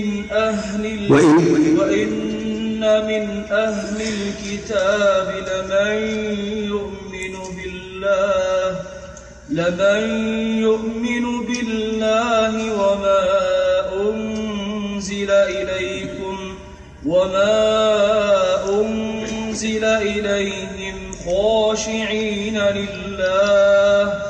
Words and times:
من 0.00 0.30
أهل 0.32 1.12
وإن 1.12 1.78
وإن 1.78 2.80
من 3.06 3.44
أهل 3.50 3.96
الكتاب 4.00 5.28
لمن 5.48 5.98
يؤمن 6.64 7.34
بالله 7.56 8.80
لمن 9.50 10.02
يؤمن 10.58 11.46
بالله 11.46 12.54
وما 12.82 13.24
أنزل 14.00 15.30
إليكم 15.30 16.54
وما 17.06 17.60
أنزل 18.68 19.84
إليهم 19.84 21.12
خاشعين 21.26 22.58
لله. 22.58 24.29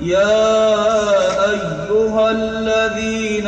يا 0.00 1.50
أيها 1.50 2.30
الذين 2.30 3.46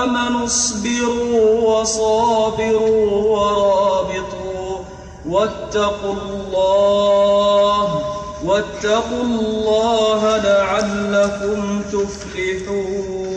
آمنوا 0.00 0.44
اصبروا 0.44 1.80
وصابروا 1.80 3.10
ورابطوا 3.38 4.78
واتقوا 5.28 6.14
الله 6.14 7.86
واتقوا 8.44 9.22
الله 9.22 10.36
لعلكم 10.36 11.82
تفلحون. 11.92 13.30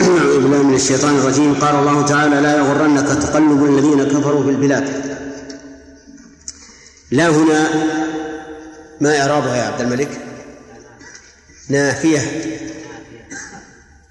أعوذ 0.00 0.40
بالله 0.42 0.62
من 0.62 0.74
الشيطان 0.74 1.16
الرجيم. 1.16 1.54
قال 1.54 1.74
الله 1.74 2.02
تعالى 2.06 2.40
لا 2.40 2.56
يغرنك 2.56 3.08
تقلب 3.08 3.64
الذين 3.64 4.04
كفروا 4.04 4.42
في 4.42 4.50
البلاد 4.50 5.16
لا 7.10 7.28
هنا 7.28 7.68
ما 9.00 9.20
إعرابها 9.20 9.56
يا 9.56 9.62
عبد 9.62 9.80
الملك. 9.80 10.25
نافية. 11.68 12.20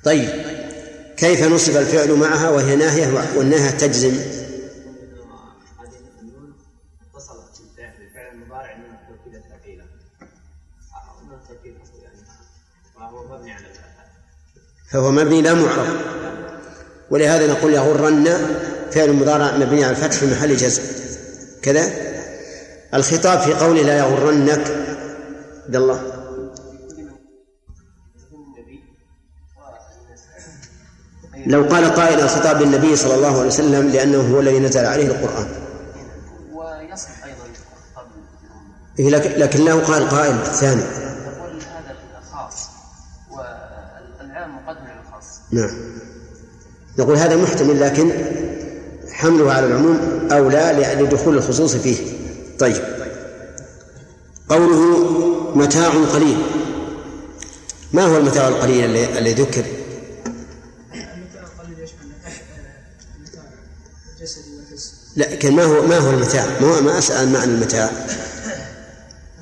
طيب 0.04 0.30
كيف 1.18 1.44
نصب 1.44 1.78
الفعل 1.78 2.12
معها 2.12 2.50
وهي 2.50 2.76
ناهية 2.76 3.28
والناهية 3.36 3.70
تجزم؟ 3.70 4.20
فهو 14.92 15.12
مبني 15.12 15.42
لا 15.42 15.54
معرب. 15.54 15.88
ولهذا 17.10 17.48
نقول 17.48 17.74
يغرن 17.74 18.26
فعل 18.92 19.14
مضارع 19.14 19.58
مبني 19.58 19.84
على 19.84 19.92
الفتح 19.92 20.18
في 20.18 20.26
محل 20.26 20.58
جزم. 20.58 20.82
كذا؟ 21.62 21.92
الخطاب 22.94 23.40
في 23.40 23.54
قوله 23.54 23.82
لا 23.82 23.98
يغرنك. 23.98 24.68
عبد 25.66 25.76
الله. 25.76 26.15
لو 31.46 31.64
قال 31.64 31.86
قائل 31.86 32.20
الخطاب 32.20 32.62
للنبي 32.62 32.96
صلى 32.96 33.16
الله 33.16 33.38
عليه 33.40 33.48
وسلم 33.48 33.90
لأنه 33.90 34.36
هو 34.36 34.40
الذي 34.40 34.60
نزل 34.60 34.86
عليه 34.86 35.08
القرآن. 35.08 35.48
ويصح 36.54 37.10
أيضا 37.26 37.46
إيه 39.00 39.10
لكن 39.38 39.66
له 39.66 39.80
قال 39.80 40.10
قائل 40.10 40.46
ثاني. 40.46 40.82
يقول 40.82 41.56
هذا 41.56 41.96
خاص 42.32 42.70
والعام 43.32 44.56
مقدم 44.56 44.82
على 44.82 45.00
الخاص. 45.08 45.26
نعم. 45.52 45.70
نقول 47.00 47.18
هذا 47.18 47.36
محتمل 47.36 47.82
لكن 47.82 48.12
حمله 49.12 49.54
على 49.54 49.66
العموم 49.66 50.28
أولى 50.32 50.96
لدخول 51.00 51.38
الخصوص 51.38 51.76
فيه. 51.76 51.98
طيب. 52.60 52.84
قوله 54.50 55.12
متاع 55.56 55.90
قليل. 55.90 56.38
ما 57.94 58.06
هو 58.06 58.18
المتاع 58.18 58.48
القليل 58.48 58.98
الذي 58.98 59.34
ذكر؟ 59.34 59.64
لكن 65.18 65.56
ما 65.56 65.64
هو 65.64 65.88
ما 65.88 65.98
هو 65.98 66.10
المتاع؟ 66.10 66.60
ما 66.62 66.68
هو 66.68 66.82
ما 66.82 66.98
أسأل 66.98 67.30
معنى 67.30 67.52
المتاع. 67.52 67.90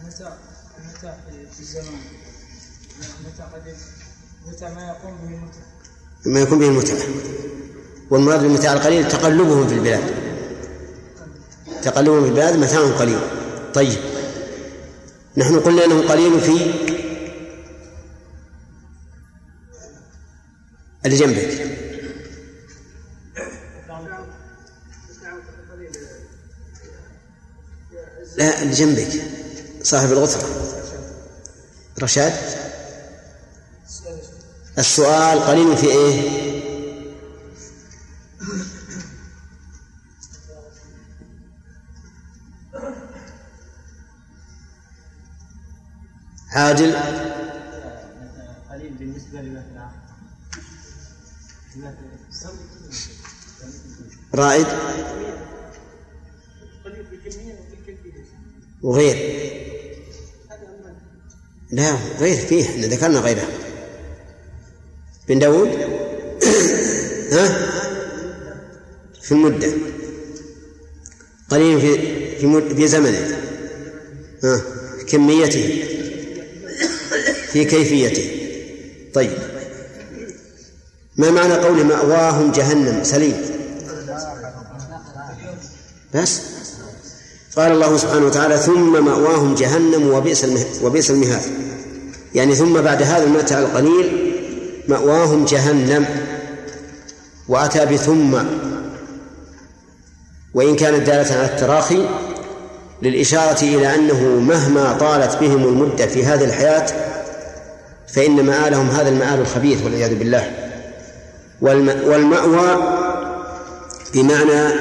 المتاع 0.01 0.37
المتاع 0.79 1.17
في 1.53 1.59
الزمان 1.59 1.99
المتاع 3.19 3.49
المتاع 4.45 4.69
ما 4.69 4.87
يقوم 4.87 5.17
به 5.17 5.35
المتعة 5.35 5.63
ما 6.25 6.39
يكون 6.39 6.59
به 6.59 6.67
المتعة 6.67 6.97
والمراد 8.09 8.41
بالمتاع 8.41 8.73
القليل 8.73 9.07
تقلبهم 9.07 9.67
في 9.67 9.73
البلاد. 9.73 10.13
تقلبهم 11.83 12.23
في 12.23 12.29
البلاد 12.29 12.55
متاع 12.55 12.79
قليل. 12.79 13.19
طيب. 13.73 13.99
نحن 15.37 15.59
قلنا 15.59 15.85
إنه 15.85 16.07
قليل 16.07 16.41
في 16.41 16.73
اللي 21.05 21.17
جنبك. 21.17 21.82
اللي 28.43 28.73
جنبك 28.73 29.21
صاحب 29.83 30.11
الغثرة 30.11 30.49
رشاد؟ 32.01 32.33
السؤال 34.77 35.39
قليل 35.39 35.77
في 35.77 35.87
إيه؟ 35.87 36.53
قليل 48.71 48.93
بالنسبة 48.93 49.41
رائد؟ 54.35 54.67
وغير. 58.83 59.43
لا 61.71 61.97
غير 62.19 62.37
فيه 62.37 62.63
إحنا 62.63 62.87
ذكرنا 62.87 63.19
غيره 63.19 63.47
بن 65.27 65.39
داود 65.39 65.69
ها؟ 67.33 67.69
في 69.21 69.31
المدة. 69.31 69.73
قليل 71.49 71.81
في 71.81 71.97
في 72.39 72.47
مد 72.47 72.73
في 72.73 72.87
زمنه. 72.87 73.37
ها؟ 74.43 74.61
كميته. 75.09 75.83
في 77.51 77.65
كيفيته. 77.65 78.29
طيب. 79.13 79.37
ما 81.17 81.31
معنى 81.31 81.53
قول 81.53 81.83
مأواهم 81.83 82.51
جهنم؟ 82.51 83.03
سليم. 83.03 83.35
بس. 86.13 86.52
قال 87.57 87.71
الله 87.71 87.97
سبحانه 87.97 88.25
وتعالى 88.25 88.57
ثم 88.57 89.05
مأواهم 89.05 89.55
جهنم 89.55 90.07
وبئس 90.07 90.45
وبئس 90.83 91.11
المهاد. 91.11 91.41
يعني 92.35 92.55
ثم 92.55 92.81
بعد 92.81 93.01
هذا 93.01 93.23
المتع 93.23 93.59
القليل 93.59 94.33
مأواهم 94.87 95.45
جهنم. 95.45 96.05
وأتى 97.47 97.85
بثم. 97.85 98.37
وإن 100.53 100.75
كانت 100.75 101.07
دالة 101.07 101.35
على 101.35 101.45
التراخي 101.45 102.07
للإشارة 103.01 103.61
إلى 103.63 103.95
أنه 103.95 104.23
مهما 104.23 104.93
طالت 104.93 105.37
بهم 105.41 105.63
المدة 105.63 106.07
في 106.07 106.25
هذه 106.25 106.43
الحياة 106.43 106.85
فإن 108.07 108.45
مآلهم 108.45 108.89
هذا 108.89 109.09
المآل 109.09 109.39
الخبيث 109.39 109.83
والعياذ 109.83 110.15
بالله. 110.15 110.51
والمأوى 111.61 112.77
بمعنى 114.13 114.73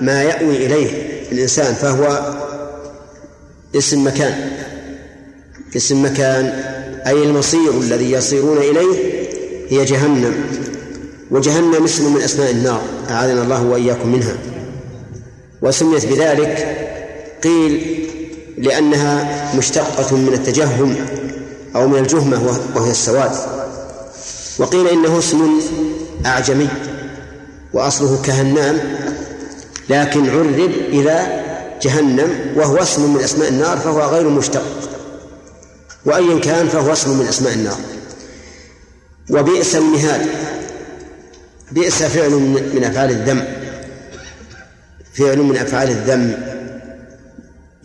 ما 0.00 0.22
يأوي 0.22 0.66
إليه. 0.66 1.07
الإنسان 1.32 1.74
فهو 1.74 2.34
اسم 3.76 4.06
مكان 4.06 4.50
اسم 5.76 6.04
مكان 6.04 6.46
أي 7.06 7.22
المصير 7.22 7.70
الذي 7.80 8.12
يصيرون 8.12 8.58
إليه 8.58 9.28
هي 9.68 9.84
جهنم 9.84 10.34
وجهنم 11.30 11.84
اسم 11.84 12.14
من 12.14 12.22
أسماء 12.22 12.50
النار 12.50 12.82
أعاذنا 13.10 13.42
الله 13.42 13.62
وإياكم 13.62 14.08
منها. 14.12 14.36
وسميت 15.62 16.06
بذلك 16.06 16.76
قيل 17.44 18.04
لأنها 18.58 19.52
مشتقة 19.56 20.16
من 20.16 20.32
التجهم 20.34 20.94
أو 21.76 21.88
من 21.88 21.98
الجهمة 21.98 22.58
وهي 22.76 22.90
السواد. 22.90 23.32
وقيل 24.58 24.88
إنه 24.88 25.18
اسم 25.18 25.60
أعجمي 26.26 26.68
وأصله 27.72 28.22
كهنام 28.22 28.78
لكن 29.88 30.30
عرب 30.30 30.58
إلى 30.88 31.44
جهنم 31.82 32.52
وهو 32.56 32.76
اسم 32.76 33.14
من 33.14 33.20
أسماء 33.20 33.48
النار 33.48 33.78
فهو 33.78 34.00
غير 34.00 34.28
مشتق. 34.28 34.64
وأيا 36.04 36.40
كان 36.40 36.68
فهو 36.68 36.92
اسم 36.92 37.18
من 37.18 37.26
أسماء 37.26 37.52
النار. 37.52 37.78
وبئس 39.30 39.76
المهاد. 39.76 40.26
بئس 41.72 42.02
فعل 42.02 42.30
من 42.74 42.84
أفعال 42.84 43.10
الذم. 43.10 43.44
فعل 45.14 45.38
من 45.38 45.56
أفعال 45.56 45.90
الذم. 45.90 46.42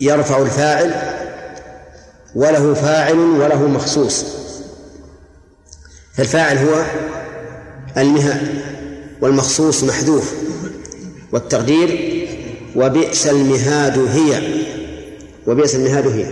يرفع 0.00 0.42
الفاعل 0.42 0.94
وله 2.34 2.74
فاعل 2.74 3.18
وله 3.18 3.68
مخصوص. 3.68 4.24
فالفاعل 6.14 6.58
هو 6.58 6.84
المهاد 7.96 8.62
والمخصوص 9.20 9.84
محذوف. 9.84 10.43
والتقدير 11.34 12.18
وبئس 12.76 13.26
المهاد 13.26 13.98
هي 13.98 14.42
وبئس 15.46 15.74
المهاد 15.74 16.06
هي. 16.06 16.26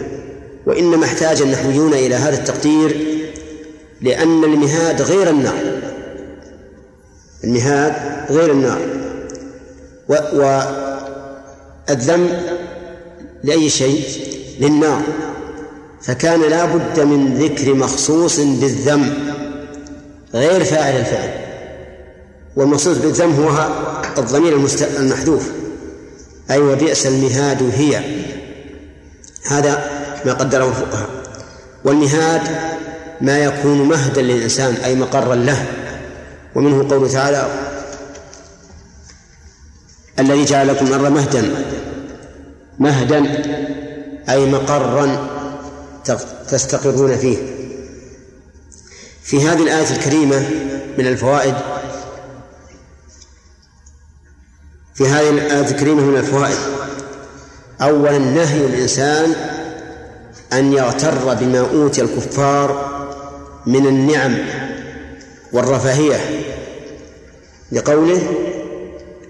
وإنما 0.66 1.04
احتاج 1.04 1.42
النحويون 1.42 1.94
إلى 1.94 2.14
هذا 2.14 2.38
التقدير 2.38 2.96
لأن 4.00 4.44
المهاد 4.44 5.02
غير 5.02 5.30
النار. 5.30 5.80
المهاد 7.44 7.94
غير 8.30 8.50
النار. 8.50 8.80
والذم 11.88 12.28
لأي 13.44 13.70
شيء؟ 13.70 14.04
للنار. 14.60 15.02
فكان 16.02 16.40
لا 16.40 16.64
بد 16.64 17.00
من 17.00 17.34
ذكر 17.34 17.74
مخصوص 17.74 18.40
بالذم 18.40 19.34
غير 20.34 20.64
فاعل 20.64 20.96
الفعل. 20.96 21.30
والمخصوص 22.56 22.98
بالذم 22.98 23.32
هو 23.32 23.68
الضمير 24.18 24.68
المحذوف. 24.98 25.50
أي 26.50 26.58
وبئس 26.58 27.06
المهاد 27.06 27.62
هي. 27.74 28.02
هذا 29.46 29.90
ما 30.24 30.32
قدره 30.32 30.68
الفقهاء. 30.68 31.08
والمهاد 31.84 32.42
ما 33.20 33.38
يكون 33.38 33.88
مهدا 33.88 34.22
للإنسان 34.22 34.74
أي 34.74 34.94
مقرا 34.94 35.34
له. 35.34 35.66
ومنه 36.54 36.88
قوله 36.90 37.08
تعالى 37.08 37.48
الذي 40.18 40.44
جعل 40.44 40.68
لكم 40.68 40.86
الأرض 40.86 41.12
مهدا. 41.12 41.64
مهدا 42.78 43.42
أي 44.28 44.46
مقرا 44.46 45.28
تستقرون 46.48 47.16
فيه. 47.16 47.38
في 49.22 49.48
هذه 49.48 49.62
الآية 49.62 49.90
الكريمة 49.90 50.50
من 50.98 51.06
الفوائد 51.06 51.54
في 54.94 55.06
هذه 55.08 55.30
الآية 55.30 55.70
الكريمة 55.70 56.02
من 56.02 56.16
الفوائد. 56.16 56.58
أولا 57.80 58.18
نهي 58.18 58.66
الإنسان 58.66 59.32
أن 60.52 60.72
يغتر 60.72 61.34
بما 61.34 61.58
أوتي 61.58 62.00
الكفار 62.00 62.92
من 63.66 63.86
النعم 63.86 64.38
والرفاهية. 65.52 66.20
لقوله 67.72 68.22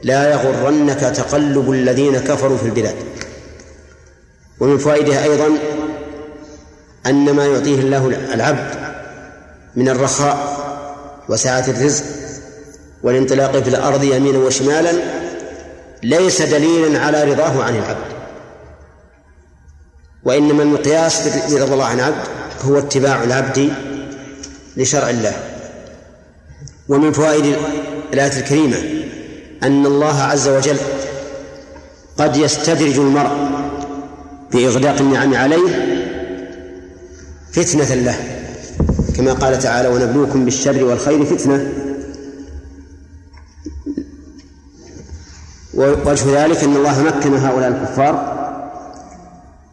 لا 0.02 0.32
يغرنك 0.32 1.00
تقلب 1.00 1.70
الذين 1.70 2.18
كفروا 2.18 2.56
في 2.56 2.66
البلاد 2.66 2.94
ومن 4.60 4.78
فوائدها 4.78 5.24
أيضا 5.24 5.48
أن 7.06 7.30
ما 7.30 7.46
يعطيه 7.46 7.80
الله 7.80 8.06
العبد 8.34 8.74
من 9.76 9.88
الرخاء 9.88 10.62
وسعة 11.28 11.64
الرزق 11.68 12.04
والانطلاق 13.02 13.56
في 13.56 13.68
الأرض 13.68 14.04
يمينا 14.04 14.38
وشمالا 14.38 14.92
ليس 16.02 16.42
دليلا 16.42 17.00
على 17.00 17.24
رضاه 17.24 17.62
عن 17.62 17.76
العبد. 17.76 18.12
وإنما 20.24 20.62
المقياس 20.62 21.28
برضا 21.52 21.74
الله 21.74 21.84
عن 21.84 21.98
العبد 21.98 22.26
هو 22.64 22.78
اتباع 22.78 23.24
العبد 23.24 23.72
لشرع 24.76 25.10
الله. 25.10 25.32
ومن 26.88 27.12
فوائد 27.12 27.56
الآية 28.12 28.38
الكريمة 28.38 28.76
أن 29.62 29.86
الله 29.86 30.22
عز 30.22 30.48
وجل 30.48 30.76
قد 32.18 32.36
يستدرج 32.36 32.98
المرء 32.98 33.50
بإغلاق 34.52 34.98
النعم 35.00 35.34
عليه 35.34 35.68
فتنة 37.52 37.94
له. 37.94 38.16
كما 39.16 39.32
قال 39.32 39.58
تعالى 39.58 39.88
ونبلوكم 39.88 40.44
بالشر 40.44 40.84
والخير 40.84 41.24
فتنة. 41.24 41.72
ووجه 45.74 46.44
ذلك 46.44 46.64
أن 46.64 46.76
الله 46.76 47.02
مكن 47.02 47.34
هؤلاء 47.34 47.68
الكفار 47.68 48.42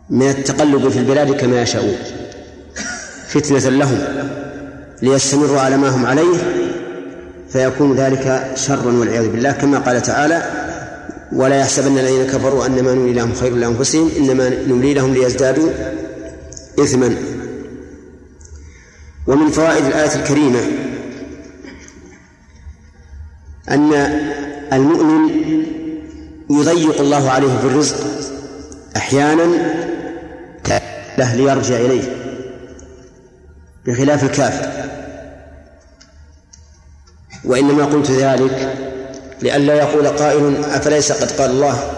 من 0.10 0.30
التقلب 0.30 0.90
في 0.90 1.00
البلاد 1.00 1.32
كما 1.32 1.62
يشاءون 1.62 1.96
فتنة 3.28 3.70
لهم 3.70 4.00
ليستمروا 5.02 5.60
على 5.60 5.78
ما 5.78 5.90
هم 5.90 6.06
عليه 6.06 6.38
فيكون 7.50 7.96
ذلك 7.96 8.52
شرا 8.56 8.92
والعياذ 8.92 9.30
بالله. 9.30 9.52
كما 9.52 9.80
قال 9.80 10.02
تعالى 10.02 10.44
ولا 11.34 11.60
يحسبن 11.60 11.98
الذين 11.98 12.28
كفروا 12.28 12.66
أن 12.66 12.84
ما 12.84 12.94
نملي 12.94 13.14
لهم 13.14 13.34
خير 13.34 13.56
لأنفسهم 13.56 14.12
إنما 14.18 14.50
نملي 14.50 14.94
لهم 14.94 15.14
ليزدادوا 15.14 15.70
اثما. 16.80 17.16
ومن 19.28 19.50
فوائد 19.50 19.86
الآية 19.86 20.16
الكريمة 20.16 20.60
أن 23.70 23.94
المؤمن 24.74 25.59
يضيق 26.50 27.02
الله 27.02 27.30
عليه 27.30 27.58
في 27.58 27.66
الرزق 27.66 27.96
أحيانا 28.96 29.46
له 31.18 31.36
ليرجع 31.36 31.76
إليه 31.76 32.04
بخلاف 33.86 34.24
الكافر. 34.24 34.70
وإنما 37.46 37.86
قلت 37.86 38.12
ذلك 38.12 38.78
لئلا 39.42 39.74
يقول 39.74 40.08
قائل 40.08 40.66
أفليس 40.66 41.12
قد 41.12 41.32
قال 41.32 41.50
الله؟ 41.52 41.92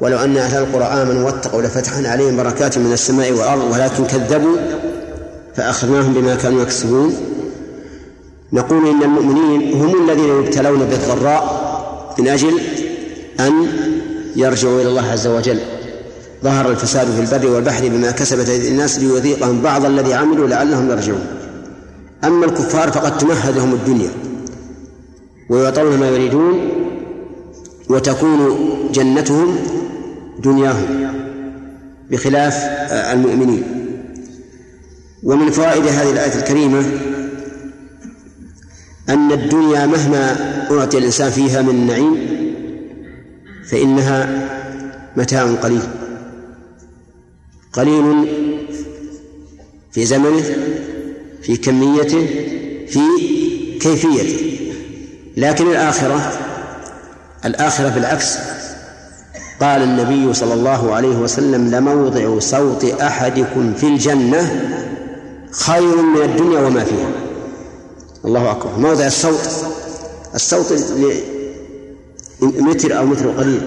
ولو 0.00 0.18
أن 0.18 0.36
أهل 0.36 0.62
القرى 0.62 0.84
آمنوا 0.84 1.26
واتقوا 1.26 1.62
لفتحنا 1.62 2.08
عليهم 2.08 2.36
بركات 2.36 2.78
من 2.78 2.92
السماء 2.92 3.32
والأرض 3.32 3.72
ولكن 3.72 4.04
كذبوا 4.06 4.56
فأخذناهم 5.56 6.14
بما 6.14 6.34
كانوا 6.34 6.62
يكسبون. 6.62 7.16
نقول 8.52 8.88
إن 8.88 9.02
المؤمنين 9.02 9.72
هم 9.72 10.10
الذين 10.10 10.28
يبتلون 10.28 10.78
بالضراء 10.78 11.70
من 12.18 12.28
أجل 12.28 12.60
أن 13.46 13.66
يرجعوا 14.36 14.80
إلى 14.80 14.88
الله 14.88 15.10
عز 15.10 15.26
وجل. 15.26 15.58
ظهر 16.44 16.70
الفساد 16.70 17.06
في 17.06 17.20
البر 17.20 17.50
والبحر 17.50 17.88
بما 17.88 18.10
كسبت 18.10 18.48
الناس 18.48 18.98
ليذيقهم 18.98 19.62
بعض 19.62 19.84
الذي 19.84 20.14
عملوا 20.14 20.48
لعلهم 20.48 20.90
يرجعون. 20.90 21.26
أما 22.24 22.46
الكفار 22.46 22.92
فقد 22.92 23.18
تمهد 23.18 23.56
لهم 23.56 23.72
الدنيا. 23.72 24.10
ويعطون 25.50 25.98
ما 25.98 26.08
يريدون 26.08 26.68
وتكون 27.88 28.58
جنتهم 28.92 29.56
دنياهم 30.38 31.12
بخلاف 32.10 32.54
المؤمنين. 32.92 33.62
ومن 35.22 35.50
فوائد 35.50 35.86
هذه 35.86 36.10
الآية 36.10 36.34
الكريمة 36.34 36.84
أن 39.08 39.32
الدنيا 39.32 39.86
مهما 39.86 40.36
أعطي 40.70 40.98
الإنسان 40.98 41.30
فيها 41.30 41.62
من 41.62 41.70
النعيم 41.70 42.16
فإنها 43.70 44.48
متاع 45.16 45.42
قليل. 45.42 45.82
قليل 47.72 48.28
في 49.92 50.04
زمنه 50.06 50.42
في 51.42 51.56
كميته 51.56 52.26
في 52.88 53.00
كيفيته. 53.80 54.60
لكن 55.36 55.66
الآخرة 55.66 56.32
الآخرة 57.44 57.88
بالعكس. 57.88 58.36
قال 59.60 59.82
النبي 59.82 60.34
صلى 60.34 60.54
الله 60.54 60.94
عليه 60.94 61.16
وسلم 61.16 61.70
لموضع 61.70 62.38
صوت 62.38 62.84
أحدكم 62.84 63.74
في 63.74 63.86
الجنة 63.86 64.70
خير 65.50 65.96
من 65.96 66.22
الدنيا 66.22 66.60
وما 66.60 66.84
فيها. 66.84 67.10
الله 68.24 68.50
أكبر. 68.50 68.78
موضع 68.78 69.06
الصوت 69.06 69.48
الصوت 70.34 70.72
متر 72.42 72.98
أو 72.98 73.06
متر 73.06 73.30
قليل. 73.30 73.60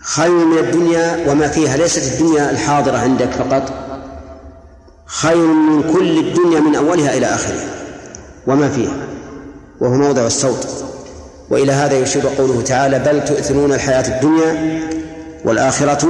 خير 0.00 0.30
من 0.30 0.58
الدنيا 0.58 1.30
وما 1.30 1.48
فيها 1.48 1.76
ليست 1.76 2.12
الدنيا 2.12 2.50
الحاضرة 2.50 2.98
عندك 2.98 3.30
فقط. 3.30 3.72
خير 5.06 5.46
من 5.46 5.92
كل 5.92 6.18
الدنيا 6.18 6.60
من 6.60 6.74
أولها 6.74 7.16
إلى 7.16 7.26
آخرها 7.26 7.68
وما 8.46 8.68
فيها 8.68 8.96
وهو 9.80 9.94
موضع 9.94 10.26
الصوت. 10.26 10.66
وإلى 11.50 11.72
هذا 11.72 11.98
يشير 11.98 12.22
قوله 12.38 12.62
تعالى 12.62 12.98
بل 12.98 13.24
تؤثرون 13.24 13.72
الحياة 13.72 14.16
الدنيا 14.16 14.80
والآخرة 15.44 16.08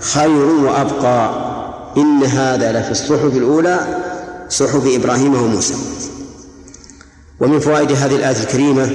خير 0.00 0.46
وأبقى. 0.46 1.50
إن 1.96 2.24
هذا 2.24 2.72
لفي 2.72 2.90
الصحف 2.90 3.36
الأولى 3.36 3.80
صحف 4.48 4.86
إبراهيم 4.86 5.34
وموسى. 5.34 5.74
ومن 7.40 7.60
فوائد 7.60 7.92
هذه 7.92 8.16
الآية 8.16 8.42
الكريمة 8.42 8.90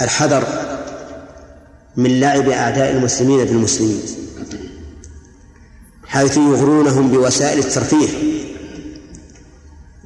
الحذر 0.00 0.44
من 1.96 2.20
لعب 2.20 2.48
أعداء 2.48 2.90
المسلمين 2.90 3.44
بالمسلمين 3.44 4.00
حيث 6.06 6.36
يغرونهم 6.36 7.10
بوسائل 7.10 7.58
الترفيه 7.58 8.08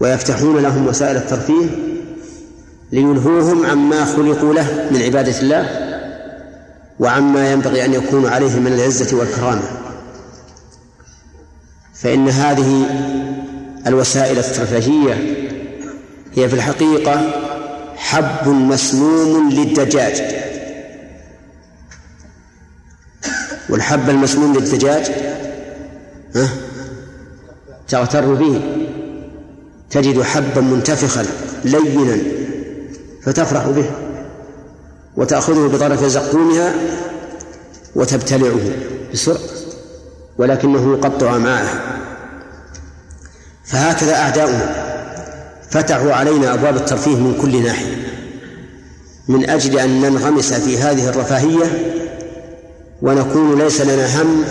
ويفتحون 0.00 0.62
لهم 0.62 0.86
وسائل 0.86 1.16
الترفيه 1.16 1.66
ليلهوهم 2.92 3.66
عما 3.66 4.04
خلقوا 4.04 4.54
له 4.54 4.88
من 4.90 5.02
عبادة 5.02 5.40
الله 5.40 5.90
وعما 7.00 7.52
ينبغي 7.52 7.84
أن 7.84 7.94
يكونوا 7.94 8.30
عليه 8.30 8.60
من 8.60 8.72
العزة 8.72 9.16
والكرامة. 9.16 9.62
فإن 11.94 12.28
هذه 12.28 12.86
الوسائل 13.86 14.38
الترفيهية 14.38 15.14
هي 16.34 16.48
في 16.48 16.54
الحقيقة 16.54 17.39
حب 18.00 18.48
مسموم 18.48 19.50
للدجاج. 19.50 20.22
والحب 23.68 24.10
المسموم 24.10 24.56
للدجاج 24.56 25.10
ها؟ 26.36 26.48
تغتر 27.88 28.34
به. 28.34 28.60
تجد 29.90 30.22
حبا 30.22 30.60
منتفخا 30.60 31.26
لينا 31.64 32.18
فتفرح 33.22 33.66
به. 33.66 33.90
وتأخذه 35.16 35.66
بطرف 35.66 36.04
زقومها 36.04 36.74
وتبتلعه 37.94 38.60
بسرعة 39.12 39.38
ولكنه 40.38 40.92
يقطع 40.92 41.36
أمعاءها 41.36 41.80
فهكذا 43.64 44.14
أعداؤنا 44.14 44.89
فتحوا 45.70 46.12
علينا 46.12 46.54
أبواب 46.54 46.76
الترفيه 46.76 47.16
من 47.16 47.38
كل 47.42 47.62
ناحية. 47.62 47.96
من 49.28 49.50
أجل 49.50 49.78
أن 49.78 50.00
ننغمس 50.00 50.52
في 50.52 50.78
هذه 50.78 51.08
الرفاهية 51.08 51.96
ونكون 53.02 53.58
ليس 53.58 53.80
لنا 53.80 54.22
هم 54.22 54.44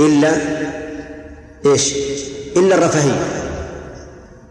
إلا 0.00 0.32
إيش؟ 1.66 1.94
إلا 2.56 2.74
الرفاهية. 2.74 3.26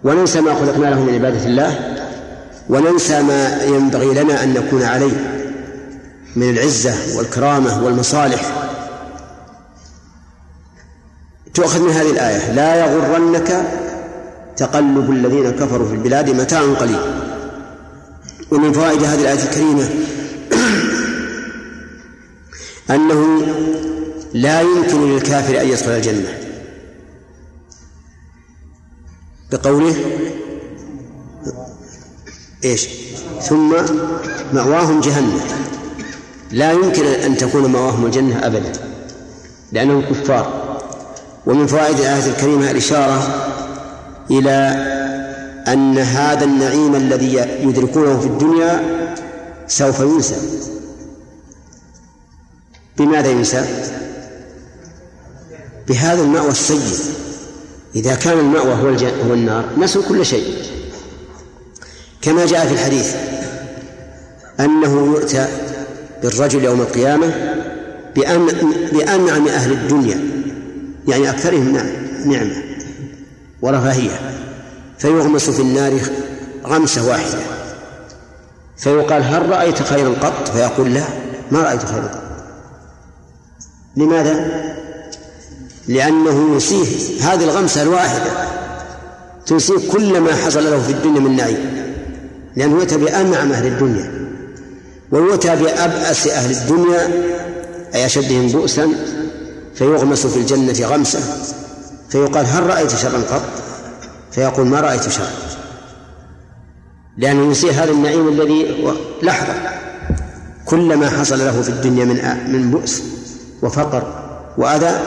وننسى 0.04 0.42
ما 0.42 0.56
خلقنا 0.56 0.86
له 0.86 1.04
من 1.04 1.13
عبادة 1.13 1.46
الله 1.46 1.98
وننسى 2.70 3.22
ما 3.22 3.63
ينبغي 3.63 4.24
لنا 4.24 4.44
أن 4.44 4.54
نكون 4.54 4.84
عليه 4.84 5.44
من 6.36 6.50
العزة 6.50 7.18
والكرامة 7.18 7.84
والمصالح. 7.84 8.42
تؤخذ 11.54 11.82
من 11.82 11.92
هذه 11.92 12.12
الآية 12.12 12.51
لا 12.51 12.75
يغرنك 12.75 13.66
تقلب 14.58 15.12
الذين 15.12 15.52
كفروا 15.52 15.88
في 15.88 15.94
البلاد 15.94 16.30
متاع 16.30 16.62
قليل 16.62 17.00
ومن 18.52 18.74
فوائد 18.74 19.04
هذه 19.04 19.22
الآية 19.22 19.44
الكريمة 19.44 19.90
أنه 22.90 23.46
لا 24.34 24.62
يمكن 24.62 25.12
للكافر 25.12 25.62
أن 25.62 25.68
يدخل 25.68 25.92
الجنة. 25.92 26.38
بقوله 29.52 29.96
إيش؟ 32.64 32.88
ثم 33.42 33.76
مأواهم 34.54 35.02
جهنم. 35.02 35.42
لا 36.52 36.72
يمكن 36.72 37.06
أن 37.06 37.38
تكون 37.38 37.66
مأواهم 37.66 38.06
الجنة 38.06 38.48
أبدا 38.48 38.72
لأنهم 39.72 40.02
كفار. 40.02 40.78
ومن 41.46 41.68
فوائد 41.68 42.00
الآية 42.00 42.26
الكريمة 42.26 42.72
الإشارة 42.72 43.48
إلى 44.31 44.88
أن 45.67 45.98
هذا 45.98 46.46
النعيم 46.46 46.96
الذي 46.96 47.34
يدركونه 47.62 48.19
في 48.19 48.25
الدنيا 48.25 48.81
سوف 49.67 50.00
ينسى. 50.00 50.36
بماذا 52.98 53.29
ينسى؟ 53.29 53.65
بهذا 55.88 56.22
المأوى 56.22 56.50
السيء. 56.50 57.15
إذا 57.96 58.15
كان 58.15 58.39
المأوى 58.39 58.74
هو, 58.74 58.88
هو 59.27 59.34
النار 59.34 59.69
نسوا 59.77 60.03
كل 60.10 60.25
شيء. 60.25 60.55
كما 62.22 62.46
جاء 62.46 62.67
في 62.67 62.74
الحديث 62.74 63.15
أنه 64.60 65.05
يؤتى 65.05 65.48
بالرجل 66.24 66.63
يوم 66.63 66.81
القيامة 66.81 67.34
بأنعم 68.91 69.48
أهل 69.48 69.72
الدنيا 69.72 70.19
يعني 71.07 71.29
أكثرهم 71.29 71.77
نعمة. 72.25 72.66
ورفاهية 73.62 74.20
فيغمس 75.00 75.50
في 75.50 75.62
النار 75.62 76.00
غمسة 76.66 77.08
واحدة. 77.08 77.40
فيقال 78.78 79.24
هل 79.24 79.50
رأيت 79.50 79.84
خيرا 79.84 80.10
قط؟ 80.10 80.50
فيقول 80.50 80.94
لا 80.94 81.04
ما 81.52 81.62
رأيت 81.62 81.86
خيرا 81.86 82.08
قط. 82.08 82.24
لماذا؟ 83.96 84.64
لأنه 85.88 86.54
ينسيه 86.54 87.22
هذه 87.22 87.44
الغمسة 87.44 87.82
الواحدة. 87.82 88.32
تنسيه 89.46 89.92
كل 89.92 90.20
ما 90.20 90.36
حصل 90.36 90.64
له 90.64 90.82
في 90.82 90.92
الدنيا 90.92 91.20
من 91.20 91.36
نعيم. 91.36 91.94
لأنه 92.56 92.76
يؤتى 92.76 92.98
بأنعم 92.98 93.52
أهل 93.52 93.68
الدنيا. 93.68 94.28
ويؤتى 95.12 95.56
بأبأس 95.56 96.28
أهل 96.28 96.52
الدنيا 96.52 97.08
أي 97.96 98.06
أشدهم 98.06 98.48
بؤسا. 98.48 98.90
فيغمس 99.76 100.28
في 100.28 100.38
الجنة 100.38 100.88
غمسة. 100.88 101.20
فيقال 102.10 102.46
هل 102.46 102.68
رأيت 102.68 102.96
شرا 102.96 103.18
قط؟ 103.32 103.42
فيقول 104.32 104.68
ما 104.68 104.80
رأيت 104.80 105.10
شرا. 105.10 105.28
لأنه 107.18 107.46
ينسيه 107.46 107.84
هذا 107.84 107.92
النعيم 107.92 108.28
الذي 108.28 108.86
لحظة. 109.24 109.54
كل 110.66 110.96
ما 110.96 111.10
حصل 111.10 111.40
له 111.40 111.62
في 111.62 111.70
الدنيا 111.70 112.06
من 112.06 112.52
من 112.54 112.72
بؤس 112.72 113.04
وفقر 113.62 114.04
وأذى. 114.58 115.00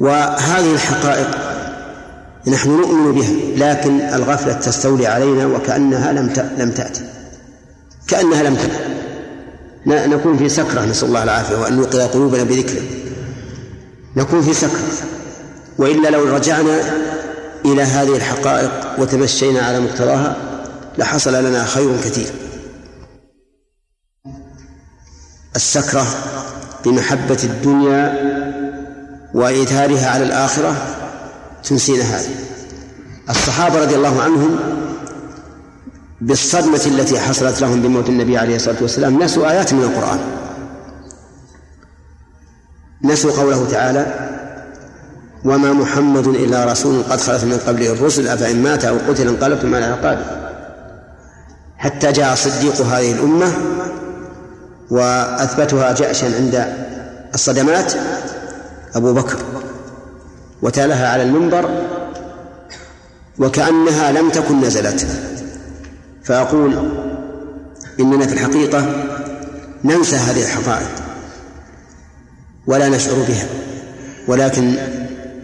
وهذه 0.00 0.74
الحقائق 0.74 1.28
نحن 2.46 2.70
نؤمن 2.70 3.12
بها 3.12 3.30
لكن 3.56 4.00
الغفلة 4.00 4.52
تستولي 4.52 5.06
علينا 5.06 5.46
وكأنها 5.46 6.12
لم 6.12 6.32
لم 6.58 6.70
تأتي. 6.70 7.04
كأنها 8.08 8.42
لم 8.42 8.54
تأتي. 8.54 8.98
نكون 9.86 10.38
في 10.38 10.48
سكرة 10.48 10.84
نسأل 10.84 11.08
الله 11.08 11.22
العافية 11.22 11.56
وأن 11.56 11.76
نوقظ 11.76 12.00
قلوبنا 12.00 12.42
بذكره. 12.42 12.82
نكون 14.18 14.42
في 14.42 14.54
سكرة 14.54 14.92
وإلا 15.78 16.08
لو 16.08 16.36
رجعنا 16.36 16.80
إلى 17.64 17.82
هذه 17.82 18.16
الحقائق 18.16 18.70
وتمشينا 18.98 19.60
على 19.60 19.80
مقتضاها 19.80 20.36
لحصل 20.98 21.44
لنا 21.44 21.64
خير 21.64 21.96
كثير. 21.96 22.30
السكرة 25.56 26.06
بمحبة 26.84 27.38
الدنيا 27.44 28.28
وإيثارها 29.34 30.10
على 30.10 30.24
الآخرة 30.24 30.76
تنسينا 31.64 32.04
هذه. 32.04 32.34
الصحابة 33.30 33.80
رضي 33.82 33.94
الله 33.94 34.22
عنهم 34.22 34.58
بالصدمة 36.20 36.82
التي 36.86 37.18
حصلت 37.18 37.60
لهم 37.60 37.82
بموت 37.82 38.08
النبي 38.08 38.38
عليه 38.38 38.56
الصلاة 38.56 38.76
والسلام 38.82 39.22
نسوا 39.22 39.50
آيات 39.50 39.74
من 39.74 39.82
القرآن. 39.82 40.47
نسوا 43.04 43.32
قوله 43.32 43.66
تعالى 43.70 44.06
وما 45.44 45.72
محمد 45.72 46.26
إلا 46.26 46.64
رسول 46.64 47.02
قد 47.02 47.20
خلت 47.20 47.44
من 47.44 47.60
قبله 47.66 47.92
الرسل 47.92 48.28
أفإن 48.28 48.62
مات 48.62 48.84
أو 48.84 48.96
قتل 49.08 49.28
انقلبتم 49.28 49.74
على 49.74 49.84
عقابه 49.84 50.24
حتى 51.78 52.12
جاء 52.12 52.34
صديق 52.34 52.80
هذه 52.80 53.12
الأمة 53.12 53.52
وأثبتها 54.90 55.92
جأشا 55.92 56.26
عند 56.26 56.74
الصدمات 57.34 57.92
أبو 58.94 59.12
بكر 59.12 59.38
وتالها 60.62 61.08
على 61.08 61.22
المنبر 61.22 61.70
وكأنها 63.38 64.12
لم 64.12 64.30
تكن 64.30 64.60
نزلت. 64.60 65.06
فأقول 66.24 66.88
إننا 68.00 68.26
في 68.26 68.32
الحقيقة 68.32 68.86
ننسى 69.84 70.16
هذه 70.16 70.42
الحقائق 70.42 71.07
ولا 72.68 72.88
نشعر 72.88 73.14
بها. 73.28 73.46
ولكن 74.28 74.74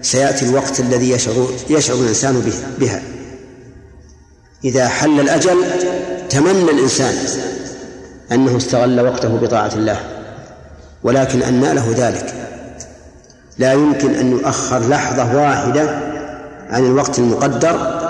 سيأتي 0.03 0.45
الوقت 0.45 0.81
الذي 0.81 1.11
يشعر 1.11 1.49
يشعر 1.71 1.97
الإنسان 1.97 2.53
بها. 2.81 3.03
إذا 4.65 4.89
حل 4.89 5.21
الأجل 5.21 5.57
تمنى 6.31 6.71
الإنسان 6.71 7.15
أنه 8.33 8.57
استغل 8.57 9.01
وقته 9.01 9.29
بطاعة 9.29 9.71
الله 9.75 10.01
ولكن 11.03 11.43
أن 11.43 11.61
له 11.61 11.95
ذلك. 11.97 12.35
لا 13.59 13.73
يمكن 13.73 14.15
أن 14.15 14.31
يؤخر 14.31 14.89
لحظة 14.89 15.37
واحدة 15.37 15.99
عن 16.71 16.87
الوقت 16.87 17.19
المقدر 17.19 18.01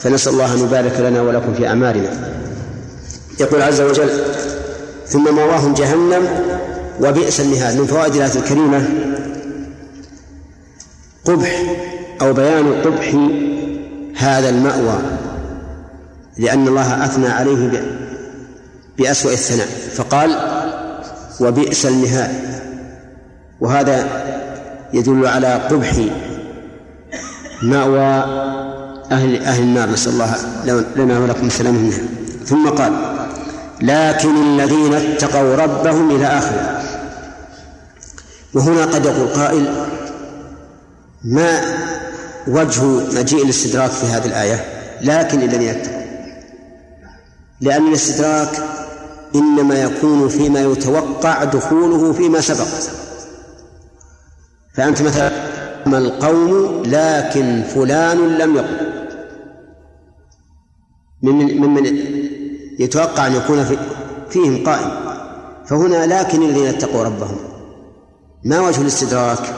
فنسأل 0.00 0.32
الله 0.32 0.54
أن 0.54 0.58
يبارك 0.58 1.00
لنا 1.00 1.22
ولكم 1.22 1.54
في 1.54 1.66
أعمالنا. 1.66 2.10
يقول 3.40 3.62
عز 3.62 3.80
وجل 3.80 4.10
ثم 5.06 5.34
مواهم 5.34 5.74
جهنم 5.74 6.28
وبئس 7.00 7.40
المهاد. 7.40 7.76
من 7.80 7.86
فوائد 7.86 8.14
الآية 8.14 8.34
الكريمة 8.34 8.88
قبح 11.24 11.62
أو 12.20 12.32
بيان 12.32 12.82
قبح 12.82 13.14
هذا 14.16 14.48
المأوى 14.48 14.98
لأن 16.38 16.68
الله 16.68 17.04
أثنى 17.04 17.28
عليه 17.28 17.82
بأسوأ 18.98 19.32
الثناء. 19.32 19.68
فقال 19.94 20.36
وبئس 21.40 21.86
المهاد. 21.86 22.30
وهذا 23.60 24.06
يدل 24.92 25.26
على 25.26 25.54
قبح 25.54 25.92
مأوى 27.62 28.24
أهل 29.12 29.42
أهل 29.44 29.62
النار. 29.62 29.90
نسأل 29.90 30.12
الله 30.12 30.34
لنا 30.96 31.18
ولكم 31.18 31.46
السلامة 31.46 31.78
منها. 31.78 32.00
ثم 32.44 32.68
قال 32.68 32.92
لكن 33.82 34.36
الذين 34.36 34.94
اتقوا 34.94 35.56
ربهم 35.56 36.16
إلى 36.16 36.26
آخره. 36.26 36.77
وهنا 38.58 38.84
قد 38.84 39.04
يقول 39.04 39.28
قائل 39.28 39.86
ما 41.24 41.60
وجه 42.48 42.82
مجيء 42.84 43.44
الاستدراك 43.44 43.90
في 43.90 44.06
هذه 44.06 44.26
الآية؟ 44.26 44.64
لكن 45.00 45.42
الذين 45.42 45.68
اتقوا 45.68 45.98
لأن 47.60 47.88
الاستدراك 47.88 48.48
إنما 49.34 49.82
يكون 49.82 50.28
فيما 50.28 50.60
يتوقع 50.60 51.44
دخوله 51.44 52.12
فيما 52.12 52.40
سبق. 52.40 52.66
فأنت 54.74 55.02
مثلا 55.02 55.32
ما 55.86 55.98
القوم 55.98 56.82
لكن 56.86 57.62
فلان 57.74 58.18
لم 58.38 58.56
يقل. 58.56 58.88
ممن 61.22 61.60
من 61.60 61.86
يتوقع 62.78 63.26
أن 63.26 63.34
يكون 63.34 63.64
في 63.64 63.78
فيهم 64.30 64.64
قائم. 64.64 64.90
فهنا 65.66 66.20
لكن 66.20 66.42
الذين 66.42 66.66
اتقوا 66.66 67.04
ربهم. 67.04 67.47
ما 68.44 68.60
وجه 68.60 68.80
الاستدراك 68.80 69.54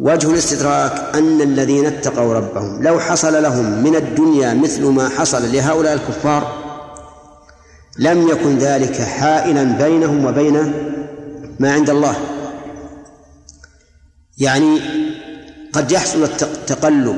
وجه 0.00 0.30
الاستدراك 0.30 1.16
أن 1.16 1.40
الذين 1.40 1.86
اتقوا 1.86 2.34
ربهم 2.34 2.82
لو 2.82 3.00
حصل 3.00 3.42
لهم 3.42 3.82
من 3.82 3.96
الدنيا 3.96 4.54
مثل 4.54 4.84
ما 4.86 5.08
حصل 5.08 5.52
لهؤلاء 5.52 5.92
الكفار 5.92 6.62
لم 7.98 8.28
يكن 8.28 8.58
ذلك 8.58 9.02
حائلا 9.02 9.62
بينهم 9.62 10.24
وبين 10.24 10.72
ما 11.60 11.72
عند 11.72 11.90
الله 11.90 12.16
يعني 14.38 14.80
قد 15.72 15.92
يحصل 15.92 16.28
تقلب 16.66 17.16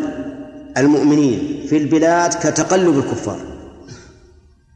المؤمنين 0.76 1.66
في 1.68 1.76
البلاد 1.76 2.34
كتقلب 2.34 2.98
الكفار 2.98 3.38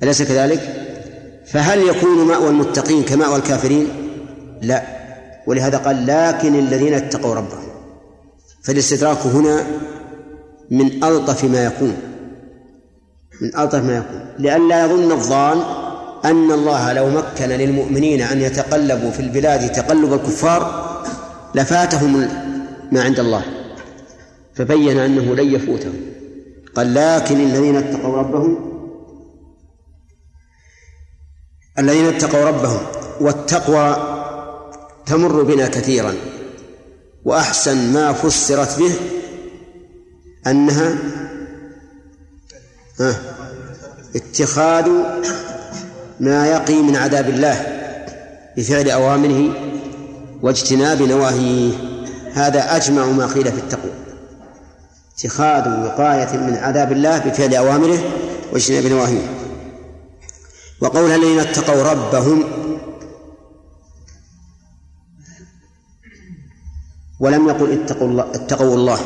أليس 0.02 0.22
كذلك؟ 0.22 0.84
فهل 1.46 1.78
يكون 1.88 2.26
مأوى 2.26 2.48
المتقين 2.48 3.02
كمأوى 3.02 3.36
الكافرين؟ 3.36 3.88
لا 4.62 4.97
ولهذا 5.48 5.78
قال 5.78 6.06
لكن 6.06 6.54
الذين 6.54 6.94
اتقوا 6.94 7.34
ربهم. 7.34 7.68
فالاستدراك 8.64 9.18
هنا 9.18 9.66
من 10.70 11.04
ألطف 11.04 11.44
ما 11.44 11.64
يكون. 11.64 11.96
من 13.42 13.56
ألطف 13.58 13.82
ما 13.84 13.96
يكون. 13.96 14.20
لئلا 14.38 14.84
يظن 14.84 15.12
الظان 15.12 15.58
أن 16.24 16.52
الله 16.52 16.92
لو 16.92 17.10
مكن 17.10 17.48
للمؤمنين 17.48 18.20
أن 18.20 18.40
يتقلبوا 18.40 19.10
في 19.10 19.20
البلاد 19.20 19.72
تقلب 19.72 20.12
الكفار 20.12 20.60
لفاتهم 21.54 22.28
ما 22.92 23.02
عند 23.02 23.18
الله. 23.18 23.42
فبين 24.54 24.98
أنه 24.98 25.34
لن 25.34 25.54
يفوتهم. 25.54 26.00
قال 26.74 26.94
لكن 26.94 27.40
الذين 27.40 27.76
اتقوا 27.76 28.16
ربهم 28.16 28.68
الذين 31.78 32.04
اتقوا 32.04 32.44
ربهم 32.44 32.80
والتقوى 33.20 34.07
تمر 35.08 35.42
بنا 35.42 35.68
كثيرا. 35.68 36.14
وأحسن 37.24 37.92
ما 37.92 38.12
فسرت 38.12 38.78
به 38.78 38.92
أنها 40.46 40.98
اتخاذ 44.16 44.88
ما 46.20 46.46
يقي 46.46 46.82
من 46.82 46.96
عذاب 46.96 47.28
الله 47.28 47.66
بفعل 48.56 48.90
أوامره 48.90 49.54
واجتناب 50.42 51.02
نواهيه. 51.02 51.72
هذا 52.32 52.76
أجمع 52.76 53.06
ما 53.06 53.26
قيل 53.26 53.52
في 53.52 53.58
التقوى. 53.58 53.90
اتخاذ 55.18 55.84
وقاية 55.84 56.36
من 56.36 56.56
عذاب 56.56 56.92
الله 56.92 57.18
بفعل 57.18 57.54
أوامره 57.54 57.98
واجتناب 58.52 58.86
نواهيه. 58.86 59.26
وقول 60.80 61.10
الذين 61.10 61.40
اتقوا 61.40 61.82
ربهم 61.82 62.44
ولم 67.20 67.48
يقل 67.48 67.72
اتقوا 67.72 68.08
الله 68.08 68.24
اتقوا 68.34 68.74
الله. 68.74 68.98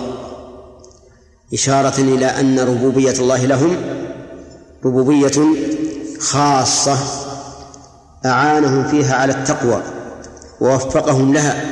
إشارة 1.55 2.01
إلى 2.01 2.27
أن 2.27 2.59
ربوبية 2.61 3.13
الله 3.13 3.47
لهم 3.47 3.77
ربوبية 4.85 5.33
خاصة 6.21 6.97
أعانهم 8.27 8.89
فيها 8.89 9.15
على 9.15 9.33
التقوى 9.33 9.83
ووفقهم 10.61 11.33
لها 11.35 11.65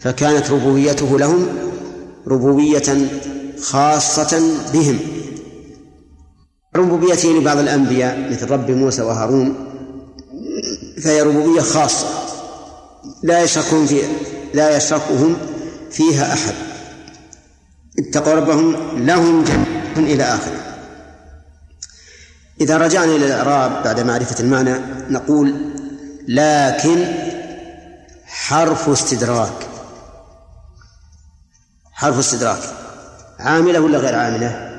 فكانت 0.00 0.50
ربوبيته 0.50 1.18
لهم 1.18 1.46
ربوبية 2.26 3.08
خاصة 3.62 4.42
بهم. 4.72 4.98
ربوبيته 6.76 7.28
لبعض 7.28 7.58
الأنبياء 7.58 8.30
مثل 8.30 8.50
رب 8.50 8.70
موسى 8.70 9.02
وهارون 9.02 9.54
فهي 11.04 11.22
ربوبية 11.22 11.60
خاصة 11.60 12.06
لا 13.22 13.42
يشركون 13.42 13.86
في 13.86 14.00
لا 14.54 14.76
يشركهم 14.76 15.36
فيها 15.90 16.32
أحد. 16.32 16.54
اتقوا 17.98 18.34
ربهم 18.34 18.76
لهم 19.06 19.44
جنة 19.44 19.66
إلى 19.96 20.22
آخره. 20.24 20.60
إذا 22.60 22.76
رجعنا 22.76 23.16
إلى 23.16 23.26
الإعراب 23.26 23.82
بعد 23.82 24.00
معرفة 24.00 24.40
المعنى 24.40 24.74
نقول 25.10 25.72
لكن 26.28 27.14
حرف 28.26 28.88
استدراك؟ 28.88 29.66
حرف 31.92 32.18
استدراك. 32.18 32.62
عاملة 33.38 33.80
ولا 33.80 33.98
غير 33.98 34.14
عاملة؟ 34.14 34.78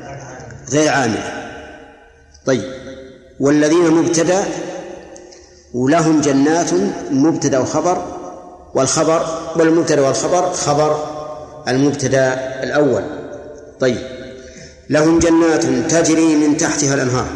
غير 0.71 0.89
عاملة. 0.89 1.51
طيب. 2.45 2.73
والذين 3.39 3.91
مبتدأ 3.91 4.45
ولهم 5.73 6.21
جنات 6.21 6.73
مبتدأ 7.11 7.59
وخبر 7.59 8.18
والخبر 8.73 9.51
والمبتدأ 9.55 10.01
والخبر؟ 10.01 10.53
خبر 10.53 11.19
المبتدأ 11.67 12.33
الأول. 12.63 13.03
طيب. 13.79 14.19
لهم 14.89 15.19
جنات 15.19 15.65
تجري 15.91 16.35
من 16.35 16.57
تحتها 16.57 16.93
الأنهار. 16.93 17.29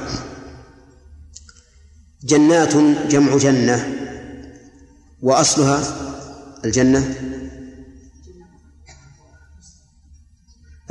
جنات 2.23 2.75
جمع 3.09 3.37
جنة. 3.37 3.93
وأصلها 5.21 5.83
الجنة؟ 6.65 7.15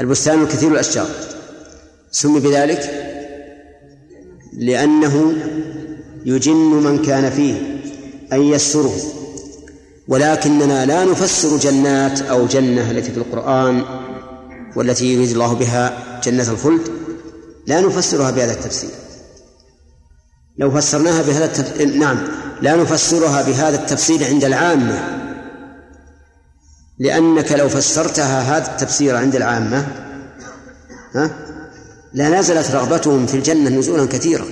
البستان 0.00 0.42
الكثير 0.42 0.72
الأشجار 0.72 1.08
سمي 2.10 2.40
بذلك 2.40 3.08
لأنه 4.52 5.34
يجن 6.24 6.54
من 6.56 7.02
كان 7.02 7.30
فيه 7.30 7.80
أي 8.32 8.50
يسره 8.50 9.21
ولكننا 10.12 10.86
لا 10.86 11.04
نفسر 11.04 11.56
جنات 11.56 12.22
أو 12.22 12.46
جنة 12.46 12.90
التي 12.90 13.12
في 13.12 13.18
القرآن 13.18 13.84
والتي 14.76 15.14
يريد 15.14 15.30
الله 15.30 15.54
بها 15.54 16.20
جنة 16.24 16.50
الخلد 16.50 16.88
لا 17.66 17.80
نفسرها 17.80 18.30
بهذا 18.30 18.52
التفسير. 18.52 18.90
لو 20.58 20.70
فسرناها 20.70 21.22
بهذا 21.22 21.44
التفسير 21.44 21.86
نعم 21.86 22.18
لا 22.62 22.76
نفسرها 22.76 23.42
بهذا 23.42 23.76
التفسير 23.76 24.24
عند 24.24 24.44
العامة. 24.44 25.18
لأنك 26.98 27.52
لو 27.52 27.68
فسرتها 27.68 28.40
هذا 28.40 28.72
التفسير 28.72 29.16
عند 29.16 29.36
العامة 29.36 29.86
ها 31.14 31.30
لا 32.14 32.40
نزلت 32.40 32.70
رغبتهم 32.70 33.26
في 33.26 33.34
الجنة 33.34 33.70
نزولا 33.70 34.06
كثيرا. 34.06 34.44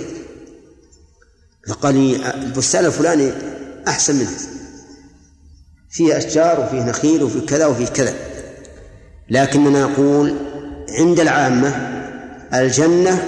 فقال 1.68 2.24
البستان 2.24 2.84
الفلاني 2.84 3.32
أحسن 3.88 4.16
منه 4.16 4.59
فيه 5.90 6.18
أشجار 6.18 6.60
وفيه 6.60 6.82
نخيل 6.82 7.22
وفيه 7.22 7.46
كذا 7.46 7.66
وفيه 7.66 7.86
كذا. 7.86 8.14
لكننا 9.30 9.82
نقول 9.82 10.36
عند 10.98 11.20
العامة 11.20 11.68
الجنة 12.54 13.24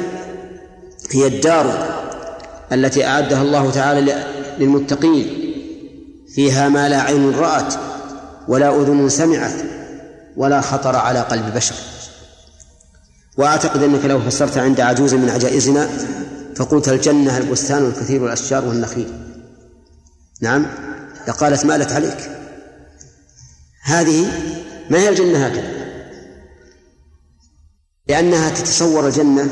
هي 1.10 1.26
الدار 1.26 1.94
التي 2.72 3.06
أعدها 3.06 3.42
الله 3.42 3.70
تعالى 3.70 4.24
للمتقين. 4.58 5.38
فيها 6.34 6.68
ما 6.68 6.88
لا 6.88 7.00
عين 7.00 7.34
رأت 7.34 7.74
ولا 8.48 8.80
أذن 8.80 9.08
سمعت 9.08 9.54
ولا 10.36 10.60
خطر 10.60 10.96
على 10.96 11.20
قلب 11.20 11.54
بشر. 11.54 11.74
وأعتقد 13.36 13.82
أنك 13.82 14.04
لو 14.04 14.20
فسرت 14.20 14.58
عند 14.58 14.80
عجوز 14.80 15.14
من 15.14 15.30
عجائزنا 15.30 15.88
فقلت 16.56 16.88
الجنة 16.88 17.38
البستان 17.38 17.86
الكثير 17.86 18.22
والأشجار 18.22 18.64
والنخيل. 18.64 19.08
نعم 20.40 20.66
لقالت 21.28 21.66
مالت 21.66 21.92
عليك؟ 21.92 22.31
هذه 23.82 24.26
ما 24.90 24.98
هي 24.98 25.08
الجنة 25.08 25.46
هكذا 25.46 25.82
لأنها 28.08 28.50
تتصور 28.50 29.06
الجنة 29.06 29.48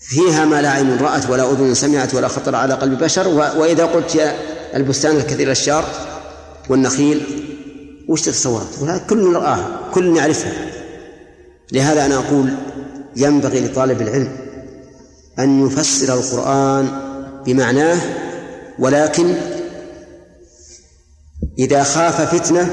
فيها 0.00 0.44
ما 0.44 0.62
لا 0.62 0.70
عين 0.70 0.96
رأت 0.96 1.30
ولا 1.30 1.52
أذن 1.52 1.74
سمعت 1.74 2.14
ولا 2.14 2.28
خطر 2.28 2.54
على 2.54 2.74
قلب 2.74 2.98
بشر 2.98 3.28
وإذا 3.28 3.84
قلت 3.86 4.14
يا 4.14 4.36
البستان 4.74 5.16
الكثير 5.16 5.46
الأشجار 5.46 5.84
والنخيل 6.68 7.26
وش 8.08 8.22
تتصور؟ 8.22 8.66
كل 9.10 9.32
رآها 9.32 9.90
كل 9.94 10.16
يعرفها 10.16 10.52
لهذا 11.72 12.06
أنا 12.06 12.14
أقول 12.14 12.54
ينبغي 13.16 13.60
لطالب 13.60 14.02
العلم 14.02 14.36
أن 15.38 15.66
يفسر 15.66 16.14
القرآن 16.14 16.88
بمعناه 17.46 18.00
ولكن 18.78 19.34
إذا 21.58 21.82
خاف 21.82 22.34
فتنة 22.34 22.70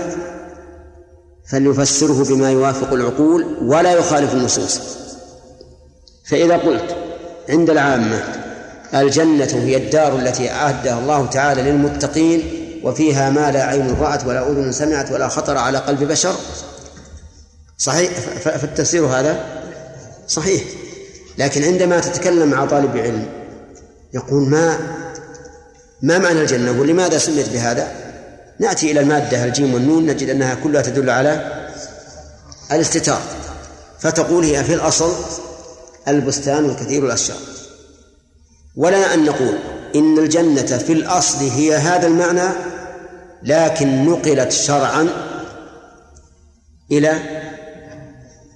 فليفسره 1.50 2.26
بما 2.26 2.52
يوافق 2.52 2.94
العقول 2.94 3.58
ولا 3.62 3.94
يخالف 3.94 4.34
النصوص. 4.34 4.80
فإذا 6.26 6.58
قلت 6.58 6.96
عند 7.50 7.70
العامة 7.70 8.24
الجنة 8.94 9.50
هي 9.54 9.78
الدار 9.78 10.16
التي 10.16 10.52
أعدها 10.52 11.00
الله 11.00 11.26
تعالى 11.26 11.62
للمتقين 11.62 12.44
وفيها 12.84 13.30
ما 13.30 13.52
لا 13.52 13.64
عين 13.64 13.96
رأت 14.00 14.26
ولا 14.26 14.52
أذن 14.52 14.72
سمعت 14.72 15.12
ولا 15.12 15.28
خطر 15.28 15.58
على 15.58 15.78
قلب 15.78 16.04
بشر 16.04 16.36
صحيح؟ 17.78 18.12
فالتفسير 18.44 19.06
هذا 19.06 19.46
صحيح. 20.28 20.64
لكن 21.38 21.64
عندما 21.64 22.00
تتكلم 22.00 22.50
مع 22.50 22.66
طالب 22.66 22.98
علم 22.98 23.26
يقول 24.14 24.50
ما 24.50 24.78
ما 26.02 26.18
معنى 26.18 26.42
الجنة؟ 26.42 26.80
ولماذا 26.80 27.18
سميت 27.18 27.50
بهذا؟ 27.50 27.92
نأتي 28.62 28.92
إلى 28.92 29.00
المادة 29.00 29.46
الجيم 29.46 29.74
والنون 29.74 30.06
نجد 30.06 30.30
أنها 30.30 30.56
كلها 30.56 30.82
تدل 30.82 31.10
على 31.10 31.62
الاستتار. 32.72 33.22
فتقول 34.00 34.44
هي 34.44 34.64
في 34.64 34.74
الأصل 34.74 35.14
البستان 36.08 36.70
وكثير 36.70 37.06
الأشجار. 37.06 37.38
ولا 38.76 39.14
أن 39.14 39.26
نقول 39.26 39.58
إن 39.96 40.20
الجنة 40.20 40.78
في 40.78 40.94
الأصل 40.94 41.38
هي 41.38 41.76
هذا 41.76 42.08
المعنى 42.08 42.50
لكن 43.44 44.06
نقلت 44.06 44.52
شرعا 44.52 45.08
إلى 46.92 47.12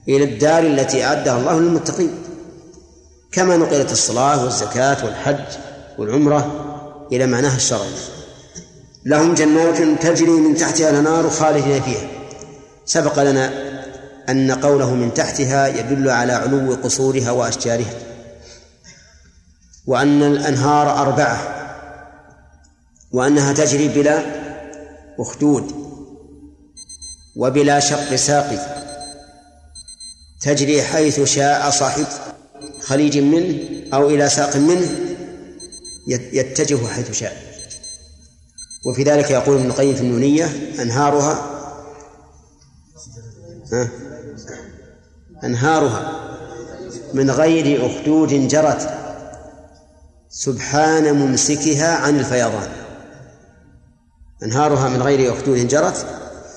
إلى 0.07 0.23
الدار 0.23 0.63
التي 0.63 1.05
أعدها 1.05 1.37
الله 1.37 1.59
للمتقين. 1.59 2.11
كما 3.31 3.57
نقلت 3.57 3.91
الصلاة 3.91 4.43
والزكاة 4.43 5.05
والحج 5.05 5.57
والعمرة 5.97 6.65
إلى 7.11 7.25
معناها 7.27 7.55
الشرعي. 7.55 8.14
لهم 9.05 9.33
جنات 9.33 9.81
تجري 10.01 10.31
من 10.31 10.57
تحتها 10.57 10.89
الأنهار 10.89 11.29
خالدين 11.29 11.81
فيها. 11.81 12.07
سبق 12.85 13.19
لنا 13.23 13.53
أن 14.29 14.51
قوله 14.51 14.93
من 14.93 15.13
تحتها 15.13 15.67
يدل 15.67 16.09
على 16.09 16.33
علو 16.33 16.73
قصورها 16.73 17.31
وأشجارها 17.31 17.93
وأن 19.87 20.23
الأنهار 20.23 21.01
أربعة 21.01 21.55
وأنها 23.11 23.53
تجري 23.53 23.87
بلا 23.87 24.25
أخدود 25.19 25.71
وبلا 27.35 27.79
شق 27.79 28.15
ساقي 28.15 28.57
تجري 30.41 30.83
حيث 30.83 31.23
شاء 31.23 31.69
صاحب 31.69 32.05
خليج 32.81 33.17
منه 33.17 33.59
أو 33.93 34.09
إلى 34.09 34.29
ساق 34.29 34.55
منه 34.57 34.89
يتجه 36.07 36.87
حيث 36.87 37.11
شاء. 37.11 37.44
وفي 38.86 39.04
ذلك 39.04 39.32
يقول 39.32 39.58
ابن 39.58 39.65
القيم 39.65 39.95
في 39.95 40.02
النونية 40.02 40.50
أنهارها 40.82 41.56
أنهارها 45.43 46.12
من 47.13 47.32
غير 47.32 47.86
أخدود 47.86 48.48
جرت 48.48 48.89
سبحان 50.30 51.15
ممسكها 51.15 51.95
عن 51.95 52.19
الفيضان. 52.19 52.69
أنهارها 54.43 54.89
من 54.89 55.02
غير 55.02 55.34
أخدود 55.34 55.67
جرت 55.67 56.06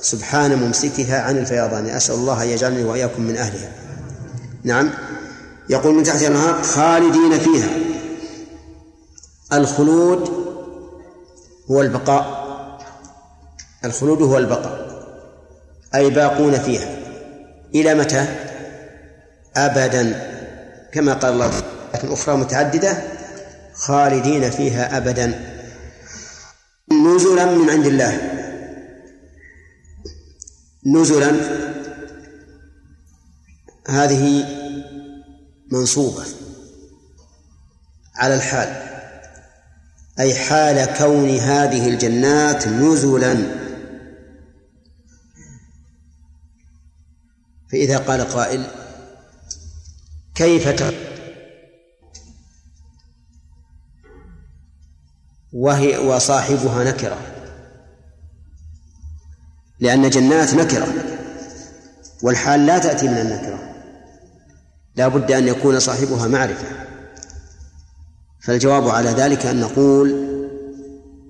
سبحان 0.01 0.59
ممسكها 0.59 1.23
عن 1.23 1.39
الفيضان. 1.39 1.87
أسأل 1.87 2.15
الله 2.15 2.43
أن 2.43 2.49
يجعلني 2.49 2.85
وإياكم 2.85 3.23
من 3.23 3.37
أهلها. 3.37 3.73
نعم. 4.65 4.91
يقول 5.71 5.95
من 5.95 6.03
تحت 6.03 6.23
الأنهار 6.23 6.63
خالدين 6.63 7.39
فيها. 7.39 7.69
الخلود 9.53 10.38
هو 11.71 11.83
البقاء. 11.83 12.49
الخلود 13.85 14.23
هو 14.23 14.39
البقاء. 14.39 14.89
أي 15.95 16.11
باقون 16.11 16.59
فيها. 16.59 16.99
إلى 17.75 17.95
متى؟ 17.95 18.27
أبدا. 19.57 20.29
كما 20.93 21.15
قال 21.15 21.33
الله 21.33 21.63
لكن 21.95 22.13
أخرى 22.13 22.37
متعددة 22.37 23.03
خالدين 23.75 24.51
فيها 24.51 24.97
أبدا. 24.97 25.55
نزلا 26.93 27.45
من 27.45 27.71
عند 27.71 27.87
الله. 27.87 28.35
نزلا. 30.87 31.33
هذه 33.89 34.45
منصوبة 35.73 36.25
على 38.17 38.35
الحال. 38.35 38.88
أي 40.21 40.35
حال 40.35 40.99
كون 40.99 41.31
هذه 41.31 41.89
الجنات 41.89 42.69
نزلا. 42.69 43.37
فإذا 47.73 47.99
قال 47.99 48.21
قائل 48.21 48.67
كيف 50.35 50.83
وهي 55.53 55.99
وصاحبها 55.99 56.85
نكرة. 56.85 57.19
لأن 59.81 60.11
جنات 60.11 60.55
نكرة 60.55 60.95
والحال 62.23 62.67
لا 62.67 62.79
تأتي 62.79 63.09
من 63.09 63.19
النكرة. 63.19 63.75
لا 64.97 65.09
بد 65.09 65.33
أن 65.33 65.49
يكون 65.49 65.81
صاحبها 65.81 66.29
معرفة. 66.29 66.88
فالجواب 68.49 68.89
على 68.89 69.11
ذلك 69.11 69.47
أن 69.47 69.61
نقول 69.61 70.29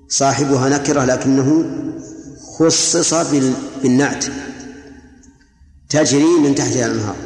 صاحبها 0.09 0.69
نكرة 0.69 1.05
لكنه 1.05 1.65
خصص 2.59 3.15
بالنعت 3.83 4.25
تجري 5.89 6.39
من 6.43 6.55
تحتها 6.55 6.87
الأنهار 6.87 7.17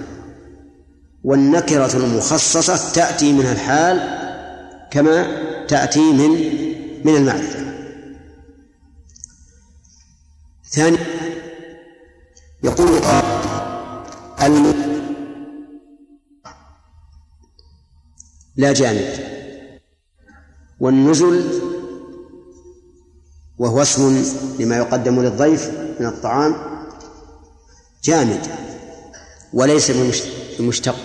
والنكرة 1.24 1.96
المخصصة 1.96 2.92
تأتي 2.92 3.32
من 3.32 3.46
الحال 3.46 4.00
كما 4.90 5.26
تأتي 5.66 6.12
من 6.12 6.30
من 7.04 7.16
المعرفة. 7.16 7.60
ثاني 10.70 10.98
يقول 12.62 13.00
لا 18.56 18.72
جانب. 18.72 19.41
والنزل 20.82 21.62
وهو 23.58 23.82
اسم 23.82 24.24
لما 24.58 24.76
يقدم 24.76 25.22
للضيف 25.22 25.70
من 26.00 26.06
الطعام 26.06 26.54
جامد 28.04 28.46
وليس 29.52 29.90
بمشتق. 30.58 30.96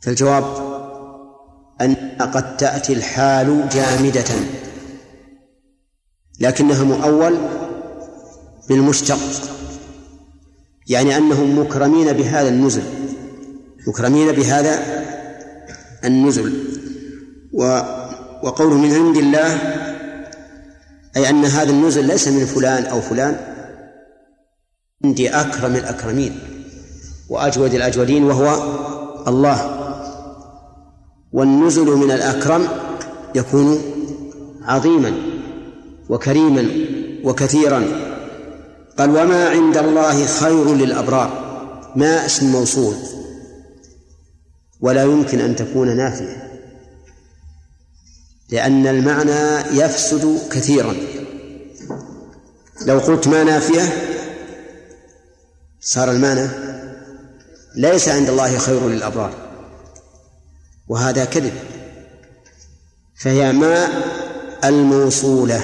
فالجواب 0.00 0.44
أن 1.80 1.94
قد 2.20 2.56
تأتي 2.56 2.92
الحال 2.92 3.68
جامدة 3.68 4.34
لكنها 6.40 6.84
مؤول 6.84 7.38
بالمشتق 8.68 9.18
يعني 10.88 11.16
أنهم 11.16 11.58
مكرمين 11.58 12.12
بهذا 12.12 12.48
النزل. 12.48 12.84
مكرمين 13.86 14.32
بهذا 14.32 15.04
النزل. 16.04 16.76
وقوله 18.42 18.76
من 18.76 18.92
عند 18.92 19.16
الله 19.16 19.58
أي 21.16 21.30
أن 21.30 21.44
هذا 21.44 21.70
النزل 21.70 22.06
ليس 22.06 22.28
من 22.28 22.46
فلان 22.46 22.84
أو 22.84 23.00
فلان 23.00 23.36
عندي 25.04 25.28
أكرم 25.28 25.76
الأكرمين 25.76 26.38
وأجود 27.28 27.74
الأجودين 27.74 28.24
وهو 28.24 28.76
الله. 29.28 29.82
والنزل 31.32 31.86
من 31.86 32.10
الأكرم 32.10 32.68
يكون 33.34 33.78
عظيما 34.62 35.12
وكريما 36.08 36.70
وكثيرا. 37.24 37.84
قال 38.98 39.10
وما 39.10 39.48
عند 39.48 39.76
الله 39.76 40.26
خير 40.26 40.74
للأبرار 40.74 41.30
ما 41.96 42.26
اسم 42.26 42.52
موصول. 42.52 42.94
ولا 44.80 45.02
يمكن 45.04 45.40
أن 45.40 45.56
تكون 45.56 45.96
نافية. 45.96 46.45
لأن 48.50 48.86
المعنى 48.86 49.78
يفسد 49.80 50.38
كثيرا. 50.50 50.96
لو 52.86 52.98
قلت 52.98 53.28
ما 53.28 53.44
نافية 53.44 53.82
صار 55.80 56.10
المعنى 56.10 56.48
ليس 57.76 58.08
عند 58.08 58.28
الله 58.28 58.58
خير 58.58 58.88
للأبرار 58.88 59.34
وهذا 60.88 61.24
كذب. 61.24 61.52
فهي 63.16 63.52
ما 63.52 63.88
الموصولة 64.64 65.60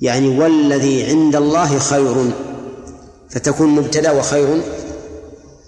يعني 0.00 0.38
والذي 0.38 1.04
عند 1.04 1.36
الله 1.36 1.78
خير 1.78 2.32
فتكون 3.30 3.68
مبتدأ 3.68 4.10
وخير 4.10 4.62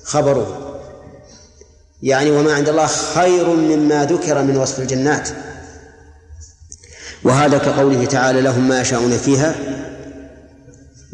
خبره. 0.05 0.79
يعني 2.03 2.31
وما 2.31 2.55
عند 2.55 2.69
الله 2.69 2.87
خير 2.87 3.49
مما 3.49 4.05
ذكر 4.05 4.43
من 4.43 4.57
وصف 4.57 4.79
الجنات. 4.79 5.29
وهذا 7.25 7.59
كقوله 7.59 8.05
تعالى 8.05 8.41
لهم 8.41 8.69
ما 8.69 8.81
يشاءون 8.81 9.11
فيها 9.11 9.55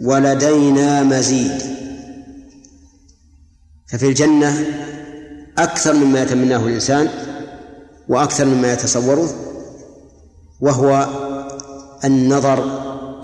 ولدينا 0.03 1.03
مزيد. 1.03 1.63
ففي 3.89 4.09
الجنة 4.09 4.67
أكثر 5.59 5.93
مما 5.93 6.23
يتمناه 6.23 6.67
الإنسان 6.67 7.09
وأكثر 8.09 8.45
مما 8.45 8.73
يتصوره 8.73 9.35
وهو 10.61 11.09
النظر 12.05 12.65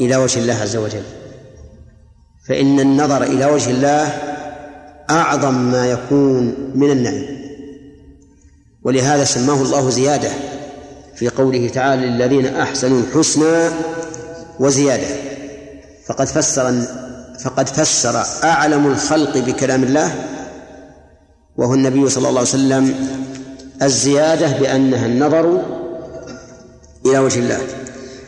إلى 0.00 0.16
وجه 0.16 0.38
الله 0.38 0.54
عز 0.54 0.76
وجل. 0.76 1.02
فإن 2.48 2.80
النظر 2.80 3.22
إلى 3.22 3.44
وجه 3.46 3.70
الله 3.70 4.06
أعظم 5.10 5.54
ما 5.54 5.90
يكون 5.90 6.54
من 6.74 6.90
النعيم 6.90 7.40
ولهذا 8.82 9.24
سماه 9.24 9.62
الله 9.62 9.90
زيادة. 9.90 10.49
في 11.20 11.28
قوله 11.28 11.68
تعالى 11.68 12.06
للذين 12.06 12.46
أحسنوا 12.46 13.00
الحسنى 13.00 13.70
وزيادة. 14.60 15.06
فقد 16.06 16.26
فسر 16.26 16.72
فقد 17.44 17.68
فسر 17.68 18.22
أعلم 18.44 18.86
الخلق 18.86 19.38
بكلام 19.38 19.82
الله 19.82 20.14
وهو 21.56 21.74
النبي 21.74 22.08
صلى 22.08 22.28
الله 22.28 22.40
عليه 22.40 22.40
وسلم 22.40 22.94
الزيادة 23.82 24.58
بأنها 24.58 25.06
النظر 25.06 25.62
إلى 27.06 27.18
وجه 27.18 27.38
الله. 27.38 27.58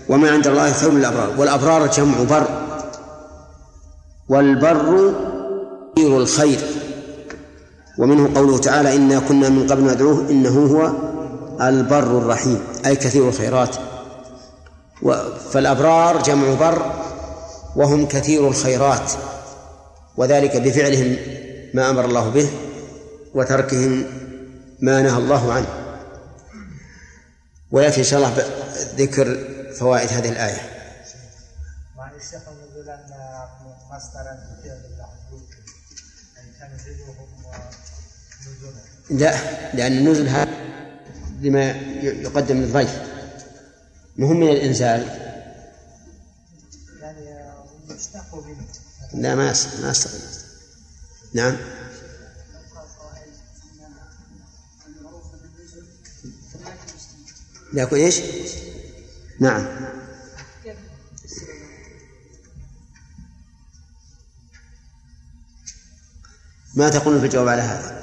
وما 0.09 0.31
عند 0.31 0.46
الله 0.46 0.72
خير 0.72 0.92
للأبرار 0.92 1.40
والأبرار 1.40 1.87
جمع 1.87 2.22
بر 2.22 2.46
والبر 4.28 5.14
كثير 5.96 6.16
الخير. 6.18 6.59
ومنه 7.98 8.31
قوله 8.35 8.59
تعالى 8.59 8.96
إنا 8.96 9.18
كنا 9.18 9.48
من 9.48 9.66
قبل 9.66 9.83
ندعوه 9.83 10.31
إنه 10.31 10.66
هو 10.66 10.92
البر 11.68 12.18
الرحيم. 12.18 12.59
أي 12.87 12.97
كثير 12.97 13.29
الخيرات. 13.29 13.77
فالأبرار 15.53 16.23
جمع 16.23 16.55
بر 16.55 16.92
وهم 17.77 18.09
كثير 18.09 18.49
الخيرات 18.49 19.12
وذلك 20.16 20.57
بفعلهم 20.57 21.16
ما 21.75 21.90
أمر 21.90 22.05
الله 22.05 22.29
به 22.31 22.51
وتركهم 23.35 24.05
ما 24.81 25.03
نهى 25.03 25.18
الله 25.18 25.53
عنه. 25.53 25.66
ويأتي 27.71 28.01
إن 28.01 28.05
شاء 28.05 28.18
الله 28.18 28.47
ذكر 28.97 29.38
فوائد 29.79 30.09
هذه 30.09 30.29
الآية. 30.29 30.61
لا 39.11 39.35
لأن 39.75 39.92
النزل 39.92 40.29
هذا 40.29 40.49
لما 41.42 41.70
يقدم 42.02 42.57
للضيف 42.57 43.02
مهم 44.16 44.40
من 44.40 44.48
الإنزال؟ 44.48 45.00
يعني 47.00 47.24
لا 49.14 49.35
ما 49.35 49.44
ما 49.83 49.90
استقيم 49.90 50.20
نعم. 51.35 51.57
لكن 57.72 57.96
إيش؟ 57.96 58.20
نعم. 59.40 59.66
ما 66.74 66.88
تقول 66.88 67.20
في 67.20 67.26
الجواب 67.26 67.48
على 67.48 67.62
هذا؟ 67.62 68.01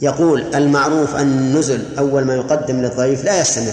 يقول 0.00 0.54
المعروف 0.54 1.16
أن 1.16 1.38
النزل 1.38 1.98
أول 1.98 2.24
ما 2.24 2.34
يقدم 2.34 2.80
للضيف 2.80 3.24
لا 3.24 3.40
يستمر. 3.40 3.72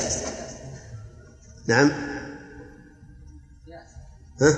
نعم. 1.68 1.92
ها؟ 4.42 4.58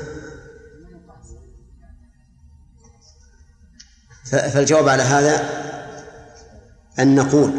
فالجواب 4.49 4.89
على 4.89 5.03
هذا 5.03 5.49
أن 6.99 7.15
نقول 7.15 7.51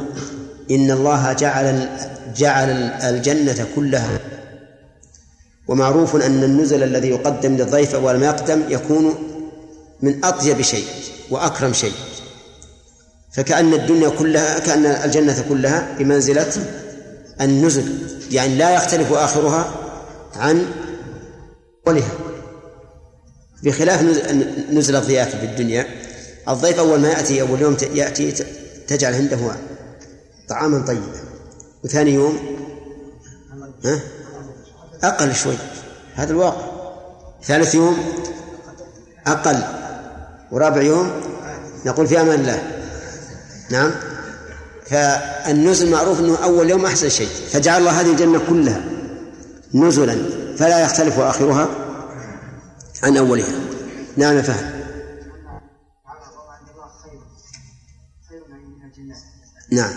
إن 0.71 0.91
الله 0.91 1.33
جعل 1.33 1.89
جعل 2.37 2.71
الجنة 3.03 3.67
كلها. 3.77 4.19
ومعروف 5.69 6.17
أن 6.17 6.45
النزل 6.45 6.83
الذي 6.83 7.09
يقدم 7.09 7.57
للضيف 7.57 7.95
أول 7.95 8.17
ما 8.17 8.27
يقدم 8.27 8.63
يكون 8.69 9.15
من 10.03 10.25
أطيب 10.25 10.63
شيء 10.63 10.87
وأكرم 11.31 11.73
شيء. 11.73 12.08
فكأن 13.39 13.75
الدنيا 13.75 14.09
كلها 14.09 14.59
كأن 14.59 14.87
الجنة 14.87 15.45
كلها 15.49 15.97
بمنزلة 15.99 16.53
النزل 17.41 17.99
يعني 18.31 18.55
لا 18.55 18.75
يختلف 18.75 19.13
آخرها 19.13 19.75
عن 20.37 20.67
أولها. 21.87 22.11
بخلاف 23.63 24.03
نزل 24.73 24.97
الضيافة 24.97 25.39
في 25.39 25.45
الدنيا 25.45 25.87
الضيف 26.49 26.79
أول 26.79 27.01
ما 27.01 27.09
يأتي 27.09 27.41
أول 27.41 27.61
يوم 27.61 27.77
يأتي 27.95 28.33
تجعل 28.89 29.15
عنده 29.15 29.39
طعاما 30.49 30.87
طيبا 30.87 31.03
وثاني 31.85 32.15
يوم 32.15 32.39
ها؟ 33.85 34.01
أقل 35.03 35.35
شوي 35.35 35.55
هذا 36.15 36.33
الواقع. 36.33 36.67
ثالث 37.43 37.75
يوم 37.75 37.99
أقل 39.27 39.59
ورابع 40.53 40.83
يوم 40.83 41.11
نقول 41.87 42.07
في 42.07 42.21
أمان 42.21 42.41
الله. 42.41 42.78
نعم. 43.71 43.91
فالنزل 44.87 45.91
معروف 45.91 46.21
أنه 46.21 46.37
أول 46.45 46.71
يوم 46.71 46.87
أحسن 46.87 47.09
شيء. 47.09 47.29
فجعل 47.53 47.81
الله 47.81 48.01
هذه 48.01 48.11
الجنة 48.11 48.41
كلها 48.49 48.85
نزلا. 49.75 50.17
فلا 50.59 50.83
يختلف 50.83 51.19
آخرها 51.19 51.69
عن 53.03 53.17
أولها. 53.17 53.61
نعم 54.17 54.43
فهم 54.43 54.79
نعم. 59.71 59.91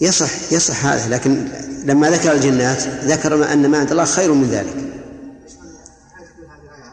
يصح 0.00 0.52
يصح 0.52 0.86
هذا 0.86 1.08
لكن 1.08 1.48
لما 1.84 2.10
ذكر 2.10 2.32
الجنات 2.32 2.82
ذكر 2.82 3.52
أن 3.52 3.70
ما 3.70 3.78
عند 3.78 3.90
الله 3.90 4.04
خير 4.04 4.32
من 4.32 4.50
ذلك. 4.50 4.93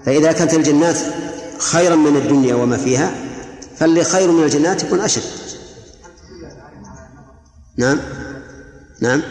فإذا 0.05 0.31
كانت 0.31 0.53
الجنات 0.53 0.97
خيرا 1.57 1.95
من 1.95 2.17
الدنيا 2.17 2.55
وما 2.55 2.77
فيها 2.77 3.15
فاللي 3.77 4.03
خير 4.03 4.31
من 4.31 4.43
الجنات 4.43 4.83
يكون 4.83 4.99
أشد. 4.99 5.23
نعم. 7.77 7.99
نعم. 8.99 9.21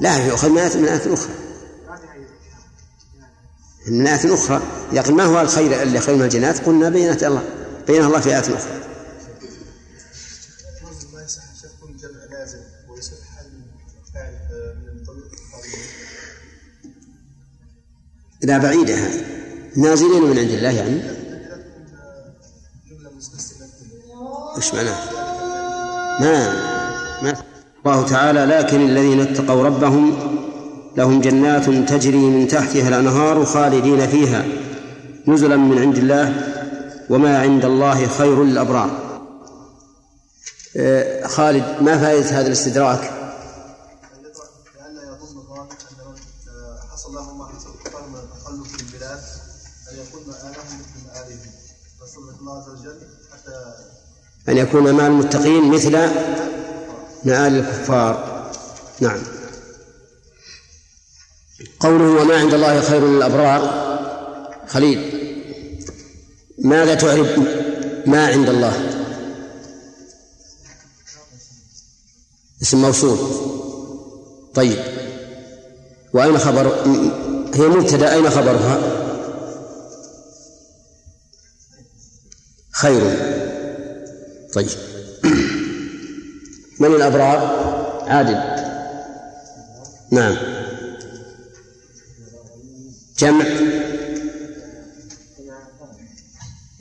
لا 0.00 0.26
يؤخذ 0.26 0.48
من 0.48 0.58
آية 0.58 0.76
من 0.76 0.88
آية 0.88 1.14
أخرى. 1.14 1.34
من 3.86 4.06
آية 4.06 4.34
أخرى. 4.34 4.62
لكن 4.92 5.14
ما 5.14 5.24
هو 5.24 5.40
الخير 5.40 5.82
اللي 5.82 6.00
خير 6.00 6.16
من 6.16 6.22
الجنات؟ 6.22 6.66
قلنا 6.66 6.88
بينت 6.88 7.24
الله 7.24 7.42
بينها 7.86 8.06
الله 8.06 8.20
في 8.20 8.28
آية 8.28 8.38
أخرى. 8.38 8.80
لا 18.44 18.58
بعيدة 18.58 18.94
هذه 18.94 19.24
نازلين 19.76 20.22
من 20.22 20.38
عند 20.38 20.50
الله 20.50 20.70
يعني؟ 20.70 21.00
إيش 24.56 24.74
معناه؟ 24.74 24.96
ما 26.20 26.52
ما 27.22 27.34
الله 27.86 28.06
تعالى 28.06 28.44
لكن 28.44 28.80
الذين 28.80 29.20
اتقوا 29.20 29.64
ربهم 29.64 30.34
لهم 30.96 31.20
جنات 31.20 31.64
تجري 31.70 32.16
من 32.16 32.48
تحتها 32.48 32.88
الأنهار 32.88 33.44
خالدين 33.44 34.06
فيها. 34.06 34.44
نزلا 35.26 35.56
من 35.56 35.78
عند 35.78 35.98
الله 35.98 36.32
وما 37.10 37.38
عند 37.38 37.64
الله 37.64 38.06
خير 38.06 38.44
للأبرار. 38.44 39.04
آه، 40.76 41.26
خالد 41.26 41.82
ما 41.82 41.98
فائدة 41.98 42.26
هذا 42.26 42.46
الاستدراك 42.46 43.00
لأن 44.74 44.96
يظن 44.96 45.36
الظاهر 45.38 45.68
أن 45.70 46.06
من 46.06 46.18
حصل 46.92 47.14
لهم 47.14 47.38
ما 47.38 47.46
حصل 47.46 47.70
كفار 47.84 48.08
من 48.08 48.16
التخلف 48.16 48.76
في 48.76 48.82
البلاد 48.82 49.20
أن 49.92 49.96
يكون 50.06 50.22
مآلهم 50.26 50.78
مثل 50.80 51.06
مآلهم 51.06 51.40
فسبحان 52.00 52.34
الله 52.40 52.62
عز 52.62 52.68
وجل 52.68 53.00
حتى 53.32 53.74
أن 54.48 54.56
يكون 54.56 54.94
مع 54.94 55.06
المتقين 55.06 55.70
مثل 55.70 55.92
مآل 57.24 57.56
الكفار. 57.56 58.34
نعم. 59.00 59.22
قوله 61.80 62.22
وما 62.22 62.36
عند 62.36 62.54
الله 62.54 62.80
خير 62.80 63.06
للأبرار 63.06 63.84
خليل. 64.68 65.24
ماذا 66.58 66.94
تعرف 66.94 67.38
ما 68.06 68.26
عند 68.26 68.48
الله؟ 68.48 69.04
اسم 72.62 72.82
موصول. 72.82 73.18
طيب. 74.54 74.78
وأين 76.12 76.38
خبر؟ 76.38 76.66
هي 77.54 77.68
مبتدأ. 77.68 78.14
أين 78.14 78.30
خبرها؟ 78.30 78.80
خير. 82.72 83.33
طيب. 84.54 84.68
من 86.80 86.86
الأبرار؟ 86.86 87.38
عادل. 88.06 88.38
نعم. 90.10 90.36
جمع. 93.18 93.44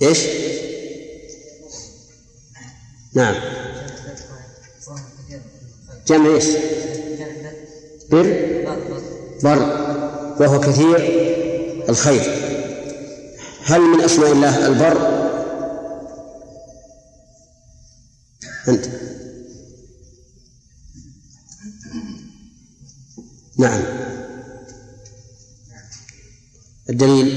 إيش؟ 0.01 0.19
نعم. 3.13 3.35
جمع 6.07 6.35
إيش؟ 6.35 6.45
بر. 8.11 8.25
بر. 9.43 9.59
وهو 10.39 10.59
كثير. 10.59 11.23
الخير. 11.89 12.21
هل 13.65 13.81
من 13.81 14.01
أسماء 14.01 14.31
الله 14.31 14.67
البر؟ 14.67 15.22
أنت. 18.67 18.85
نعم. 23.57 23.81
الدليل. 26.89 27.27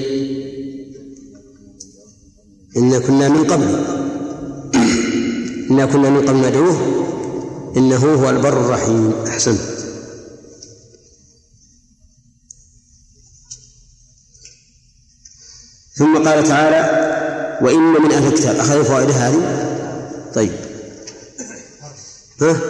إنا 2.77 2.99
كنا 2.99 3.29
من 3.29 3.45
قبل. 3.45 3.69
إنا 5.71 5.87
كنا 5.87 6.11
من 6.11 6.29
قبل 6.29 6.49
ندعوه. 6.49 6.97
إنه 7.77 7.97
هو 7.97 8.31
البر 8.31 8.61
الرحيم. 8.61 9.12
أحسنت 9.27 9.77
ثم 15.97 16.29
قال 16.29 16.45
تعالى 16.45 17.07
وإن 17.62 18.03
من 18.03 18.12
أهل 18.12 18.27
الكتاب 18.27 18.57
أخذ 18.57 18.85
فوائد 18.85 19.11
هذه؟ 19.11 19.67
طيب. 20.35 20.65
ها؟ 22.42 22.61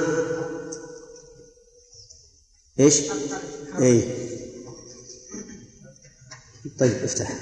إيش؟ 2.81 3.03
اي 3.81 4.27
طيب 6.79 7.05
افتح. 7.05 7.33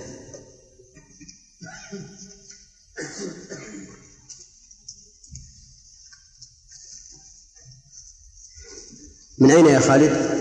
من 9.38 9.50
أين 9.50 9.66
يا 9.66 9.78
خالد؟ 9.78 10.34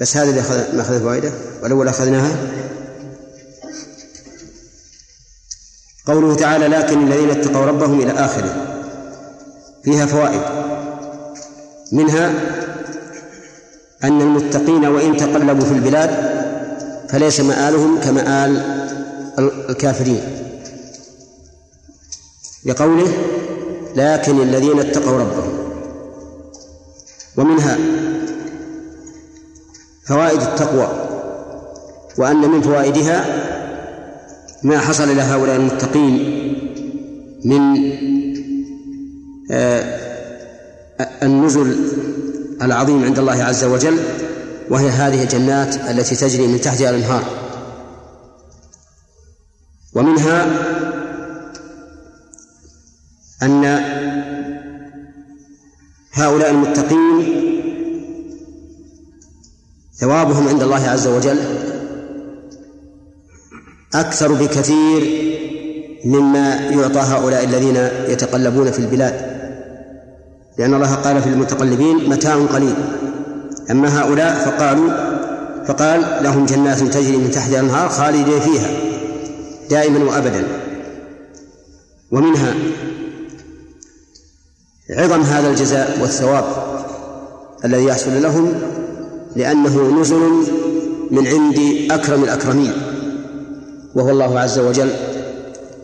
بس 0.00 0.16
هذا 0.16 0.30
اللي 0.30 0.40
أخذ 0.40 0.76
ما 0.76 0.82
أخذ 0.82 1.04
فائدة 1.04 1.32
والأول 1.62 1.88
أخذناها؟ 1.88 2.58
قوله 6.06 6.34
تعالى 6.36 6.66
لكن 6.66 7.12
الذين 7.12 7.30
اتقوا 7.30 7.66
ربهم 7.66 8.00
إلى 8.00 8.12
آخره. 8.12 8.67
فيها 9.88 10.06
فوائد. 10.06 10.40
منها 11.92 12.32
أن 14.04 14.20
المتقين 14.20 14.86
وإن 14.86 15.16
تقلبوا 15.16 15.64
في 15.64 15.72
البلاد 15.72 16.10
فليس 17.08 17.40
مآلهم 17.40 18.00
كمآل 18.00 18.62
الكافرين. 19.68 20.20
لقوله 22.64 23.12
لكن 23.96 24.42
الذين 24.42 24.80
اتقوا 24.80 25.18
ربهم. 25.18 25.58
ومنها 27.36 27.78
فوائد 30.06 30.40
التقوى 30.40 30.88
وأن 32.18 32.50
من 32.50 32.62
فوائدها 32.62 33.24
ما 34.62 34.78
حصل 34.78 35.16
لهؤلاء 35.16 35.56
المتقين 35.56 36.14
من 37.44 37.92
النزل 41.22 41.76
العظيم 42.62 43.04
عند 43.04 43.18
الله 43.18 43.44
عز 43.44 43.64
وجل 43.64 43.98
وهي 44.70 44.88
هذه 44.88 45.22
الجنات 45.22 45.74
التي 45.76 46.16
تجري 46.16 46.46
من 46.46 46.60
تحتها 46.60 46.90
الأنهار. 46.90 47.24
ومنها 49.94 50.46
أن 53.42 53.64
هؤلاء 56.12 56.50
المتقين 56.50 57.44
ثوابهم 59.94 60.48
عند 60.48 60.62
الله 60.62 60.88
عز 60.88 61.06
وجل 61.06 61.38
أكثر 63.94 64.32
بكثير 64.32 65.28
مما 66.04 66.54
يعطى 66.54 67.00
هؤلاء 67.00 67.44
الذين 67.44 67.76
يتقلبون 68.12 68.70
في 68.70 68.78
البلاد. 68.78 69.37
لأن 70.58 70.74
الله 70.74 70.94
قال 70.94 71.22
في 71.22 71.28
المتقلبين 71.28 72.10
متاع 72.10 72.36
قليل. 72.36 72.74
أما 73.70 74.00
هؤلاء 74.00 74.34
فقالوا 74.34 74.90
فقال 75.66 76.24
لهم 76.24 76.46
جنات 76.46 76.78
تجري 76.78 77.16
من 77.16 77.30
تحتها 77.30 77.60
الأنهار 77.60 77.88
خالدين 77.88 78.40
فيها 78.40 78.70
دائما 79.70 80.04
وأبدا. 80.04 80.44
ومنها 82.10 82.54
عظم 84.90 85.20
هذا 85.20 85.50
الجزاء 85.50 85.98
والثواب 86.00 86.44
الذي 87.64 87.84
يحصل 87.84 88.22
لهم 88.22 88.52
لأنه 89.36 90.00
نزل 90.00 90.20
من 91.10 91.26
عند 91.26 91.58
أكرم 91.90 92.24
الأكرمين 92.24 92.72
وهو 93.94 94.10
الله 94.10 94.40
عز 94.40 94.58
وجل 94.58 94.90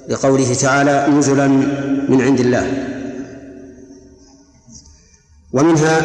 لقوله 0.09 0.55
تعالى 0.55 1.07
نزلا 1.19 1.49
من 2.09 2.21
عند 2.21 2.41
الله. 2.41 2.94
ومنها 5.55 6.03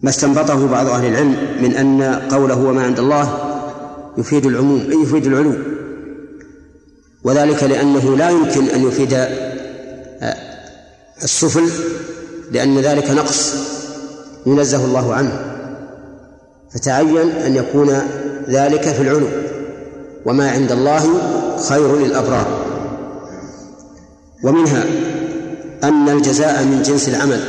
ما 0.00 0.10
استنبطه 0.10 0.66
بعض 0.66 0.86
أهل 0.86 1.06
العلم 1.06 1.36
من 1.62 1.76
أن 1.76 2.02
قوله 2.30 2.58
وما 2.58 2.82
عند 2.82 2.98
الله 2.98 3.38
يفيد 4.18 4.46
العموم 4.46 4.80
أي 4.90 5.02
يفيد 5.02 5.26
العلو. 5.26 5.54
وذلك 7.24 7.62
لأنه 7.62 8.16
لا 8.16 8.30
يمكن 8.30 8.64
أن 8.64 8.88
يفيد 8.88 9.26
السفل 11.22 11.70
لأن 12.52 12.78
ذلك 12.78 13.10
نقص 13.10 13.54
ينزه 14.46 14.84
الله 14.84 15.14
عنه. 15.14 15.56
فتعين 16.74 17.30
أن 17.30 17.56
يكون 17.56 17.98
ذلك 18.48 18.88
في 18.88 19.02
العلو. 19.02 19.28
وما 20.26 20.50
عند 20.50 20.72
الله 20.72 21.02
خير 21.68 21.96
للأبرار. 21.96 22.46
ومنها 24.44 24.84
أن 25.84 26.08
الجزاء 26.08 26.64
من 26.64 26.82
جنس 26.82 27.08
العمل 27.08 27.40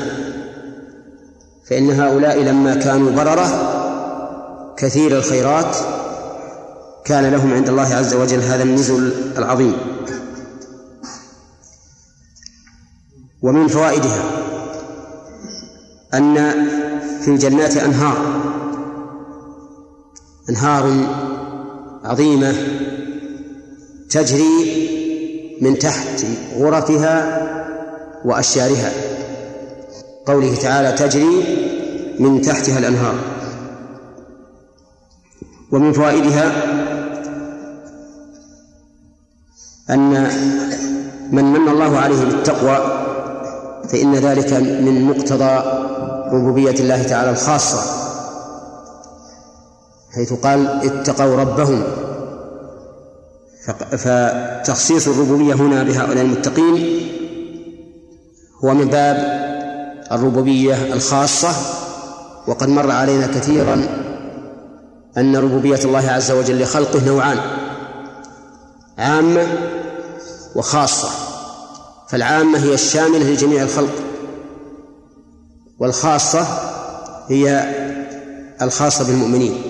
فإن 1.69 1.91
هؤلاء 1.91 2.39
لما 2.39 2.75
كانوا 2.75 3.11
بررة 3.11 3.73
كثير 4.77 5.17
الخيرات 5.17 5.77
كان 7.05 7.31
لهم 7.31 7.53
عند 7.53 7.69
الله 7.69 7.95
عز 7.95 8.13
وجل 8.13 8.39
هذا 8.39 8.63
النزل 8.63 9.13
العظيم. 9.37 9.77
ومن 13.41 13.67
فوائدها 13.67 14.23
أن 16.13 16.35
في 17.21 17.27
الجنات 17.27 17.77
أنهار 17.77 18.17
أنهار 20.49 20.93
عظيمة 22.03 22.55
تجري 24.09 24.87
من 25.61 25.79
تحت 25.79 26.25
غرفها 26.57 27.46
وأشجارها 28.25 28.91
قوله 30.25 30.55
تعالى 30.55 30.91
تجري 30.91 31.43
من 32.19 32.41
تحتها 32.41 32.79
الأنهار. 32.79 33.15
ومن 35.71 35.93
فوائدها 35.93 36.51
أن 39.89 40.09
من 41.31 41.43
من 41.43 41.69
الله 41.69 41.97
عليه 41.97 42.25
بالتقوى 42.25 42.77
فإن 43.89 44.15
ذلك 44.15 44.53
من 44.53 45.03
مقتضى 45.03 45.63
ربوبية 46.35 46.71
الله 46.79 47.03
تعالى 47.03 47.29
الخاصة 47.29 47.79
حيث 50.15 50.33
قال 50.33 50.67
اتقوا 50.67 51.35
ربهم. 51.35 51.83
فتخصيص 53.97 55.07
الربوبية 55.07 55.53
هنا 55.53 55.83
بهؤلاء 55.83 56.23
المتقين 56.23 57.06
هو 58.65 58.73
من 58.73 58.87
باب 58.87 59.17
الربوبية 60.11 60.93
الخاصة 60.93 61.49
وقد 62.47 62.69
مر 62.69 62.91
علينا 62.91 63.27
كثيرا 63.27 63.87
أن 65.17 65.35
ربوبية 65.35 65.79
الله 65.83 66.09
عز 66.09 66.31
وجل 66.31 66.61
لخلقه 66.61 67.05
نوعان 67.05 67.37
عامة 68.97 69.47
وخاصة 70.55 71.09
فالعامة 72.09 72.59
هي 72.59 72.73
الشاملة 72.73 73.31
لجميع 73.31 73.63
الخلق 73.63 73.93
والخاصة 75.79 76.47
هي 77.29 77.75
الخاصة 78.61 79.07
بالمؤمنين 79.07 79.61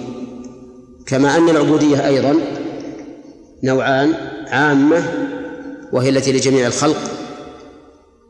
كما 1.06 1.38
أن 1.38 1.50
العبودية 1.50 2.08
أيضا 2.08 2.36
نوعان 3.64 4.14
عامة 4.48 5.04
وهي 5.94 6.10
التي 6.10 6.32
لجميع 6.32 6.68
الخلق 6.68 6.98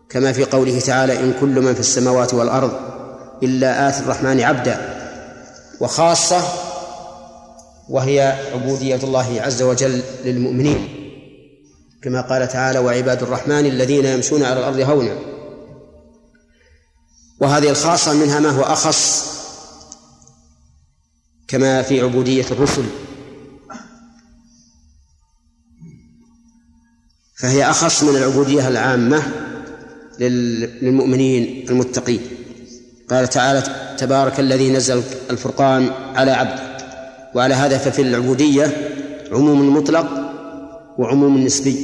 كما 0.09 0.31
في 0.33 0.43
قوله 0.43 0.79
تعالى 0.79 1.19
إن 1.19 1.33
كل 1.41 1.61
من 1.61 1.73
في 1.73 1.79
السماوات 1.79 2.33
والأرض 2.33 2.71
إلا 3.43 3.89
آتي 3.89 3.99
الرحمن 3.99 4.41
عبدا 4.41 4.97
وخاصة 5.79 6.41
وهي 7.89 8.39
عبودية 8.53 8.95
الله 8.95 9.41
عز 9.41 9.61
وجل 9.61 10.03
للمؤمنين. 10.25 10.93
كما 12.01 12.21
قال 12.21 12.47
تعالى 12.47 12.79
وعباد 12.79 13.23
الرحمن 13.23 13.65
الذين 13.65 14.05
يمشون 14.05 14.43
على 14.43 14.59
الأرض 14.59 14.79
هونا. 14.79 15.17
وهذه 17.39 17.69
الخاصة 17.69 18.13
منها 18.13 18.39
ما 18.39 18.49
هو 18.49 18.63
أخص 18.63 19.25
كما 21.47 21.81
في 21.81 22.01
عبودية 22.01 22.45
الرسل. 22.51 22.85
فهي 27.39 27.69
أخص 27.69 28.03
من 28.03 28.15
العبودية 28.15 28.67
العامة 28.67 29.46
للمؤمنين 30.19 31.65
المتقين. 31.69 32.19
قال 33.09 33.27
تعالى 33.29 33.63
تبارك 33.97 34.39
الذي 34.39 34.69
نزل 34.69 35.03
الفرقان 35.29 35.89
على 36.15 36.31
عبده 36.31 36.77
وعلى 37.35 37.53
هذا 37.53 37.77
ففي 37.77 38.01
العبودية 38.01 38.91
عموم 39.31 39.77
مطلق 39.77 40.07
وعموم 40.97 41.37
نسبي. 41.37 41.75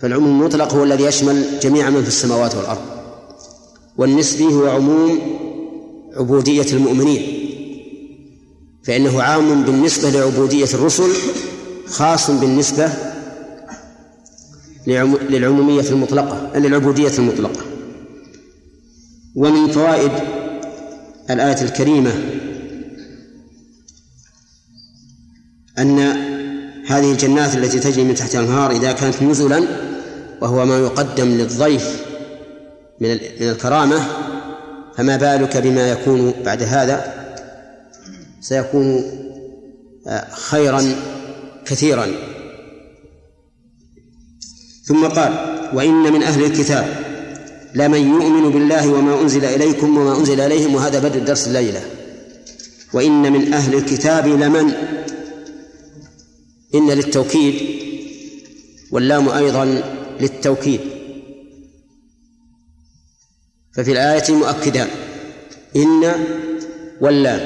فالعموم 0.00 0.40
المطلق 0.40 0.74
هو 0.74 0.84
الذي 0.84 1.04
يشمل 1.04 1.44
جميع 1.62 1.90
من 1.90 2.02
في 2.02 2.08
السماوات 2.08 2.54
والأرض 2.54 2.80
والنسبي 3.96 4.44
هو 4.44 4.66
عموم 4.66 5.18
عبودية 6.16 6.66
المؤمنين. 6.72 7.36
فإنه 8.82 9.22
عام 9.22 9.62
بالنسبة 9.62 10.10
لعبودية 10.10 10.68
الرسل 10.74 11.10
خاص 11.86 12.30
بالنسبة 12.30 12.92
للعمومية 14.86 15.90
المطلقة 15.90 16.58
للعبودية 16.58 17.18
المطلقة. 17.18 17.60
ومن 19.34 19.70
فوائد 19.70 20.10
الآية 21.30 21.62
الكريمة 21.62 22.12
أن 25.78 25.98
هذه 26.86 27.12
الجنات 27.12 27.54
التي 27.54 27.80
تجري 27.80 28.04
من 28.04 28.14
تحتها 28.14 28.40
الأنهار 28.40 28.70
إذا 28.70 28.92
كانت 28.92 29.22
نزلا 29.22 29.64
وهو 30.40 30.64
ما 30.64 30.78
يقدم 30.78 31.28
للضيف 31.28 32.06
من 33.00 33.10
من 33.40 33.48
الكرامة 33.48 34.06
فما 34.96 35.16
بالك 35.16 35.56
بما 35.56 35.90
يكون 35.90 36.34
بعد 36.44 36.62
هذا؟ 36.62 37.14
سيكون 38.40 39.02
آه، 40.06 40.26
خيرا 40.30 40.82
كثيرا. 41.64 42.06
ثم 44.90 45.06
قال 45.06 45.32
وإن 45.72 46.12
من 46.12 46.22
أهل 46.22 46.44
الكتاب 46.44 46.86
لمن 47.74 48.08
يؤمن 48.08 48.50
بالله 48.50 48.92
وما 48.92 49.20
أنزل 49.20 49.44
إليكم 49.44 49.98
وما 49.98 50.18
أنزل 50.18 50.40
إليهم 50.40 50.74
وهذا 50.74 50.98
بدء 50.98 51.18
الدرس 51.18 51.46
الليلة. 51.46 51.82
وإن 52.92 53.32
من 53.32 53.54
أهل 53.54 53.74
الكتاب 53.74 54.26
لمن؟ 54.26 54.72
إن 56.74 56.90
للتوكيد 56.90 57.54
واللام 58.90 59.28
أيضا 59.28 59.82
للتوكيد. 60.20 60.80
ففي 63.74 63.92
الآية 63.92 64.34
مؤكدان 64.34 64.88
إن 65.76 66.12
واللام. 67.00 67.40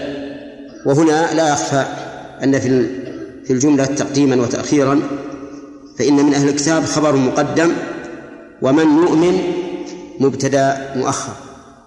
وهنا 0.87 1.35
لا 1.35 1.49
يخفى 1.49 1.87
أن 2.43 2.61
في 2.61 2.87
في 3.45 3.53
الجملة 3.53 3.85
تقديما 3.85 4.43
وتأخيرا 4.43 5.03
فإن 5.99 6.27
من 6.27 6.35
أهل 6.35 6.49
الكتاب 6.49 6.85
خبر 6.85 7.17
مقدم 7.17 7.73
ومن 8.63 9.03
يؤمن 9.03 9.41
مبتدأ 10.21 10.93
مؤخر 10.97 11.33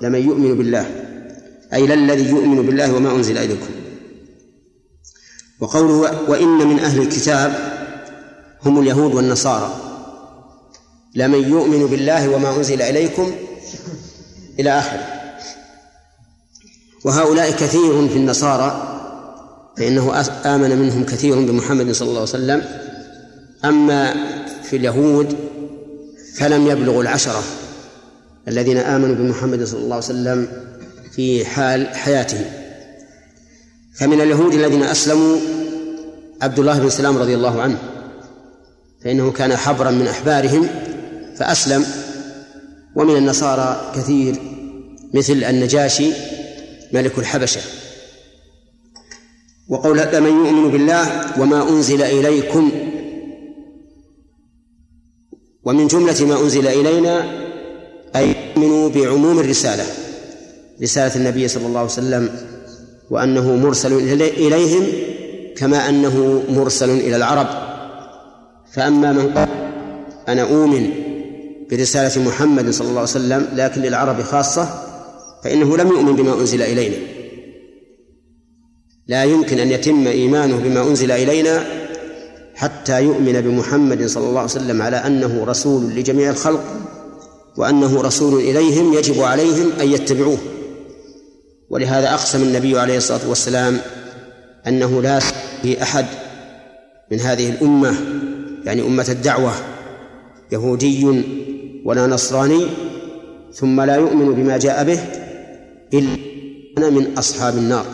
لمن 0.02 0.20
يؤمن 0.20 0.58
بالله 0.58 0.86
أي 1.74 1.88
للذي 1.88 2.30
يؤمن 2.30 2.66
بالله 2.66 2.96
وما 2.96 3.12
أنزل 3.12 3.38
إليكم. 3.38 3.70
وقوله 5.60 6.30
وإن 6.30 6.68
من 6.68 6.80
أهل 6.80 7.02
الكتاب 7.02 7.78
هم 8.66 8.80
اليهود 8.80 9.16
والنصارى 9.16 9.74
لمن 11.16 11.50
يؤمن 11.50 11.86
بالله 11.86 12.30
وما 12.30 12.56
أنزل 12.56 12.82
إليكم 12.82 13.32
إلى 14.60 14.80
آخره. 14.80 15.08
وهؤلاء 17.06 17.52
كثير 17.52 18.08
في 18.08 18.16
النصارى 18.16 18.94
فإنه 19.78 20.22
آمن 20.46 20.78
منهم 20.78 21.06
كثير 21.06 21.36
بمحمد 21.36 21.92
صلى 21.92 22.08
الله 22.08 22.20
عليه 22.20 22.30
وسلم 22.30 22.87
أما 23.66 24.14
في 24.64 24.76
اليهود 24.76 25.36
فلم 26.36 26.68
يبلغوا 26.68 27.02
العشرة 27.02 27.44
الذين 28.48 28.78
آمنوا 28.78 29.16
بمحمد 29.16 29.64
صلى 29.64 29.80
الله 29.80 29.96
عليه 29.96 30.06
وسلم 30.06 30.48
في 31.16 31.46
حال 31.46 31.88
حياته. 31.88 32.46
فمن 33.96 34.22
اليهود 34.22 34.54
الذين 34.54 34.84
أسلموا 34.84 35.38
عبد 36.42 36.60
الله 36.60 36.80
بن 36.80 36.90
سلام 36.90 37.18
رضي 37.18 37.36
الله 37.36 37.62
عنه 37.62 37.78
فإنه 39.04 39.32
كان 39.32 39.56
حبرا 39.56 39.92
من 39.92 40.08
أحبارهم 40.08 40.68
فأسلم. 41.38 41.86
ومن 42.96 43.18
النصارى 43.18 43.92
كثير 43.96 44.36
مثل 45.14 45.34
النجاشي 45.34 46.12
ملك 46.94 47.18
الحبشة. 47.18 47.62
وقول 49.70 49.98
من 49.98 50.46
يؤمن 50.46 50.72
بالله 50.72 51.34
وما 51.42 51.70
أنزل 51.70 52.02
إليكم 52.02 52.72
ومن 55.68 55.88
جملة 55.88 56.26
ما 56.26 56.42
أنزل 56.42 56.68
إلينا 56.68 57.26
أي 58.16 58.36
يؤمنوا 58.56 58.90
بعموم 58.90 59.40
الرسالة 59.40 59.84
رسالة 60.82 61.16
النبي 61.16 61.48
صلى 61.48 61.66
الله 61.66 61.80
عليه 61.80 61.90
وسلم 61.90 62.30
وأنه 63.10 63.56
مرسل 63.56 63.94
إليهم 64.22 64.84
كما 65.58 65.90
أنه 65.90 66.44
مرسل 66.50 66.90
إلى 66.90 67.16
العرب. 67.16 67.48
فأما 68.74 69.12
من 69.12 69.34
قال 69.34 69.48
أنا 70.28 70.42
أؤمن 70.42 70.90
برسالة 71.72 72.28
محمد 72.28 72.70
صلى 72.70 72.88
الله 72.88 73.00
عليه 73.00 73.10
وسلم 73.10 73.48
لكن 73.54 73.82
للعرب 73.82 74.22
خاصة 74.22 74.70
فإنه 75.44 75.78
لم 75.78 75.88
يؤمن 75.88 76.16
بما 76.16 76.34
أنزل 76.34 76.62
إلينا. 76.62 76.98
لا 79.08 79.24
يمكن 79.24 79.60
أن 79.60 79.72
يتم 79.72 80.08
إيمانه 80.08 80.58
بما 80.58 80.82
أنزل 80.82 81.12
إلينا 81.12 81.64
حتى 82.58 83.04
يؤمن 83.04 83.42
بمحمد 83.42 84.06
صلى 84.06 84.28
الله 84.28 84.40
عليه 84.40 84.52
وسلم 84.52 84.82
على 84.82 84.96
أنه 84.96 85.44
رسول 85.46 85.84
لجميع 85.84 86.30
الخلق 86.30 86.64
وأنه 87.58 88.02
رسول 88.02 88.40
إليهم 88.40 88.94
يجب 88.94 89.22
عليهم 89.22 89.72
أن 89.82 89.88
يتبعوه. 89.88 90.38
ولهذا 91.70 92.14
أقسم 92.14 92.42
النبي 92.42 92.80
عليه 92.80 92.98
الصلاة 92.98 93.30
والسلام 93.30 93.78
أنه 94.68 95.02
لا 95.02 95.20
في 95.62 95.84
أحد 95.84 96.06
من 97.12 97.20
هذه 97.20 97.50
الأمة 97.50 97.96
يعني 98.66 98.82
أمة 98.82 99.06
الدعوة 99.10 99.54
يهودي 100.52 101.24
ولا 101.86 102.08
نصراني 102.08 102.68
ثم 103.54 103.82
لا 103.82 103.96
يؤمن 103.96 104.34
بما 104.34 104.58
جاء 104.58 104.84
به 104.84 105.00
إلا 105.94 106.90
من 106.90 107.18
أصحاب 107.18 107.58
النار. 107.58 107.86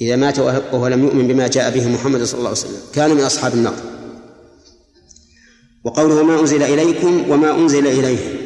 إذا 0.00 0.16
مات 0.16 0.38
وهو 0.38 0.86
لم 0.86 1.04
يؤمن 1.04 1.28
بما 1.28 1.46
جاء 1.46 1.70
به 1.70 1.88
محمد 1.88 2.22
صلى 2.22 2.38
الله 2.38 2.48
عليه 2.48 2.58
وسلم 2.58 2.80
كان 2.92 3.10
من 3.10 3.20
أصحاب 3.20 3.54
النار. 3.54 3.74
وقوله 5.84 6.22
ما 6.22 6.40
أنزل 6.40 6.62
إليكم 6.62 7.30
وما 7.30 7.54
أنزل 7.54 7.86
إليهم. 7.86 8.36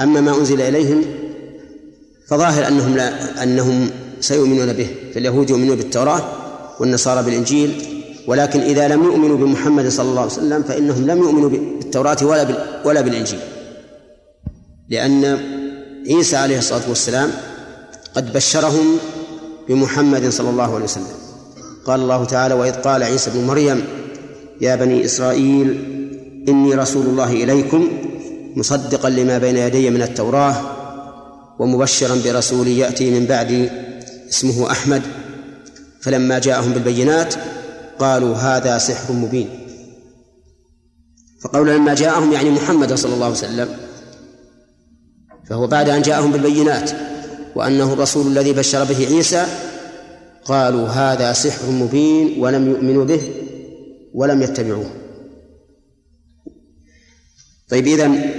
أما 0.00 0.20
ما 0.20 0.36
أنزل 0.36 0.60
إليهم 0.60 1.04
فظاهر 2.28 2.68
أنهم 2.68 2.96
لا 2.96 3.42
أنهم 3.42 3.90
سيؤمنون 4.20 4.72
به 4.72 4.86
فاليهود 5.14 5.50
يؤمنون 5.50 5.76
بالتوراة 5.76 6.22
والنصارى 6.80 7.22
بالإنجيل 7.22 7.82
ولكن 8.26 8.60
إذا 8.60 8.88
لم 8.88 9.04
يؤمنوا 9.04 9.36
بمحمد 9.36 9.88
صلى 9.88 10.10
الله 10.10 10.20
عليه 10.20 10.32
وسلم 10.32 10.62
فإنهم 10.62 11.06
لم 11.06 11.18
يؤمنوا 11.18 11.50
بالتوراة 11.50 12.16
ولا 12.22 12.46
ولا 12.84 13.00
بالإنجيل. 13.00 13.40
لأن 14.88 15.38
عيسى 16.06 16.36
عليه 16.36 16.58
الصلاة 16.58 16.88
والسلام 16.88 17.30
قد 18.14 18.32
بشرهم 18.32 18.98
بمحمد 19.68 20.28
صلى 20.28 20.50
الله 20.50 20.74
عليه 20.74 20.84
وسلم. 20.84 21.06
قال 21.84 22.00
الله 22.00 22.24
تعالى 22.24 22.54
وإذ 22.54 22.72
قال 22.72 23.02
عيسى 23.02 23.30
بن 23.30 23.46
مريم 23.46 23.84
يا 24.60 24.76
بني 24.76 25.04
إسرائيل 25.04 25.68
إني 26.48 26.74
رسول 26.74 27.06
الله 27.06 27.32
إليكم 27.32 27.88
مصدقا 28.56 29.10
لما 29.10 29.38
بين 29.38 29.56
يدي 29.56 29.90
من 29.90 30.02
التوراة 30.02 30.56
ومبشرا 31.58 32.16
برسول 32.24 32.68
يأتي 32.68 33.20
من 33.20 33.26
بعدي 33.26 33.70
اسمه 34.28 34.70
أحمد. 34.70 35.02
فلما 36.00 36.38
جاءهم 36.38 36.72
بالبينات 36.72 37.34
قالوا 37.98 38.36
هذا 38.36 38.78
سحر 38.78 39.12
مبين. 39.12 39.48
فقول 41.40 41.68
لما 41.68 41.94
جاءهم 41.94 42.32
يعني 42.32 42.50
محمد 42.50 42.94
صلى 42.94 43.14
الله 43.14 43.26
عليه 43.26 43.36
وسلم. 43.36 43.68
فهو 45.48 45.66
بعد 45.66 45.88
أن 45.88 46.02
جاءهم 46.02 46.32
بالبينات. 46.32 46.90
وأنه 47.56 47.92
الرسول 47.92 48.26
الذي 48.26 48.52
بشر 48.52 48.84
به 48.84 49.06
عيسى. 49.06 49.46
قالوا 50.44 50.88
هذا 50.88 51.32
سحر 51.32 51.70
مبين 51.70 52.42
ولم 52.42 52.70
يؤمنوا 52.70 53.04
به 53.04 53.20
ولم 54.14 54.42
يتبعوه. 54.42 54.90
طيب 57.70 57.86
إذن 57.86 58.30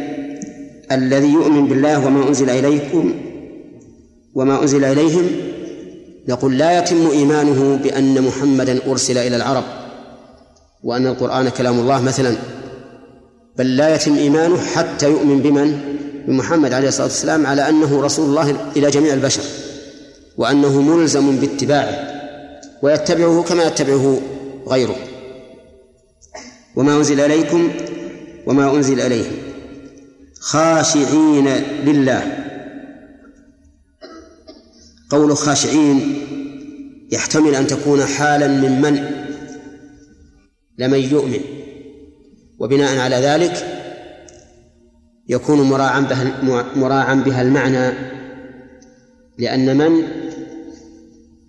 الذي 0.92 1.28
يؤمن 1.28 1.68
بالله 1.68 2.06
وما 2.06 2.28
أنزل 2.28 2.50
إليكم 2.50 3.14
وما 4.36 4.62
أنزل 4.62 4.84
إليهم 4.84 5.32
نقول 6.28 6.58
لا 6.58 6.80
يتم 6.80 7.08
إيمانه 7.08 7.76
بأن 7.84 8.22
محمدا 8.22 8.92
أرسل 8.92 9.18
إلى 9.18 9.36
العرب 9.36 9.64
وأن 10.84 11.08
القرآن 11.08 11.50
كلام 11.50 11.80
الله 11.80 12.02
مثلا. 12.02 12.36
بل 13.58 13.78
لا 13.78 13.96
يتم 13.96 14.16
إيمانه 14.16 14.58
حتى 14.58 15.10
يؤمن 15.10 15.40
بمن؟ 15.40 15.80
بمحمد 16.28 16.74
عليه 16.74 16.88
الصلاة 16.88 17.08
والسلام 17.08 17.46
على 17.46 17.70
أنه 17.70 18.02
رسول 18.02 18.30
الله 18.30 18.72
إلى 18.76 18.90
جميع 18.90 19.14
البشر 19.14 19.44
وأنه 20.38 20.82
ملزم 20.82 21.40
باتباعه 21.40 22.14
ويتبعه 22.82 23.44
كما 23.44 23.64
يتبعه 23.64 24.22
غيره. 24.68 24.96
وما 26.76 26.98
أنزل 26.98 27.20
إليكم 27.20 27.72
وما 28.46 28.76
أنزل 28.76 29.00
إليهم. 29.00 29.32
خاشعين 30.40 31.48
لله. 31.86 32.46
قول 35.10 35.38
خاشعين 35.38 36.22
يحتمل 37.12 37.56
أن 37.56 37.68
تكون 37.68 38.06
حالا 38.06 38.48
من 38.48 38.82
من؟ 38.82 39.24
لمن 40.78 41.00
يؤمن. 41.00 41.40
وبناء 42.60 42.98
على 42.98 43.16
ذلك 43.16 43.83
يكون 45.30 45.62
مراعا 45.62 46.00
بها 46.00 46.42
مراعا 46.76 47.16
بها 47.16 47.42
المعنى 47.42 47.94
لأن 49.38 49.78
من؟ 49.78 50.08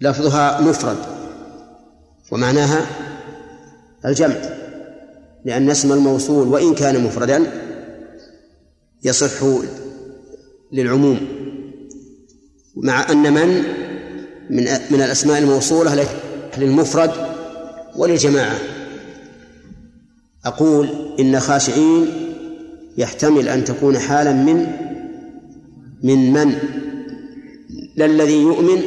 لفظها 0.01 0.61
مفرد 0.61 0.97
ومعناها 2.33 2.87
الجمع 4.05 4.37
لأن 5.45 5.71
اسم 5.71 5.93
الموصول 5.93 6.49
وإن 6.49 6.75
كان 6.75 7.05
مفردا 7.05 7.53
يصح 9.05 9.45
للعموم. 10.73 11.19
مع 12.77 13.11
أن 13.11 13.33
من؟ 13.33 13.63
من 14.51 14.65
من 14.91 15.03
الأسماء 15.03 15.39
الموصولة 15.39 16.09
للمفرد 16.59 17.11
وللجماعة. 17.97 18.59
أقول 20.45 21.15
إن 21.21 21.41
خاشعين 21.41 22.34
يحتمل 22.99 23.49
أن 23.49 23.65
تكون 23.65 23.99
حالا 23.99 24.33
من 24.33 24.67
من 26.03 26.33
من؟ 26.33 26.59
لا 27.97 28.05
الذي 28.05 28.43
يؤمن 28.43 28.83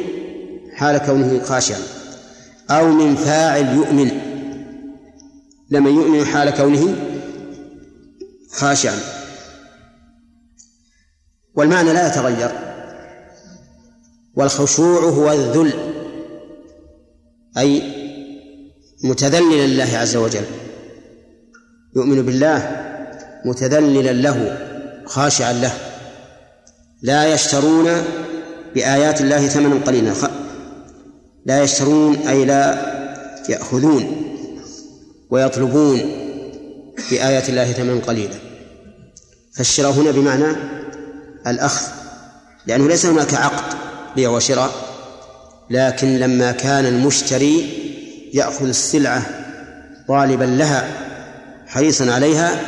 حال 0.72 0.98
كونه 0.98 1.42
خاشعا 1.42 1.80
أو 2.70 2.92
من 2.92 3.14
فاعل 3.14 3.76
يؤمن 3.76 4.10
لمن 5.70 5.94
يؤمن 5.94 6.24
حال 6.24 6.50
كونه 6.50 6.96
خاشعا. 8.50 8.98
والمعنى 11.54 11.92
لا 11.92 12.08
يتغير 12.08 12.50
والخشوع 14.34 15.00
هو 15.00 15.32
الذل 15.32 15.72
أي 17.58 17.82
متذللا 19.04 19.66
لله 19.66 19.98
عز 19.98 20.16
وجل. 20.16 20.44
يؤمن 21.96 22.22
بالله 22.22 22.87
متذللا 23.48 24.12
له 24.12 24.58
خاشعا 25.06 25.52
له. 25.52 25.72
لا 27.02 27.34
يشترون 27.34 27.88
بآيات 28.74 29.20
الله 29.20 29.48
ثمنا 29.48 29.84
قليلا 29.86 30.12
لا 31.46 31.62
يشترون 31.62 32.16
أي 32.16 32.44
لا 32.44 32.62
يأخذون 33.48 34.22
ويطلبون 35.30 35.98
بآيات 37.10 37.48
الله 37.48 37.72
ثمنا 37.72 38.00
قليلا. 38.06 38.34
فالشراء 39.54 39.90
هنا 39.92 40.10
بمعنى 40.10 40.56
الأخذ 41.46 41.86
لأنه 42.66 42.88
ليس 42.88 43.06
هناك 43.06 43.34
عقد 43.34 43.74
بيع 44.16 44.30
وشراء 44.30 44.70
لكن 45.70 46.18
لما 46.18 46.52
كان 46.52 46.86
المشتري 46.86 47.68
يأخذ 48.34 48.68
السلعة 48.68 49.22
طالبا 50.08 50.44
لها 50.44 50.88
حريصا 51.66 52.12
عليها 52.12 52.60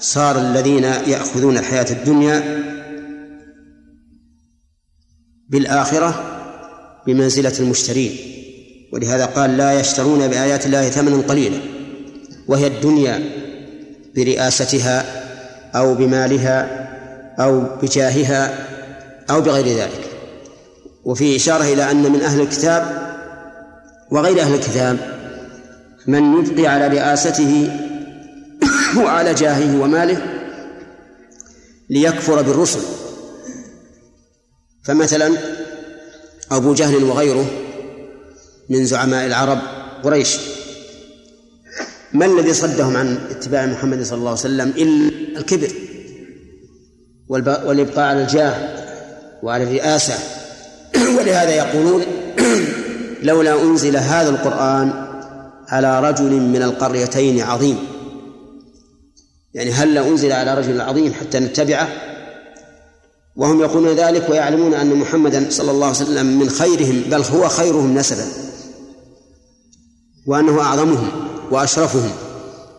صار 0.00 0.38
الذين 0.38 0.84
يأخذون 0.84 1.58
الحياة 1.58 1.86
الدنيا 1.90 2.62
بالآخرة 5.48 6.24
بمنزلة 7.06 7.52
المشترين. 7.60 8.16
ولهذا 8.92 9.26
قال 9.26 9.56
لا 9.56 9.80
يشترون 9.80 10.28
بآيات 10.28 10.66
الله 10.66 10.88
ثمنا 10.88 11.22
قليلا 11.28 11.58
وهي 12.48 12.66
الدنيا 12.66 13.20
برئاستها 14.16 15.04
أو 15.74 15.94
بمالها 15.94 16.86
أو 17.38 17.60
بجاهها 17.82 18.66
أو 19.30 19.40
بغير 19.40 19.66
ذلك. 19.78 20.10
وفي 21.04 21.36
إشارة 21.36 21.64
إلى 21.64 21.90
أن 21.90 22.12
من 22.12 22.20
أهل 22.20 22.40
الكتاب 22.40 23.06
وغير 24.10 24.40
أهل 24.40 24.54
الكتاب 24.54 24.98
من 26.06 26.38
يبقي 26.38 26.66
على 26.66 26.86
رئاسته 26.88 27.85
وعلى 28.96 29.34
جاهه 29.34 29.80
وماله 29.80 30.22
ليكفر 31.90 32.42
بالرسل. 32.42 32.80
فمثلا 34.84 35.32
أبو 36.50 36.74
جهل 36.74 37.04
وغيره 37.04 37.50
من 38.70 38.84
زعماء 38.84 39.26
العرب 39.26 39.58
قريش. 40.04 40.36
ما 42.12 42.26
الذي 42.26 42.52
صدهم 42.52 42.96
عن 42.96 43.18
اتباع 43.30 43.66
محمد 43.66 44.02
صلى 44.02 44.18
الله 44.18 44.30
عليه 44.30 44.40
وسلم 44.40 44.68
إلا 44.68 45.38
الكبر 45.38 45.68
والإبقاء 47.28 48.04
على 48.04 48.22
الجاه 48.22 48.54
وعلى 49.42 49.64
الرئاسة؟ 49.64 50.14
ولهذا 51.18 51.54
يقولون 51.54 52.04
لولا 53.22 53.62
أنزل 53.62 53.96
هذا 53.96 54.28
القرآن 54.28 54.92
على 55.68 56.10
رجل 56.10 56.30
من 56.30 56.62
القريتين 56.62 57.40
عظيم. 57.40 57.95
يعني 59.56 59.72
هل 59.72 59.98
أنزل 59.98 60.32
على 60.32 60.54
رجل 60.54 60.80
عظيم 60.80 61.12
حتى 61.14 61.38
نتبعه؟ 61.38 61.88
وهم 63.36 63.60
يقولون 63.60 63.96
ذلك 63.96 64.30
ويعلمون 64.30 64.74
أن 64.74 64.94
محمدا 64.94 65.46
صلى 65.50 65.70
الله 65.70 65.86
عليه 65.86 65.96
وسلم 65.96 66.38
من 66.38 66.48
خيرهم 66.48 67.02
بل 67.10 67.22
هو 67.22 67.48
خيرهم 67.48 67.94
نسبا. 67.94 68.24
وأنه 70.26 70.60
أعظمهم 70.60 71.08
وأشرفهم. 71.50 72.10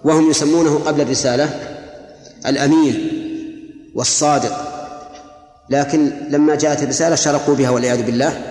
وهم 0.04 0.30
يسمونه 0.30 0.76
قبل 0.86 1.02
الرسالة 1.02 1.50
الأمين 2.46 3.10
والصادق. 3.96 4.58
لكن 5.70 6.12
لما 6.30 6.56
جاءت 6.56 6.84
الرسالة 6.84 7.16
شرقوا 7.16 7.56
بها 7.56 7.70
والعياذ 7.70 8.06
بالله 8.06 8.42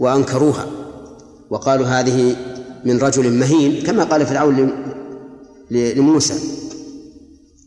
وأنكروها. 0.00 0.66
وقالوا 1.50 1.86
هذه 1.86 2.36
من 2.84 2.98
رجل 2.98 3.32
مهين 3.32 3.82
كما 3.82 4.04
قال 4.04 4.26
فرعون 4.26 4.84
لموسى. 5.70 6.67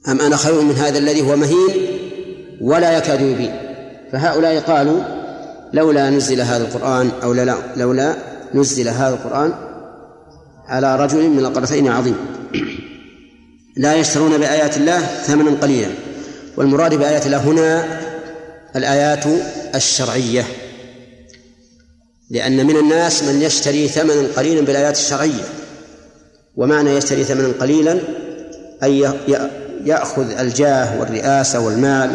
أم 0.08 0.22
أنا 0.22 0.36
خير 0.36 0.62
من 0.62 0.76
هذا 0.76 0.98
الذي 0.98 1.22
هو 1.22 1.36
مهين 1.36 1.70
ولا 2.62 2.98
يكاد 2.98 3.22
يبين؟ 3.22 3.56
فهؤلاء 4.12 4.60
قالوا 4.60 5.04
لولا 5.74 6.10
نزل 6.10 6.42
هذا 6.42 6.64
القرآن 6.64 7.12
أو 7.24 7.34
لا 7.34 7.56
لولا 7.76 8.16
نزل 8.54 8.88
هذا 8.88 9.14
القرآن 9.14 9.54
على 10.68 10.96
رجل 10.96 11.30
من 11.30 11.40
القرتين 11.40 11.88
عظيم 11.88 12.16
لا 13.78 13.96
يشترون 13.96 14.38
بآيات 14.38 14.78
الله 14.78 15.00
ثمنا 15.00 15.52
قليلا 15.62 15.90
والمراد 16.58 16.96
بآيات 16.96 17.26
الله 17.26 17.38
هنا 17.38 18.00
الآيات 18.76 19.24
الشرعية. 19.76 20.46
لأن 22.30 22.66
من 22.66 22.78
الناس 22.78 23.24
من 23.24 23.42
يشتري 23.42 23.88
ثمنا 23.88 24.28
قليلا 24.38 24.62
بالآيات 24.62 24.98
الشرعية. 24.98 25.44
ومعنى 26.56 26.96
يشتري 26.96 27.24
ثمنا 27.24 27.54
قليلا 27.60 28.00
أي 28.84 29.08
يأخذ 29.86 30.40
الجاه 30.40 31.00
والرئاسة 31.00 31.60
والمال 31.60 32.12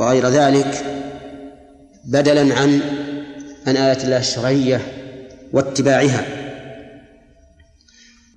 وغير 0.00 0.28
ذلك 0.28 0.84
بدلا 2.04 2.54
عن 2.54 2.80
عن 3.66 3.76
آيات 3.76 4.04
الله 4.04 4.18
الشرعية 4.18 4.80
واتباعها. 5.52 6.26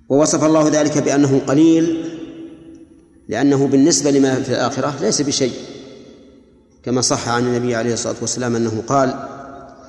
ووصف 0.10 0.43
الله 0.43 0.70
ذلك 0.70 0.97
بأنه 0.97 1.41
قليل 1.47 2.05
لأنه 3.30 3.68
بالنسبة 3.68 4.12
لما 4.12 4.36
في 4.36 4.49
الآخرة 4.49 4.93
ليس 5.01 5.22
بشيء. 5.22 5.53
كما 6.84 7.01
صح 7.01 7.30
عن 7.30 7.43
النبي 7.43 7.76
عليه 7.76 7.93
الصلاة 7.93 8.16
والسلام 8.22 8.55
أنه 8.55 8.84
قال 8.88 9.14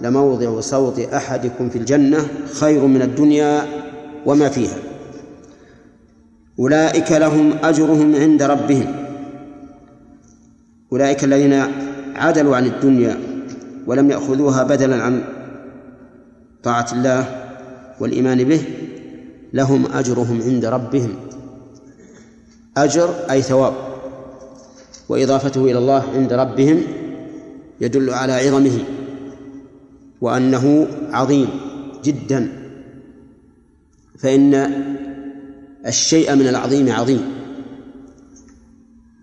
لموضع 0.00 0.60
صوت 0.60 0.98
أحدكم 0.98 1.70
في 1.70 1.78
الجنة 1.78 2.28
خير 2.60 2.86
من 2.86 3.02
الدنيا 3.02 3.66
وما 4.26 4.48
فيها. 4.48 4.87
أولئك 6.58 7.12
لهم 7.12 7.52
أجرهم 7.62 8.14
عند 8.16 8.42
ربهم. 8.42 8.94
أولئك 10.92 11.24
الذين 11.24 11.62
عدلوا 12.16 12.56
عن 12.56 12.66
الدنيا 12.66 13.20
ولم 13.86 14.10
يأخذوها 14.10 14.62
بدلا 14.62 15.02
عن 15.02 15.24
طاعة 16.62 16.86
الله 16.92 17.24
والإيمان 18.00 18.44
به 18.44 18.62
لهم 19.52 19.86
أجرهم 19.92 20.42
عند 20.42 20.64
ربهم. 20.64 21.14
أجر 22.76 23.14
أي 23.30 23.42
ثواب 23.42 23.74
وإضافته 25.08 25.64
إلى 25.64 25.78
الله 25.78 26.02
عند 26.14 26.32
ربهم 26.32 26.82
يدل 27.80 28.10
على 28.10 28.32
عظمه 28.32 28.78
وأنه 30.20 30.88
عظيم 31.12 31.48
جدا. 32.04 32.52
فإن 34.18 34.54
الشيء 35.86 36.34
من 36.34 36.48
العظيم 36.48 36.92
عظيم. 36.92 37.22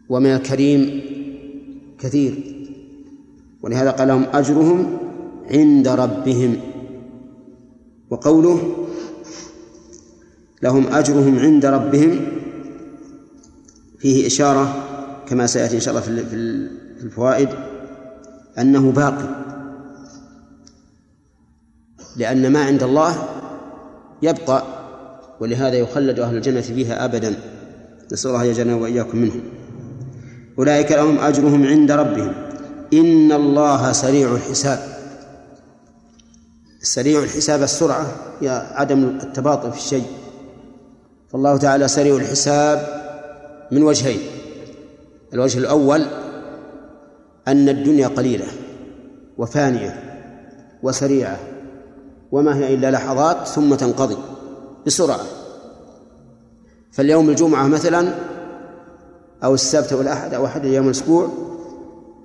ومن 0.10 0.30
الكريم 0.30 1.02
كثير. 2.00 2.56
ولهذا 3.62 3.92
قال 3.92 4.08
لهم 4.08 4.26
أجرهم 4.34 4.98
عند 5.52 5.88
ربهم. 5.88 6.58
وقوله 8.10 8.76
لهم 10.64 10.88
أجرهم 10.88 11.40
عند 11.40 11.66
ربهم 11.66 12.26
فيه 14.00 14.28
إشارة 14.28 14.84
كما 15.28 15.48
سيأتي 15.48 15.76
إن 15.76 15.80
شاء 15.80 15.94
الله 15.94 16.06
في 16.06 16.36
الفوائد 17.04 17.50
أنه 18.60 18.92
باقي 18.92 19.46
لأن 22.18 22.52
ما 22.52 22.64
عند 22.64 22.84
الله 22.84 23.30
يبقى. 24.22 24.75
ولهذا 25.40 25.76
يخلد 25.76 26.20
أهل 26.20 26.36
الجنة 26.36 26.62
فيها 26.62 27.06
أبدا. 27.06 27.36
نسأل 28.12 28.30
الله 28.30 28.44
يجعلنا 28.44 28.76
وإياكم 28.76 29.18
منهم. 29.18 29.42
أولئك 30.60 30.92
لهم 30.92 31.20
أجرهم 31.20 31.66
عند 31.66 31.92
ربهم. 31.92 32.34
إن 32.94 33.32
الله 33.32 33.92
سريع 33.92 34.36
الحساب. 34.36 34.80
سريع 36.82 37.24
الحساب 37.24 37.64
السرعة 37.64 38.06
هي 38.42 38.50
عدم 38.74 39.04
التباطؤ 39.04 39.70
في 39.70 39.78
الشيء. 39.78 40.06
فالله 41.30 41.58
تعالى 41.58 41.88
سريع 41.88 42.16
الحساب 42.16 42.88
من 43.72 43.84
وجهين. 43.84 44.20
الوجه 45.34 45.60
الأول 45.60 46.06
أن 47.48 47.70
الدنيا 47.70 48.08
قليلة 48.08 48.46
وفانية 49.38 50.04
وسريعة 50.84 51.40
وما 52.32 52.58
هي 52.58 52.74
إلا 52.74 52.92
لحظات 52.92 53.48
ثم 53.48 53.76
تنقضي. 53.76 54.18
بسرعة. 54.86 55.26
فاليوم 56.92 57.30
الجمعة 57.30 57.68
مثلا 57.68 58.14
أو 59.44 59.54
السبت 59.54 59.94
أو 59.94 60.02
الأحد 60.02 60.34
أو 60.34 60.46
أحد 60.46 60.66
أيام 60.66 60.86
الأسبوع 60.86 61.30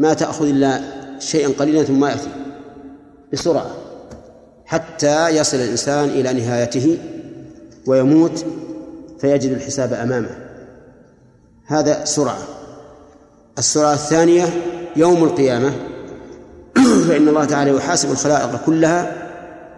ما 0.01 0.15
تأخذ 0.15 0.49
إلا 0.49 0.81
شيئا 1.19 1.49
قليلا 1.59 1.85
ثم 1.85 2.05
يأتي 2.05 2.29
بسرعة 3.33 3.71
حتى 4.65 5.29
يصل 5.29 5.57
الإنسان 5.57 6.09
إلى 6.09 6.33
نهايته 6.33 6.99
ويموت 7.87 8.45
فيجد 9.21 9.51
الحساب 9.51 9.93
أمامه. 9.93 10.39
هذا 11.67 12.05
سرعة. 12.05 12.39
السرعة 13.59 13.93
الثانية 13.93 14.45
يوم 14.97 15.25
القيامة. 15.25 15.73
فإن 17.09 17.29
الله 17.29 17.45
تعالى 17.45 17.71
يحاسب 17.71 18.11
الخلائق 18.11 18.65
كلها 18.67 19.29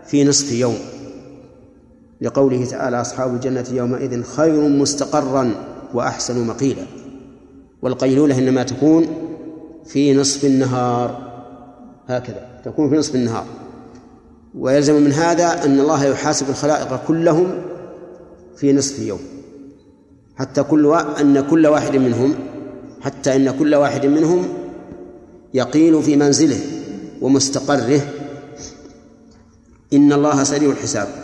في 0.06 0.24
نصف 0.24 0.52
يوم. 0.52 0.78
لقوله 2.22 2.64
تعالى 2.64 3.00
أصحاب 3.00 3.34
الجنة 3.34 3.64
يومئذ 3.72 4.22
خير 4.22 4.68
مستقرا 4.68 5.54
وأحسن 5.94 6.46
مقيلا. 6.46 6.82
والقيلولة 7.82 8.38
إنما 8.38 8.62
تكون 8.62 9.06
في 9.86 10.14
نصف 10.14 10.44
النهار. 10.44 11.32
هكذا 12.06 12.46
تكون 12.64 12.90
في 12.90 12.96
نصف 12.96 13.14
النهار. 13.14 13.46
ويلزم 14.54 15.02
من 15.02 15.12
هذا 15.12 15.64
أن 15.64 15.80
الله 15.80 16.04
يحاسب 16.04 16.50
الخلائق 16.50 17.00
كلهم 17.08 17.50
في 18.56 18.72
نصف 18.72 18.98
يوم. 18.98 19.20
حتى 20.36 20.62
كل 20.62 20.86
و... 20.86 20.94
أن 20.94 21.40
كل 21.50 21.66
واحد 21.66 21.96
منهم 21.96 22.34
حتى 23.00 23.36
أن 23.36 23.58
كل 23.58 23.74
واحد 23.74 24.06
منهم 24.06 24.48
يقيل 25.54 26.02
في 26.02 26.16
منزله 26.16 26.60
ومستقره. 27.20 28.00
إن 29.92 30.12
الله 30.12 30.42
سريع 30.42 30.70
الحساب. 30.70 31.21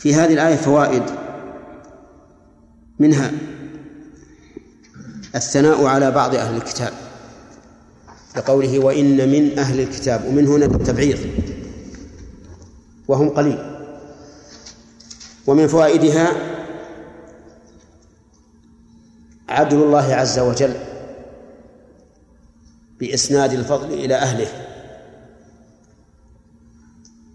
في 0.00 0.14
هذه 0.14 0.32
الآية 0.32 0.56
فوائد 0.56 1.02
منها 2.98 3.32
الثناء 5.34 5.84
على 5.84 6.10
بعض 6.10 6.34
أهل 6.34 6.56
الكتاب 6.56 6.92
لقوله 8.36 8.78
وإن 8.78 9.28
من 9.28 9.58
أهل 9.58 9.80
الكتاب 9.80 10.24
ومن 10.24 10.46
هنا 10.46 10.66
بالتبعيض 10.66 11.18
وهم 13.08 13.28
قليل 13.28 13.58
ومن 15.46 15.66
فوائدها 15.66 16.32
عدل 19.48 19.82
الله 19.82 20.14
عز 20.14 20.38
وجل 20.38 20.74
بإسناد 23.00 23.52
الفضل 23.52 23.92
إلى 23.92 24.14
أهله 24.14 24.48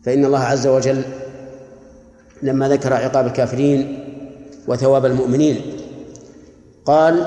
فإن 0.03 0.25
الله 0.25 0.39
عز 0.39 0.67
وجل 0.67 1.24
لما 2.45 2.69
ذكر 2.69 2.93
عقاب 2.93 3.27
الكافرين 3.27 3.99
وثواب 4.67 5.05
المؤمنين 5.05 5.61
قال 6.85 7.25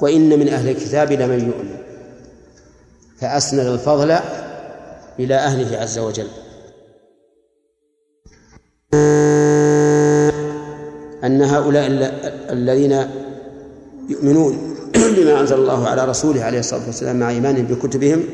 وإن 0.00 0.38
من 0.38 0.48
أهل 0.48 0.68
الكتاب 0.68 1.12
لمن 1.12 1.40
يؤمن. 1.40 1.76
فأسند 3.20 3.66
الفضل 3.66 4.16
إلى 5.18 5.34
أهله 5.34 5.78
عز 5.78 5.98
وجل. 5.98 6.28
أن 11.24 11.42
هؤلاء 11.42 11.86
الذين 12.50 13.06
يؤمنون 14.08 14.76
بما 15.16 15.40
أنزل 15.40 15.56
الله 15.56 15.88
على 15.88 16.04
رسوله 16.04 16.44
عليه 16.44 16.58
الصلاة 16.58 16.86
والسلام 16.86 17.18
مع 17.18 17.30
إيمانهم 17.30 17.64
بكتبهم 17.64 18.24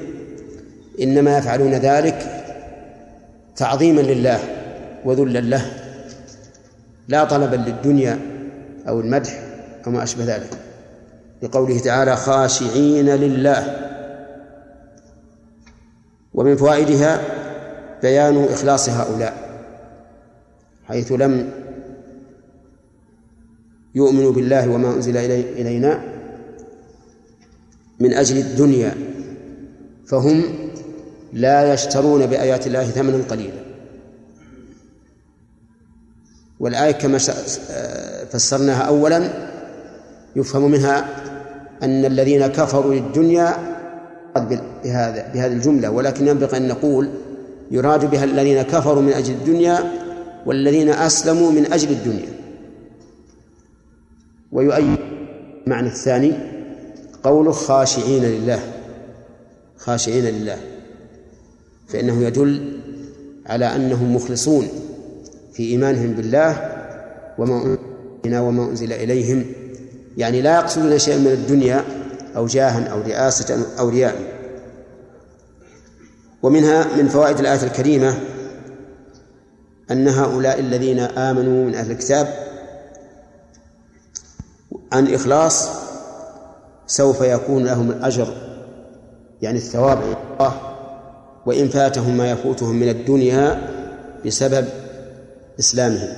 إنما 1.00 1.38
يفعلون 1.38 1.74
ذلك 1.74 2.44
تعظيما 3.56 4.00
لله 4.00 4.38
وذلا 5.04 5.38
له. 5.38 5.87
لا 7.08 7.24
طلبا 7.24 7.56
للدنيا 7.56 8.18
أو 8.88 9.00
المدح 9.00 9.42
أو 9.86 9.90
ما 9.92 10.02
أشبه 10.02 10.24
ذلك. 10.24 10.50
لقوله 11.42 11.78
تعالى 11.78 12.16
خاشعين 12.16 13.06
لله. 13.06 13.88
ومن 16.34 16.56
فوائدها 16.56 17.20
بيان 18.02 18.44
إخلاص 18.44 18.88
هؤلاء 18.88 19.48
حيث 20.84 21.12
لم 21.12 21.50
يؤمنوا 23.94 24.32
بالله 24.32 24.70
وما 24.70 24.94
أنزل 24.94 25.16
إلينا 25.16 26.02
من 28.00 28.12
أجل 28.12 28.38
الدنيا 28.38 28.94
فهم 30.06 30.44
لا 31.32 31.74
يشترون 31.74 32.26
بآيات 32.26 32.66
الله 32.66 32.84
ثمنا 32.84 33.24
قليلا. 33.30 33.67
والآية 36.60 36.92
كما 36.92 37.18
فسرناها 38.30 38.82
أولا 38.82 39.30
يفهم 40.36 40.70
منها 40.70 41.08
أن 41.82 42.04
الذين 42.04 42.46
كفروا 42.46 42.94
للدنيا 42.94 43.56
بهذا 44.36 45.32
بهذه 45.34 45.52
الجملة 45.52 45.90
ولكن 45.90 46.28
ينبغي 46.28 46.56
أن 46.56 46.68
نقول 46.68 47.10
يراد 47.70 48.10
بها 48.10 48.24
الذين 48.24 48.62
كفروا 48.62 49.02
من 49.02 49.12
أجل 49.12 49.34
الدنيا 49.34 49.92
والذين 50.46 50.88
أسلموا 50.88 51.52
من 51.52 51.72
أجل 51.72 51.90
الدنيا. 51.90 52.28
ويؤيد 54.52 54.98
المعنى 55.66 55.88
الثاني 55.88 56.32
قوله 57.22 57.52
خاشعين 57.52 58.24
لله. 58.24 58.60
خاشعين 59.76 60.24
لله. 60.24 60.58
فإنه 61.88 62.22
يدل 62.22 62.80
على 63.46 63.76
أنهم 63.76 64.16
مخلصون. 64.16 64.68
في 65.58 65.64
إيمانهم 65.64 66.12
بالله 66.12 66.70
وما 67.38 67.78
وما 68.26 68.70
أنزل 68.70 68.92
إليهم. 68.92 69.44
يعني 70.16 70.42
لا 70.42 70.54
يقصدون 70.54 70.98
شيئا 70.98 71.18
من 71.18 71.26
الدنيا 71.26 71.84
أو 72.36 72.46
جاها 72.46 72.88
أو 72.88 73.00
رئاسة 73.00 73.66
أو 73.78 73.88
رياء 73.88 74.16
ومنها 76.42 76.96
من 76.96 77.08
فوائد 77.08 77.38
الآية 77.38 77.62
الكريمة 77.62 78.20
أن 79.90 80.08
هؤلاء 80.08 80.60
الذين 80.60 80.98
آمنوا 80.98 81.66
من 81.66 81.74
أهل 81.74 81.90
الكتاب 81.90 82.34
عن 84.92 85.14
إخلاص 85.14 85.68
سوف 86.86 87.20
يكون 87.20 87.64
لهم 87.64 87.90
الأجر 87.90 88.34
يعني 89.42 89.58
الثواب 89.58 89.98
الله 90.02 90.60
وإن 91.46 91.68
فاتهم 91.68 92.16
ما 92.16 92.30
يفوتهم 92.30 92.76
من 92.76 92.88
الدنيا 92.88 93.68
بسبب 94.26 94.87
إسلامهم 95.58 96.08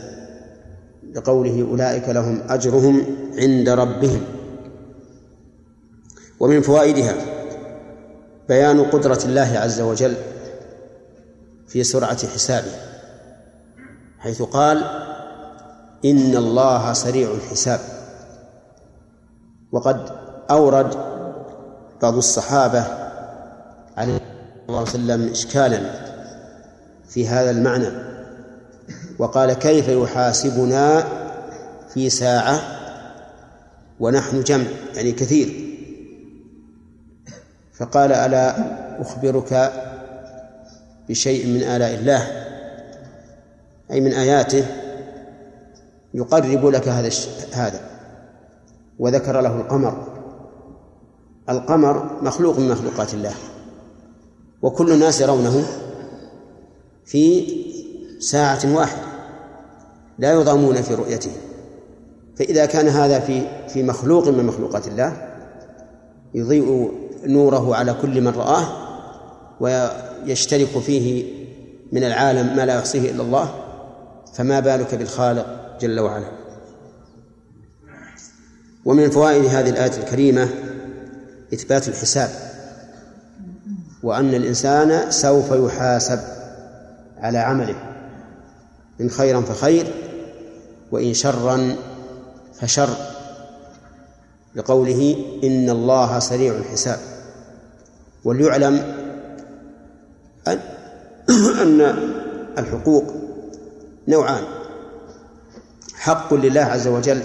لقوله 1.14 1.66
أولئك 1.70 2.08
لهم 2.08 2.42
أجرهم 2.48 3.04
عند 3.38 3.68
ربهم. 3.68 4.24
ومن 6.40 6.60
فوائدها 6.60 7.14
بيان 8.48 8.84
قدرة 8.84 9.20
الله 9.24 9.58
عز 9.58 9.80
وجل 9.80 10.14
في 11.68 11.84
سرعة 11.84 12.26
حسابه 12.26 12.72
حيث 14.18 14.42
قال 14.42 14.84
إن 16.04 16.36
الله 16.36 16.92
سريع 16.92 17.30
الحساب. 17.30 17.80
وقد 19.72 20.10
أورد 20.50 20.94
بعض 22.02 22.16
الصحابة 22.16 22.84
عليه 23.96 24.20
عليه 24.68 24.82
وسلم 24.82 25.28
إشكالا 25.28 25.80
في 27.08 27.28
هذا 27.28 27.50
المعنى. 27.50 28.09
وقال 29.20 29.52
كيف 29.52 29.88
يحاسبنا 29.88 31.04
في 31.94 32.10
ساعة 32.10 32.60
ونحن 34.00 34.42
جمع 34.42 34.64
يعني 34.94 35.12
كثير. 35.12 35.76
فقال 37.72 38.12
ألا 38.12 38.54
أخبرك 39.00 39.72
بشيء 41.08 41.46
من 41.46 41.62
آلاء 41.62 41.94
الله 41.94 42.46
أي 43.90 44.00
من 44.00 44.12
آياته 44.12 44.66
يقرب 46.14 46.66
لك 46.66 46.88
هذا 46.88 47.10
هذا. 47.52 47.80
وذكر 48.98 49.40
له 49.40 49.56
القمر. 49.56 50.06
القمر 51.48 52.22
مخلوق 52.22 52.58
من 52.58 52.68
مخلوقات 52.68 53.14
الله. 53.14 53.34
وكل 54.62 54.92
الناس 54.92 55.20
يرونه 55.20 55.64
في 57.04 57.46
ساعة 58.20 58.60
واحدة. 58.64 59.09
لا 60.20 60.32
يضامون 60.32 60.82
في 60.82 60.94
رؤيته. 60.94 61.30
فإذا 62.36 62.66
كان 62.66 62.88
هذا 62.88 63.20
في 63.20 63.42
في 63.68 63.82
مخلوق 63.82 64.28
من 64.28 64.44
مخلوقات 64.44 64.88
الله 64.88 65.16
يضيء 66.34 66.92
نوره 67.26 67.76
على 67.76 67.94
كل 68.02 68.20
من 68.20 68.28
رآه 68.28 68.66
ويشترك 69.60 70.78
فيه 70.78 71.24
من 71.92 72.04
العالم 72.04 72.56
ما 72.56 72.66
لا 72.66 72.74
يحصيه 72.74 73.10
إلا 73.10 73.22
الله 73.22 73.54
فما 74.34 74.60
بالك 74.60 74.94
بالخالق 74.94 75.46
جل 75.80 76.00
وعلا؟ 76.00 76.26
ومن 78.84 79.10
فوائد 79.10 79.44
هذه 79.44 79.70
الآية 79.70 79.96
الكريمة 79.98 80.48
إثبات 81.54 81.88
الحساب 81.88 82.30
وأن 84.02 84.34
الإنسان 84.34 85.10
سوف 85.10 85.52
يحاسب 85.52 86.20
على 87.18 87.38
عمله 87.38 87.74
إن 89.00 89.10
خيرا 89.10 89.40
فخير 89.40 89.86
وإن 90.92 91.14
شرا 91.14 91.76
فشر 92.60 92.88
لقوله 94.54 95.16
إن 95.44 95.70
الله 95.70 96.18
سريع 96.18 96.54
الحساب. 96.54 96.98
وليعلم 98.24 98.82
أن 100.48 100.60
أن 101.62 101.80
الحقوق 102.58 103.04
نوعان 104.08 104.44
حق 105.94 106.34
لله 106.34 106.60
عز 106.60 106.88
وجل 106.88 107.22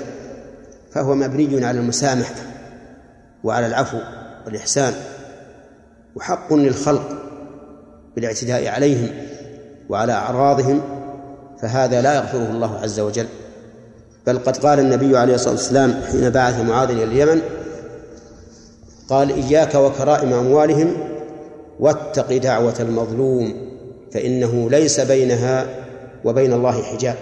فهو 0.91 1.16
مبني 1.16 1.66
على 1.66 1.80
المسامحة 1.80 2.36
وعلى 3.43 3.68
العفو 3.68 3.99
والإحسان 4.45 4.93
وحق 6.16 6.53
للخلق 6.53 7.09
بالاعتداء 8.16 8.68
عليهم 8.68 9.09
وعلى 9.89 10.13
أعراضهم 10.13 10.82
فهذا 11.61 12.01
لا 12.01 12.16
يغفره 12.16 12.49
الله 12.51 12.80
عز 12.80 12.99
وجل. 12.99 13.28
بل 14.28 14.38
قد 14.38 14.57
قال 14.57 14.80
النبي 14.80 15.17
عليه 15.17 15.36
الصلاة 15.36 15.53
والسلام 15.53 16.01
حين 16.11 16.30
بعث 16.30 16.59
معاذ 16.59 16.89
إلى 16.89 17.03
اليمن 17.03 17.41
قال 19.09 19.32
إياك 19.32 19.76
وكرائم 19.76 20.34
أموالهم 20.34 20.93
واتق 21.80 22.38
دعوة 22.38 22.76
المظلوم 22.80 23.53
فإنه 24.11 24.69
ليس 24.69 24.99
بينها 24.99 25.67
وبين 26.23 26.53
الله 26.53 26.84
حجاب. 26.84 27.15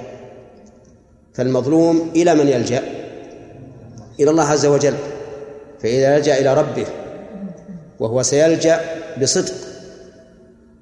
فالمظلوم 1.33 2.11
إلى 2.15 2.35
من 2.35 2.47
يلجأ؟ 2.47 2.83
إلى 4.19 4.31
الله 4.31 4.43
عز 4.43 4.65
وجل 4.65 4.93
فإذا 5.79 6.19
لجأ 6.19 6.39
إلى 6.39 6.53
ربه 6.53 6.85
وهو 7.99 8.23
سيلجأ 8.23 8.79
بصدق 9.21 9.53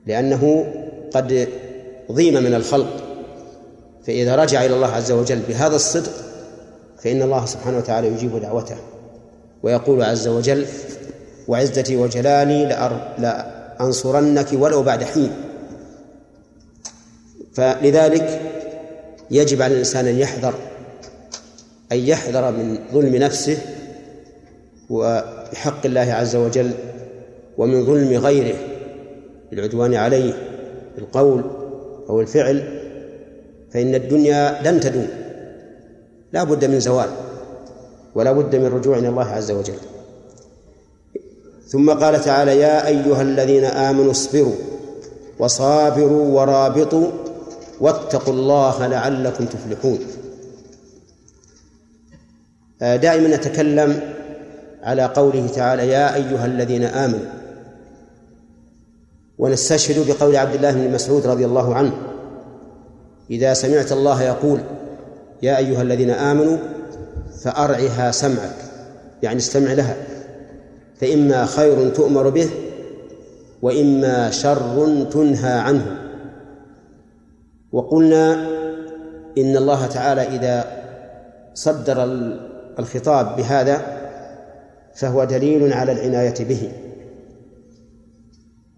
لأنه 0.08 0.74
قد 1.14 1.48
ضيم 2.12 2.34
من 2.44 2.54
الخلق. 2.54 3.11
فإذا 4.08 4.36
رجع 4.36 4.66
إلى 4.66 4.76
الله 4.76 4.88
عز 4.88 5.12
وجل 5.12 5.40
بهذا 5.40 5.76
الصدق 5.76 6.12
فإن 7.04 7.22
الله 7.22 7.46
سبحانه 7.46 7.78
وتعالى 7.78 8.08
يجيب 8.08 8.42
دعوته 8.42 8.76
ويقول 9.64 10.04
عز 10.04 10.28
وجل 10.28 10.66
وعزتي 11.48 11.96
وجلالي 11.96 12.66
لأنصرنك 13.18 14.48
ولو 14.54 14.84
بعد 14.84 15.04
حين 15.04 15.32
فلذلك 17.54 18.42
يجب 19.32 19.62
على 19.62 19.74
الإنسان 19.74 20.08
أن 20.08 20.18
يحذر 20.18 20.54
أن 21.92 21.98
يحذر 21.98 22.52
من 22.52 22.80
ظلم 22.94 23.16
نفسه 23.16 23.58
وبحق 24.90 25.86
الله 25.86 26.14
عز 26.14 26.36
وجل 26.36 26.72
ومن 27.58 27.86
ظلم 27.86 28.18
غيره 28.18 28.56
بالعدوان 29.52 29.96
عليه 29.96 30.34
بالقول 30.96 31.44
أو 32.10 32.22
الفعل. 32.22 32.81
فإن 33.74 33.96
الدنيا 33.96 34.62
لن 34.64 34.80
تدوم. 34.80 35.08
لا 36.34 36.44
بد 36.44 36.66
من 36.66 36.80
زوال 36.80 37.10
ولا 38.16 38.32
بد 38.32 38.56
من 38.56 38.66
رجوع 38.66 38.98
إلى 38.98 39.10
الله 39.10 39.28
عز 39.28 39.52
وجل. 39.52 39.78
ثم 41.68 41.92
قال 41.92 42.22
تعالى 42.22 42.60
يا 42.60 42.88
أيها 42.88 43.22
الذين 43.22 43.64
آمنوا 43.64 44.12
اصبروا 44.12 44.56
وصابروا 45.40 46.42
ورابطوا 46.42 47.08
واتقوا 47.80 48.34
الله 48.34 48.88
لعلكم 48.88 49.46
تفلحون. 49.46 50.00
آه، 52.82 52.96
دائما 52.96 53.36
نتكلم 53.36 54.14
على 54.84 55.06
قوله 55.06 55.48
تعالى 55.48 55.88
يا 55.88 56.16
أيها 56.16 56.46
الذين 56.46 56.84
آمنوا 56.84 57.42
ونستشهد 59.38 60.08
بقول 60.08 60.36
عبد 60.36 60.56
الله 60.56 60.72
بن 60.72 60.94
مسعود 60.94 61.28
رضي 61.28 61.46
الله 61.46 61.76
عنه 61.76 62.11
إذا 63.32 63.54
سمعت 63.54 63.92
الله 63.92 64.24
يقول 64.24 64.60
يا 65.42 65.58
أيها 65.58 65.82
الذين 65.82 66.10
آمنوا 66.10 66.58
فأرعها 67.44 68.12
سمعك. 68.12 68.56
يعني 69.24 69.38
استمع 69.38 69.74
لها. 69.74 69.96
فإما 70.96 71.46
خير 71.46 71.90
تؤمر 71.90 72.30
به 72.30 72.50
وإما 73.62 74.32
شر 74.32 75.06
تنهى 75.12 75.52
عنه. 75.52 75.98
وقلنا 77.72 78.34
إن 79.38 79.58
الله 79.58 79.86
تعالى 79.86 80.22
إذا 80.22 80.66
صدر 81.54 82.04
الخطاب 82.80 83.36
بهذا 83.36 83.82
فهو 84.96 85.24
دليل 85.24 85.74
على 85.74 85.92
العناية 85.92 86.46
به. 86.46 86.72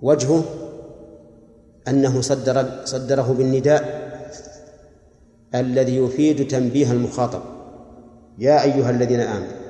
وجهه 0.02 0.44
أنه 1.88 2.22
صدر 2.22 2.66
صدره 2.86 3.36
بالنداء. 3.38 4.13
الذي 5.56 5.98
يفيد 5.98 6.48
تنبيه 6.48 6.92
المخاطب. 6.92 7.42
يا 8.40 8.64
أيها 8.64 8.90
الذين 8.90 9.20
آمنوا. 9.20 9.64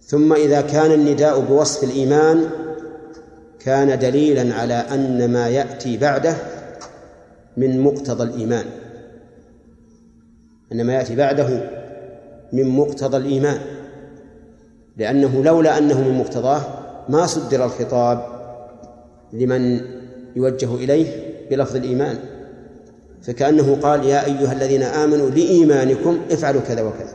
ثم 0.00 0.32
إذا 0.32 0.60
كان 0.60 0.92
النداء 0.92 1.40
بوصف 1.40 1.84
الإيمان 1.84 2.50
كان 3.60 3.98
دليلا 3.98 4.54
على 4.54 4.74
أن 4.74 5.32
ما 5.32 5.48
يأتي 5.48 5.96
بعده 5.96 6.36
من 7.56 7.80
مقتضى 7.80 8.24
الإيمان. 8.24 8.64
أن 10.72 10.86
ما 10.86 10.94
يأتي 10.94 11.16
بعده 11.16 11.70
من 12.52 12.68
مقتضى 12.68 13.16
الإيمان. 13.16 13.58
لأنه 14.96 15.44
لولا 15.44 15.78
أنه 15.78 16.08
من 16.08 16.18
مقتضاه 16.18 16.62
ما 17.08 17.26
صدر 17.26 17.64
الخطاب 17.64 18.26
لمن 19.32 19.80
يوجه 20.36 20.74
إليه 20.74 21.06
بلفظ 21.50 21.76
الإيمان. 21.76 22.18
فكأنه 23.22 23.78
قال 23.82 24.04
يا 24.04 24.26
أيها 24.26 24.52
الذين 24.52 24.82
آمنوا 24.82 25.30
لإيمانكم 25.30 26.18
افعلوا 26.30 26.60
كذا 26.60 26.82
وكذا 26.82 27.14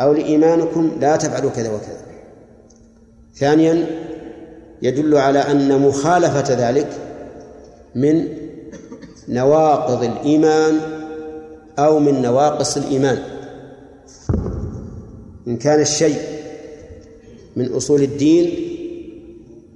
أو 0.00 0.12
لإيمانكم 0.12 0.90
لا 1.00 1.16
تفعلوا 1.16 1.50
كذا 1.50 1.68
وكذا. 1.68 2.00
ثانيا 3.34 3.86
يدل 4.82 5.16
على 5.16 5.38
أن 5.38 5.80
مخالفة 5.80 6.70
ذلك 6.70 6.88
من 7.94 8.28
نواقض 9.28 10.04
الإيمان 10.04 10.80
أو 11.78 11.98
من 11.98 12.22
نواقص 12.22 12.76
الإيمان. 12.76 13.18
إن 15.48 15.56
كان 15.56 15.80
الشيء 15.80 16.18
من 17.56 17.72
أصول 17.72 18.02
الدين 18.02 18.70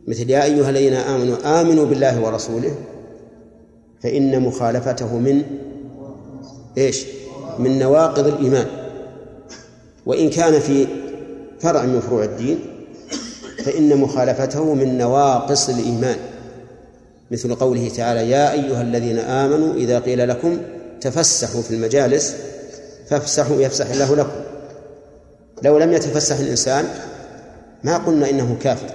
مثل 0.09 0.31
يا 0.31 0.45
أيها 0.45 0.71
الذين 0.71 0.95
آمنوا 0.95 1.61
آمنوا 1.61 1.85
بالله 1.87 2.25
ورسوله 2.25 2.75
فإن 4.05 4.41
مخالفته 4.41 5.19
من 5.19 5.43
إيش؟ 6.79 7.07
من 7.59 7.79
نواقض 7.79 8.27
الإيمان. 8.27 8.67
وإن 10.07 10.31
كان 10.31 10.61
في 10.61 10.87
فرع 11.61 11.83
من 11.83 12.01
فروع 12.01 12.25
الدين 12.25 12.59
فإن 13.65 13.97
مخالفته 13.97 14.75
من 14.75 14.99
نواقص 14.99 15.69
الإيمان. 15.69 16.17
مثل 17.31 17.55
قوله 17.55 17.89
تعالى 17.89 18.31
يا 18.31 18.53
أيها 18.53 18.83
الذين 18.83 19.19
آمنوا 19.19 19.75
إذا 19.75 19.99
قيل 19.99 20.29
لكم 20.29 20.59
تفسحوا 21.01 21.63
في 21.63 21.71
المجالس 21.71 22.37
فافسحوا 23.09 23.61
يفسح 23.61 23.91
الله 23.91 24.17
لكم. 24.17 24.41
لو 25.63 25.79
لم 25.79 25.93
يتفسح 25.93 26.39
الإنسان 26.39 26.85
ما 27.85 27.97
قلنا 27.97 28.31
إنه 28.31 28.57
كافر 28.63 28.95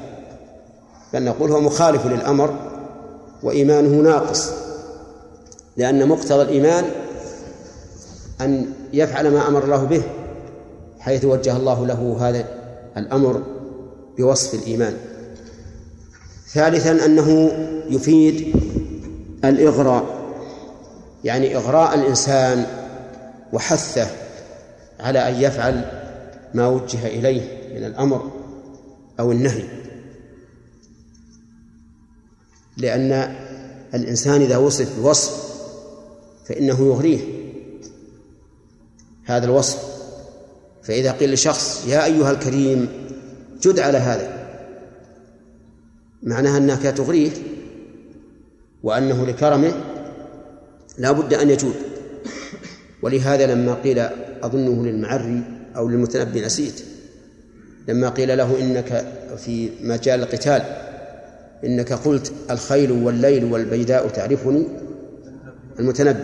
بل 1.13 1.23
نقول 1.23 1.51
هو 1.51 1.61
مخالف 1.61 2.05
للأمر 2.05 2.53
وإيمانه 3.43 3.89
ناقص. 3.89 4.68
لأن 5.79 6.07
مقتضى 6.07 6.41
الإيمان 6.41 6.85
أن 8.41 8.73
يفعل 8.93 9.31
ما 9.31 9.47
أمر 9.47 9.63
الله 9.63 9.83
به 9.83 10.01
حيث 10.99 11.25
وجه 11.25 11.57
الله 11.57 11.85
له 11.85 12.17
هذا 12.19 12.45
الأمر 12.97 13.43
بوصف 14.17 14.53
الإيمان. 14.53 14.97
ثالثا 16.47 17.05
أنه 17.05 17.51
يفيد 17.89 18.55
الإغراء 19.45 20.05
يعني 21.23 21.55
إغراء 21.55 21.95
الإنسان 21.95 22.65
وحثه 23.53 24.07
على 24.99 25.29
أن 25.29 25.41
يفعل 25.41 25.85
ما 26.53 26.67
وجه 26.67 27.07
إليه 27.07 27.41
من 27.75 27.85
الأمر 27.85 28.31
أو 29.19 29.31
النهي. 29.31 29.63
لأن 32.77 33.35
الإنسان 33.93 34.41
إذا 34.41 34.57
وصف 34.57 34.99
بوصف 34.99 35.48
فإنه 36.49 36.87
يغريه 36.87 37.19
هذا 39.25 39.45
الوصف. 39.45 39.99
فإذا 40.83 41.11
قيل 41.11 41.33
لشخص 41.33 41.87
يا 41.87 42.05
أيها 42.05 42.31
الكريم 42.31 42.87
جد 43.61 43.79
على 43.79 43.97
هذا 43.97 44.49
معناها 46.23 46.57
أنك 46.57 46.81
تغريه 46.81 47.31
وأنه 48.83 49.25
لكرمه 49.25 49.73
لا 50.97 51.11
بد 51.11 51.33
أن 51.33 51.49
يجود. 51.49 51.75
ولهذا 53.01 53.55
لما 53.55 53.73
قيل 53.73 53.99
أظنه 54.43 54.85
للمعري 54.85 55.43
أو 55.75 55.89
للمتنبي 55.89 56.41
نسيت. 56.41 56.83
لما 57.87 58.09
قيل 58.09 58.37
له 58.37 58.61
إنك 58.61 59.13
في 59.37 59.69
مجال 59.81 60.19
القتال 60.19 60.61
إنك 61.65 61.93
قلت 61.93 62.33
الخيل 62.51 62.91
والليل 62.91 63.45
والبيداء 63.45 64.07
تعرفني؟ 64.07 64.88
المتنبي 65.79 66.23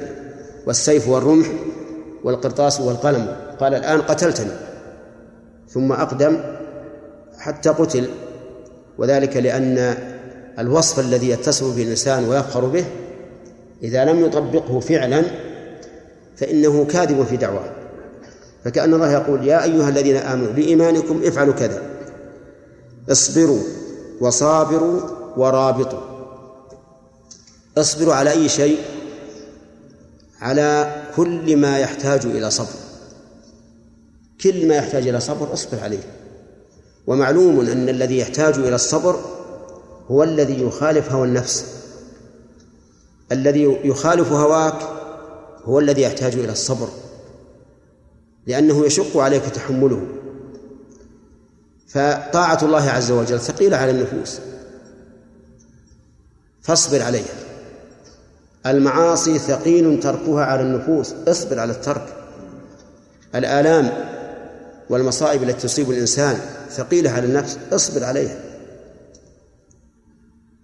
والسيف 0.68 1.08
والرمح 1.08 1.48
والقرطاس 2.24 2.82
والقلم. 2.82 3.36
قال 3.60 3.74
الآن 3.74 4.02
قتلتني. 4.02 4.52
ثم 5.70 5.92
أقدم 5.92 6.40
حتى 7.38 7.70
قتل. 7.70 8.10
وذلك 8.98 9.38
لأن 9.38 9.98
الوصف 10.60 11.00
الذي 11.00 11.30
يتصف 11.30 11.76
به 11.76 11.84
الإنسان 11.84 12.30
ويفخر 12.30 12.66
به 12.66 12.86
إذا 13.84 14.06
لم 14.06 14.26
يطبقه 14.26 14.80
فعلا 14.80 15.24
فإنه 16.36 16.86
كاذب 16.86 17.24
في 17.24 17.38
دعواه. 17.38 17.70
فكأن 18.64 18.94
الله 18.94 19.12
يقول 19.12 19.48
يا 19.48 19.64
أيها 19.64 19.90
الذين 19.90 20.16
آمنوا 20.16 20.52
بإيمانكم 20.52 21.22
افعلوا 21.26 21.54
كذا. 21.54 21.82
اصبروا 23.12 23.62
وصابروا 24.22 25.02
ورابطوا. 25.38 26.00
اصبروا 27.78 28.14
على 28.14 28.32
أي 28.32 28.50
شيء؟ 28.50 28.78
على 30.42 31.02
كل 31.16 31.58
ما 31.58 31.80
يحتاج 31.80 32.26
إلى 32.26 32.52
صبر. 32.52 32.80
كل 34.42 34.68
ما 34.68 34.76
يحتاج 34.76 35.08
إلى 35.08 35.20
صبر 35.20 35.54
اصبر 35.54 35.80
عليه. 35.80 36.04
ومعلوم 37.08 37.60
أن 37.60 37.90
الذي 37.90 38.18
يحتاج 38.18 38.54
إلى 38.54 38.76
الصبر 38.76 39.20
هو 40.08 40.24
الذي 40.24 40.62
يخالف 40.62 41.12
هوى 41.12 41.28
النفس. 41.28 41.66
الذي 43.32 43.80
يخالف 43.84 44.32
هواك 44.32 44.90
هو 45.64 45.80
الذي 45.80 46.02
يحتاج 46.02 46.34
إلى 46.34 46.52
الصبر. 46.52 46.88
لأنه 48.48 48.86
يشق 48.86 49.18
عليك 49.18 49.44
تحمله. 49.44 50.08
فطاعة 51.88 52.60
الله 52.64 52.90
عز 52.90 53.12
وجل 53.12 53.40
ثقيلة 53.40 53.78
على 53.78 53.92
النفوس. 53.92 54.40
فاصبر 56.62 57.02
عليها. 57.02 57.45
المعاصي 58.66 59.40
ثقيل 59.40 60.00
تركها 60.00 60.46
على 60.46 60.62
النفوس. 60.62 61.14
اصبر 61.28 61.60
على 61.60 61.72
الترك. 61.72 62.06
الآلام 63.36 63.92
والمصائب 64.90 65.44
التي 65.44 65.68
تصيب 65.68 65.92
الإنسان 65.92 66.40
ثقيلة 66.72 67.12
على 67.12 67.26
النفس 67.26 67.58
اصبر 67.74 68.04
عليها. 68.04 68.40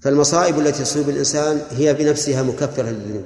فالمصائب 0.01 0.59
التي 0.59 0.83
تصيب 0.83 1.09
الإنسان 1.09 1.61
هي 1.71 1.93
بنفسها 1.93 2.43
مكفرة 2.43 2.89
للذنوب. 2.89 3.25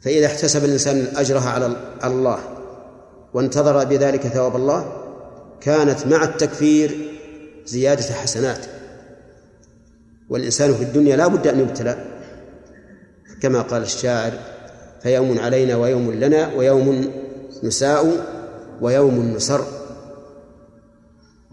فإذا 0.00 0.26
احتسب 0.26 0.64
الإنسان 0.64 1.06
أجرها 1.16 1.50
على 1.50 1.76
الله 2.04 2.38
وانتظر 3.34 3.84
بذلك 3.84 4.26
ثواب 4.26 4.56
الله 4.56 4.92
كانت 5.60 6.06
مع 6.06 6.24
التكفير 6.24 7.10
زيادة 7.66 8.14
حسنات. 8.14 8.66
والإنسان 10.28 10.74
في 10.74 10.82
الدنيا 10.82 11.16
لا 11.16 11.26
بد 11.26 11.46
أن 11.46 11.60
يبتلى. 11.60 12.11
كما 13.42 13.62
قال 13.62 13.82
الشاعر 13.82 14.32
فيوم 15.02 15.38
علينا 15.38 15.76
ويوم 15.76 16.12
لنا 16.12 16.54
ويوم 16.54 17.10
نساء 17.62 18.26
ويوم 18.80 19.34
نسر. 19.36 19.64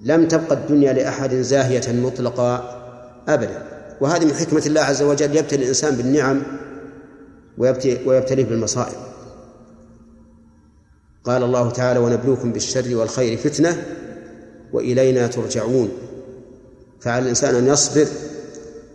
لم 0.01 0.27
تبقى 0.27 0.55
الدنيا 0.55 0.93
لأحد 0.93 1.35
زاهية 1.35 1.93
مطلقا 1.93 2.79
أبدا. 3.27 3.63
وهذه 4.01 4.25
من 4.25 4.33
حكمة 4.33 4.63
الله 4.65 4.81
عز 4.81 5.01
وجل 5.01 5.37
يبتلي 5.37 5.63
الإنسان 5.63 5.95
بالنعم 5.95 6.41
ويبتليه 7.57 8.45
بالمصائب. 8.45 8.97
قال 11.23 11.43
الله 11.43 11.69
تعالى 11.69 11.99
ونبلوكم 11.99 12.51
بالشر 12.51 12.95
والخير 12.95 13.37
فتنة 13.37 13.83
وإلينا 14.73 15.27
ترجعون. 15.27 15.89
فعلى 17.01 17.23
الإنسان 17.23 17.55
أن 17.55 17.67
يصبر 17.67 18.07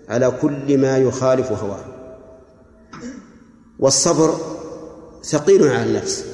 على 0.09 0.31
كل 0.43 0.79
ما 0.79 0.99
يخالف 0.99 1.53
هواه. 1.53 1.94
والصبر 3.85 4.39
ثقيل 5.25 5.63
على 5.69 5.83
النفس 5.83 6.25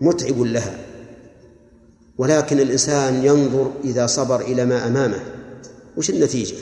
متعب 0.00 0.40
لها. 0.40 0.78
ولكن 2.18 2.60
الإنسان 2.60 3.24
ينظر 3.24 3.70
إذا 3.84 4.06
صبر 4.06 4.40
إلى 4.40 4.64
ما 4.64 4.86
أمامه. 4.86 5.20
وش 5.96 6.10
النتيجة؟ 6.10 6.56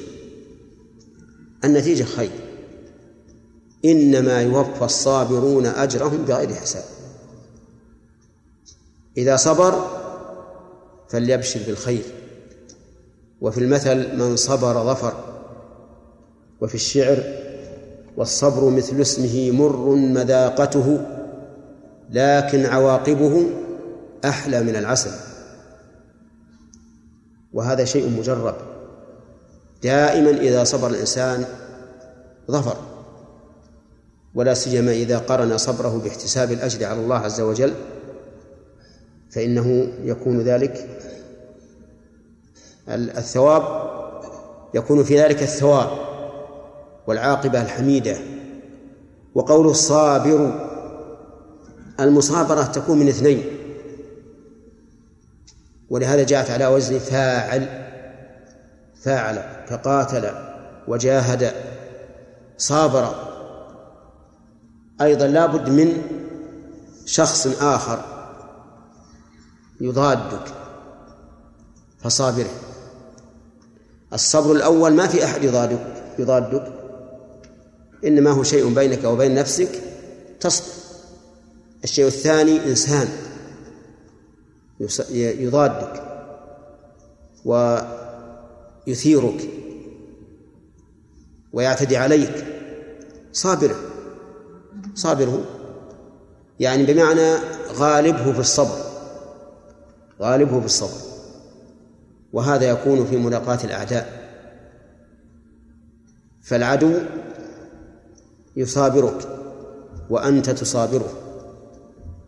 النتيجة 1.64 2.04
خير. 2.04 2.30
إنما 3.84 4.42
يوفى 4.42 4.84
الصابرون 4.84 5.66
أجرهم 5.66 6.24
بغير 6.24 6.54
حساب. 6.54 6.84
إذا 9.16 9.36
صبر 9.36 9.86
فليبشر 11.08 11.60
بالخير. 11.66 12.04
وفي 13.40 13.58
المثل 13.58 14.16
من 14.16 14.36
صبر 14.36 14.94
ظفر 14.94 15.14
وفي 16.60 16.74
الشعر 16.74 17.51
والصبر 18.16 18.70
مثل 18.70 19.00
اسمه 19.00 19.50
مر 19.50 19.94
مذاقته 19.94 21.06
لكن 22.10 22.66
عواقبه 22.66 23.46
أحلى 24.24 24.62
من 24.62 24.76
العسل. 24.76 25.10
وهذا 27.52 27.84
شيء 27.84 28.18
مجرب. 28.18 28.54
دائما 29.82 30.30
إذا 30.30 30.64
صبر 30.64 30.88
الإنسان 30.88 31.44
ظفر 32.50 32.76
ولا 34.34 34.54
سيما 34.54 34.92
إذا 34.92 35.18
قرن 35.18 35.58
صبره 35.58 36.00
باحتساب 36.04 36.52
الأجر 36.52 36.86
على 36.86 37.00
الله 37.00 37.16
عز 37.16 37.40
وجل 37.40 37.74
فإنه 39.30 39.92
يكون 40.04 40.40
ذلك 40.40 40.88
الثواب 42.88 43.62
يكون 44.74 45.04
في 45.04 45.20
ذلك 45.20 45.42
الثواب. 45.42 46.11
والعاقبة 47.06 47.62
الحميدة. 47.62 48.16
وقوله 49.34 49.72
صابر 49.72 50.68
المصابرة 52.00 52.62
تكون 52.62 52.98
من 52.98 53.08
اثنين. 53.08 53.44
ولهذا 55.90 56.22
جاءت 56.22 56.50
على 56.50 56.66
وزن 56.66 56.98
فاعل 56.98 57.88
فاعل 59.02 59.64
كقاتل 59.68 60.30
وجاهد 60.88 61.52
صابر. 62.58 63.14
أيضا 65.00 65.26
لا 65.26 65.46
بد 65.46 65.68
من 65.68 66.02
شخص 67.06 67.62
آخر 67.62 68.04
يضادك 69.80 70.54
فصابره. 72.00 72.50
الصبر 74.12 74.52
الأول 74.52 74.92
ما 74.92 75.06
في 75.06 75.24
أحد 75.24 75.44
يضادك 75.44 75.86
يضادك. 76.18 76.81
إنما 78.06 78.30
هو 78.30 78.42
شيء 78.42 78.74
بينك 78.74 79.04
وبين 79.04 79.34
نفسك 79.34 79.68
تصبر 80.40 80.66
الشيء 81.84 82.06
الثاني 82.06 82.64
إنسان 82.64 83.08
يضادك 85.10 86.02
ويثيرك 88.86 89.48
ويعتدي 91.52 91.96
عليك. 91.96 92.44
صابره. 93.32 93.76
صابره. 94.94 95.44
يعني 96.60 96.84
بمعنى 96.84 97.34
غالبه 97.72 98.32
في 98.32 98.40
الصبر. 98.40 98.78
غالبه 100.20 100.60
في 100.60 100.66
الصبر. 100.66 101.12
وهذا 102.32 102.70
يكون 102.70 103.06
في 103.06 103.16
ملاقاة 103.16 103.58
الأعداء. 103.64 104.22
فالعدو 106.42 106.92
يصابرك 108.56 109.28
وأنت 110.10 110.50
تصابره. 110.50 111.08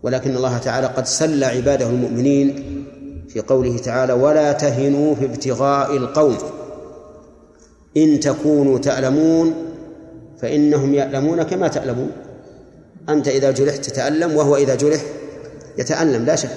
ولكن 0.03 0.37
الله 0.37 0.59
تعالى 0.59 0.87
قد 0.87 1.07
سل 1.07 1.45
عباده 1.45 1.87
المؤمنين 1.87 2.85
في 3.29 3.41
قوله 3.41 3.79
تعالى 3.79 4.13
ولا 4.13 4.53
تهنوا 4.53 5.15
في 5.15 5.25
ابتغاء 5.25 5.97
القوم. 5.97 6.37
إن 7.97 8.21
تكونوا 8.21 8.79
تألمون 8.79 9.55
فإنهم 10.41 10.95
يألمون 10.95 11.43
كما 11.43 11.69
تألمون. 11.69 12.11
أنت 13.09 13.29
إذا 13.29 13.51
جرحت 13.51 13.85
تتألم 13.85 14.37
وهو 14.37 14.57
إذا 14.57 14.75
جرح 14.75 15.01
يتألم 15.79 16.25
لا 16.25 16.37
شك. 16.37 16.57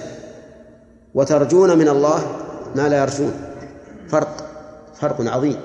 وترجون 1.14 1.78
من 1.78 1.88
الله 1.88 2.36
ما 2.76 2.90
لا 2.90 2.98
يرجون. 2.98 3.32
فرق 4.10 4.46
فرق 5.02 5.22
عظيم. 5.22 5.58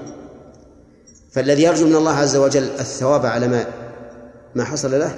فالذي 1.33 1.63
يرجو 1.63 1.87
من 1.87 1.95
الله 1.97 2.13
عز 2.13 2.37
وجل 2.37 2.63
الثواب 2.63 3.27
على 3.27 3.49
ما 3.49 3.65
ما 4.55 4.65
حصل 4.65 4.91
له 4.91 5.15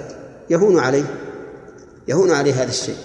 يهون 0.49 0.79
عليه 0.79 1.05
يهون 2.07 2.31
عليه 2.31 2.53
هذا 2.53 2.69
الشيء. 2.69 2.97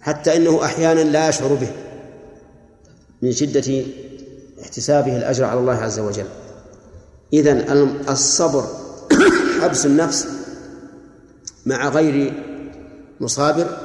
حتى 0.00 0.36
إنه 0.36 0.64
أحيانا 0.64 1.00
لا 1.00 1.28
يشعر 1.28 1.54
به 1.54 1.70
من 3.22 3.32
شدة 3.32 3.84
احتسابه 4.62 5.16
الأجر 5.16 5.44
على 5.44 5.60
الله 5.60 5.74
عز 5.74 5.98
وجل. 5.98 6.26
اذا 7.32 7.72
الصبر 8.08 8.66
حبس 9.60 9.86
النفس 9.86 10.26
مع 11.66 11.88
غير 11.88 12.32
مصابر 13.20 13.78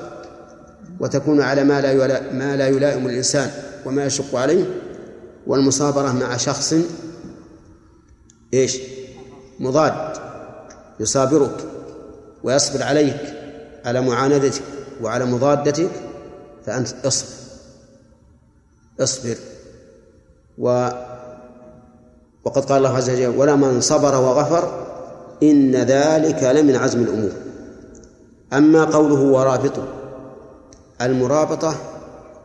وتكون 0.99 1.41
على 1.41 1.64
ما 1.64 1.82
لا 1.82 2.34
ما 2.34 2.56
لا 2.56 2.68
يلائم 2.68 3.08
الإنسان 3.08 3.52
وما 3.86 4.06
يشق 4.06 4.36
عليه 4.36 4.66
والمصابرة 5.47 6.12
مع 6.12 6.38
شخص 6.38 6.76
إيش؟ 8.54 8.78
مضاد. 9.60 10.18
يصابرك 11.02 11.66
ويصبر 12.43 12.84
عليك 12.84 13.34
على 13.86 14.02
معاندتك 14.02 14.62
وعلى 15.02 15.26
مضادتك 15.26 15.91
فأنت 16.66 17.06
اصبر. 17.06 17.30
اصبر. 18.99 19.36
و 20.58 20.89
وقد 22.45 22.66
قال 22.66 22.78
الله 22.78 22.97
عز 22.97 23.10
وجل 23.10 23.38
ولمن 23.38 23.82
صبر 23.82 24.16
وغفر 24.16 24.88
إن 25.43 25.76
ذلك 25.76 26.43
لمن 26.43 26.76
عزم 26.76 27.04
الأمور. 27.04 27.32
أما 28.54 28.86
قوله 28.86 29.22
ورابطه 29.22 29.88
المرابطة 31.02 31.76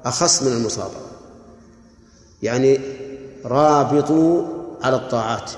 أخص 0.04 0.42
من 0.42 0.52
المصابرة. 0.52 1.06
يعني 2.42 2.80
رابطوا 3.44 4.46
على 4.82 4.96
الطاعات. 4.96 5.50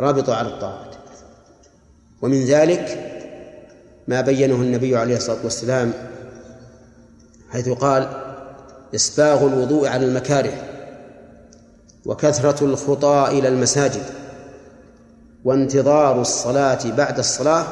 رابطوا 0.00 0.34
على 0.34 0.48
الطاعات. 0.48 0.89
ومن 2.22 2.44
ذلك 2.44 3.10
ما 4.08 4.20
بينه 4.20 4.54
النبي 4.54 4.96
عليه 4.96 5.16
الصلاة 5.16 5.44
والسلام 5.44 5.92
حيث 7.50 7.68
قال 7.68 8.08
إسباغ 8.94 9.46
الوضوء 9.46 9.88
على 9.88 10.06
المكاره 10.06 10.52
وكثرة 12.06 12.64
الخطى 12.64 13.26
إلى 13.30 13.48
المساجد 13.48 14.02
وانتظار 15.44 16.20
الصلاة 16.20 16.90
بعد 16.96 17.18
الصلاة 17.18 17.66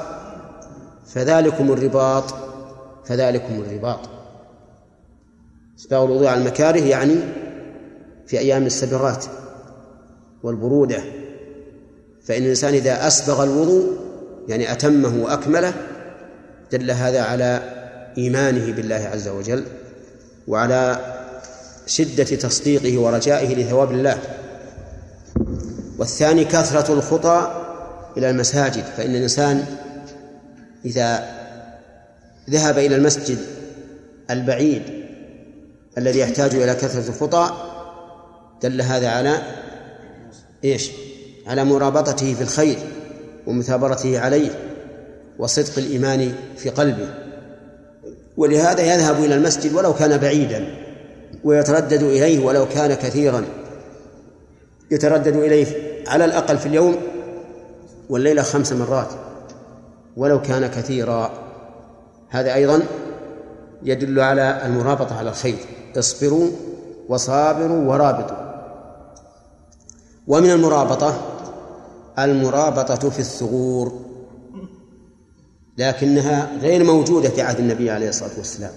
فذلكم 1.07 1.73
الرباط 1.73 2.35
فذلكم 3.05 3.61
الرباط. 3.61 4.01
إسباغ 5.79 6.05
الوضوء 6.05 6.27
على 6.27 6.41
المكاره 6.41 6.81
يعني 6.81 7.15
في 8.27 8.39
أيام 8.39 8.67
السبرات 8.67 9.25
والبرودة 10.43 11.03
فإن 12.23 12.43
الإنسان 12.43 12.75
إذا 12.75 13.07
أسبغ 13.07 13.45
الوضوء 13.45 14.08
يعني 14.49 14.73
أتمه 14.73 15.25
وأكمله 15.25 15.75
دل 16.73 16.91
هذا 16.91 17.23
على 17.23 17.63
إيمانه 18.19 18.73
بالله 18.73 19.11
عز 19.13 19.29
وجل 19.29 19.65
وعلى 20.49 21.01
شدة 21.87 22.25
تصديقه 22.25 22.99
ورجائه 22.99 23.55
لثواب 23.55 23.93
الله 23.93 24.19
والثاني 25.99 26.45
كثرة 26.45 26.93
الخطى 26.93 27.65
إلى 28.17 28.31
المساجد 28.31 28.85
فإن 28.97 29.15
الإنسان 29.15 29.65
إذا 30.85 31.39
ذهب 32.51 32.79
إلى 32.79 32.97
المسجد 32.97 33.39
البعيد 34.31 34.83
الذي 35.99 36.19
يحتاج 36.19 36.55
إلى 36.55 36.75
كثرة 36.75 37.09
الخطى 37.09 37.51
دل 38.63 38.83
هذا 38.83 39.09
على 39.09 39.43
إيش؟ 40.65 40.91
على 41.47 41.65
مرابطته 41.65 42.35
في 42.35 42.43
الخير 42.43 42.79
ومثابرته 43.47 44.21
عليه 44.21 44.51
وصدق 45.39 45.79
الإيمان 45.79 46.33
في 46.57 46.71
قلبه. 46.71 47.09
ولهذا 48.37 48.95
يذهب 48.95 49.25
إلى 49.25 49.35
المسجد 49.35 49.75
ولو 49.75 49.95
كان 49.95 50.17
بعيدا 50.19 50.75
ويتردد 51.45 52.03
إليه 52.03 52.45
ولو 52.45 52.69
كان 52.69 52.95
كثيرا. 52.95 53.45
يتردد 54.91 55.37
إليه 55.37 55.67
على 56.09 56.25
الأقل 56.25 56.59
في 56.59 56.67
اليوم 56.67 56.97
والليلة 58.11 58.43
خمس 58.43 58.73
مرات 58.73 59.09
ولو 60.17 60.43
كان 60.43 60.67
كثيرا. 60.67 61.31
هذا 62.29 62.55
أيضا 62.55 62.83
يدل 63.83 64.21
على 64.21 64.63
المرابطة 64.67 65.19
على 65.19 65.31
الخير. 65.31 65.59
اصبروا 65.97 66.49
وصابروا 67.09 67.93
ورابطوا. 67.93 68.37
ومن 70.27 70.51
المرابطة 70.51 71.38
المرابطة 72.25 73.11
في 73.11 73.19
الثغور 73.19 74.09
لكنها 75.79 76.49
غير 76.61 76.85
موجودة 76.85 77.29
في 77.29 77.43
عهد 77.43 77.59
النبي 77.59 77.91
عليه 77.91 78.09
الصلاة 78.09 78.31
والسلام. 78.39 78.73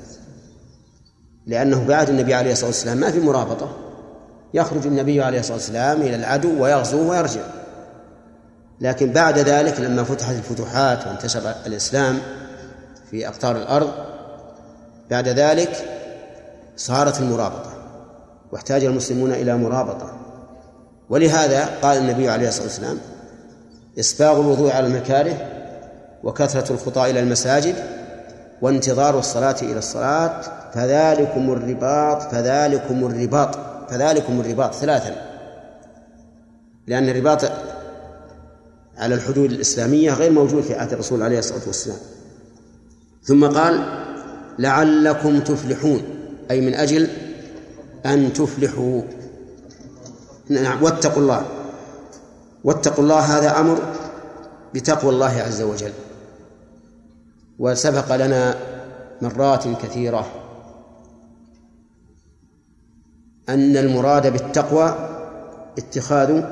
لأنه 1.48 1.84
بعهد 1.88 2.10
النبي 2.10 2.34
عليه 2.34 2.52
الصلاة 2.52 2.68
والسلام 2.68 2.98
ما 2.98 3.12
في 3.12 3.20
مرابطة. 3.20 3.76
يخرج 4.54 4.88
النبي 4.88 5.22
عليه 5.22 5.40
الصلاة 5.40 5.56
والسلام 5.56 6.02
إلى 6.02 6.16
العدو 6.16 6.64
ويغزوه 6.64 7.10
ويرجع. 7.10 7.42
لكن 8.82 9.12
بعد 9.12 9.40
ذلك 9.40 9.80
لما 9.80 10.04
فتحت 10.04 10.36
الفتوحات 10.36 11.08
وانتشر 11.08 11.56
الإسلام 11.66 12.20
في 13.12 13.28
أقطار 13.28 13.56
الأرض 13.56 13.92
بعد 15.10 15.28
ذلك 15.28 15.86
صارت 16.78 17.20
المرابطة 17.20 17.74
واحتاج 18.52 18.86
المسلمون 18.86 19.32
إلى 19.32 19.58
مرابطة. 19.58 20.18
ولهذا 21.10 21.66
قال 21.82 21.98
النبي 21.98 22.30
عليه 22.30 22.48
الصلاة 22.48 22.64
والسلام 22.64 22.98
إسباغ 24.00 24.40
الوضوء 24.42 24.72
على 24.72 24.88
المكاره 24.88 25.38
وكثرة 26.24 26.74
الخطى 26.74 27.12
إلى 27.12 27.20
المساجد 27.20 27.76
وانتظار 28.62 29.20
الصلاة 29.20 29.56
إلى 29.62 29.78
الصلاة 29.78 30.42
فذلكم 30.74 31.52
الرباط 31.52 32.22
فذلكم 32.22 33.06
الرباط 33.06 33.58
فذلكم 33.90 34.40
الرباط 34.40 34.74
ثلاثا. 34.74 35.16
لأن 36.88 37.10
الرباط 37.10 37.52
على 38.98 39.16
الحدود 39.16 39.52
الإسلامية 39.52 40.14
غير 40.14 40.32
موجود 40.32 40.64
في 40.64 40.74
عهد 40.74 40.94
الرسول 40.94 41.24
عليه 41.24 41.40
الصلاة 41.40 41.62
والسلام. 41.68 41.98
ثم 43.24 43.46
قال 43.46 44.04
لعلكم 44.60 45.40
تفلحون 45.40 46.02
أي 46.52 46.62
من 46.62 46.74
أجل 46.74 47.08
أن 48.06 48.34
تفلحوا. 48.34 49.02
نعم 50.50 50.84
واتقوا 50.84 51.22
الله. 51.22 51.46
واتقوا 52.64 53.04
الله 53.04 53.20
هذا 53.20 53.60
أمر 53.60 53.78
بتقوى 54.74 55.12
الله 55.12 55.42
عز 55.48 55.62
وجل. 55.62 55.94
وسبق 57.60 58.16
لنا 58.16 58.56
مرات 59.22 59.68
كثيرة 59.68 60.26
أن 63.50 63.78
المراد 63.78 64.32
بالتقوى 64.32 64.96
اتخاذ 65.78 66.44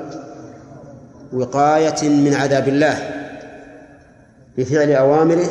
وقاية 1.32 2.08
من 2.08 2.34
عذاب 2.34 2.68
الله 2.68 2.98
بفعل 4.58 4.90
أوامره 4.92 5.48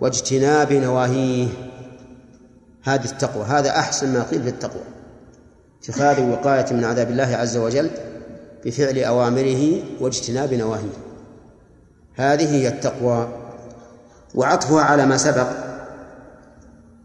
واجتناب 0.00 0.72
نواهيه. 0.72 1.48
هذه 2.82 3.04
التقوى 3.04 3.44
هذا 3.44 3.70
أحسن 3.70 4.12
ما 4.12 4.22
قيل 4.22 4.42
في 4.42 4.48
التقوى 4.48 4.82
اتخاذ 5.82 6.30
وقاية 6.30 6.72
من 6.72 6.84
عذاب 6.84 7.10
الله 7.10 7.36
عز 7.36 7.56
وجل 7.56 7.90
بفعل 8.64 8.98
أوامره 8.98 9.82
واجتناب 10.00 10.54
نواهيه. 10.54 10.98
هذه 12.14 12.54
هي 12.54 12.68
التقوى. 12.68 13.28
وعطفها 14.34 14.82
على 14.82 15.06
ما 15.06 15.16
سبق. 15.16 15.46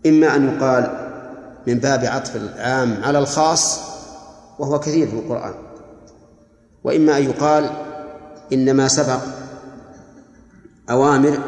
إما 0.06 0.36
أن 0.36 0.56
يقال 0.56 1.12
من 1.68 1.80
باب 1.80 2.06
عطف 2.06 2.36
العام 2.36 3.03
على 3.03 3.20
الخاص 3.20 3.80
وهو 4.60 4.80
كثير 4.80 5.08
في 5.08 5.14
القرآن. 5.14 5.53
وإما 6.84 7.18
أن 7.18 7.24
يقال 7.24 7.70
إن 8.53 8.74
ما 8.74 8.88
سبق 8.88 9.20
أوامر 10.89 11.39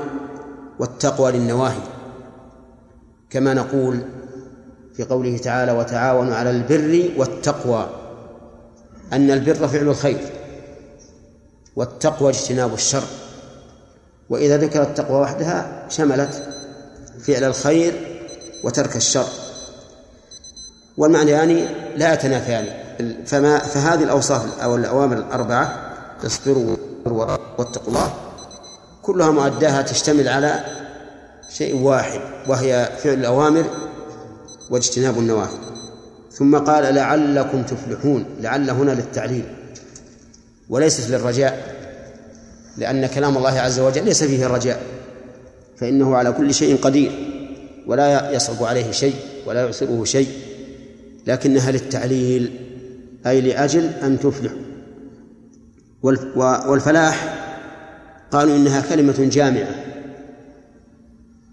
والتقوى 0.80 1.32
للنواهي. 1.32 1.82
كما 3.30 3.54
نقول 3.54 4.02
في 4.94 5.04
قوله 5.04 5.38
تعالى 5.38 5.72
وتعاونوا 5.72 6.36
على 6.36 6.50
البر 6.50 7.10
والتقوى 7.18 7.90
أن 9.14 9.32
البر 9.32 9.68
فعل 9.68 9.88
الخير 9.88 10.20
والتقوى 11.76 12.30
اجتناب 12.30 12.74
الشر. 12.74 13.04
وإذا 14.30 14.58
ذكر 14.58 14.82
التقوى 14.82 15.22
وحدها 15.22 15.86
شملت 15.90 16.44
فعل 17.24 17.44
الخير 17.44 18.20
وترك 18.64 18.96
الشر. 18.96 19.28
والمعنيان 20.98 21.50
يعني 21.50 21.68
لا 21.96 22.14
يتنافيان. 22.14 22.66
فما 23.26 23.60
فهذه 23.60 24.04
الأوصاف 24.04 24.60
أو 24.60 24.76
الأوامر 24.76 25.18
الأربعة 25.18 25.94
اصبروا 26.26 26.78
واتقوا 27.58 27.88
الله 27.88 28.14
كلها 29.02 29.32
مؤداها 29.32 29.82
تشتمل 29.82 30.28
على 30.28 30.64
شيء 31.50 31.76
واحد 31.76 32.22
وهي 32.48 32.90
فعل 33.04 33.14
الأوامر 33.14 33.66
واجتناب 34.70 35.18
النواهي. 35.20 35.67
ثم 36.38 36.58
قال 36.58 36.96
لعلكم 36.96 37.64
تفلحون 37.64 38.26
لعل 38.42 38.70
هنا 38.70 38.92
للتعليل 38.92 39.44
وليست 40.70 41.10
للرجاء 41.10 41.76
لأن 42.78 43.06
كلام 43.06 43.38
الله 43.38 43.60
عز 43.60 43.80
وجل 43.80 44.06
ليس 44.06 44.24
فيه 44.24 44.46
الرجاء 44.46 44.82
فإنه 45.78 46.16
على 46.16 46.32
كل 46.32 46.54
شيء 46.54 46.78
قدير 46.78 47.12
ولا 47.88 48.32
يصعب 48.32 48.64
عليه 48.64 48.92
شيء 48.92 49.16
ولا 49.46 49.62
يعسره 49.62 50.04
شيء 50.04 50.28
لكنها 51.28 51.72
للتعليل 51.72 52.52
أي 53.28 53.42
لأجل 53.42 53.84
أن 53.84 54.20
تفلحوا 54.20 54.58
والفلاح 56.68 57.44
قالوا 58.32 58.56
إنها 58.56 58.82
كلمة 58.82 59.30
جامعة 59.32 59.76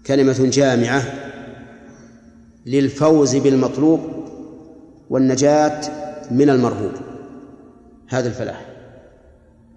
كلمة 0.07 0.49
جامعة 0.53 1.03
للفوز 2.65 3.35
بالمطلوب 3.35 4.24
والنجاة 5.09 5.81
من 6.31 6.49
المرهوب. 6.49 6.91
هذا 8.07 8.27
الفلاح. 8.27 8.65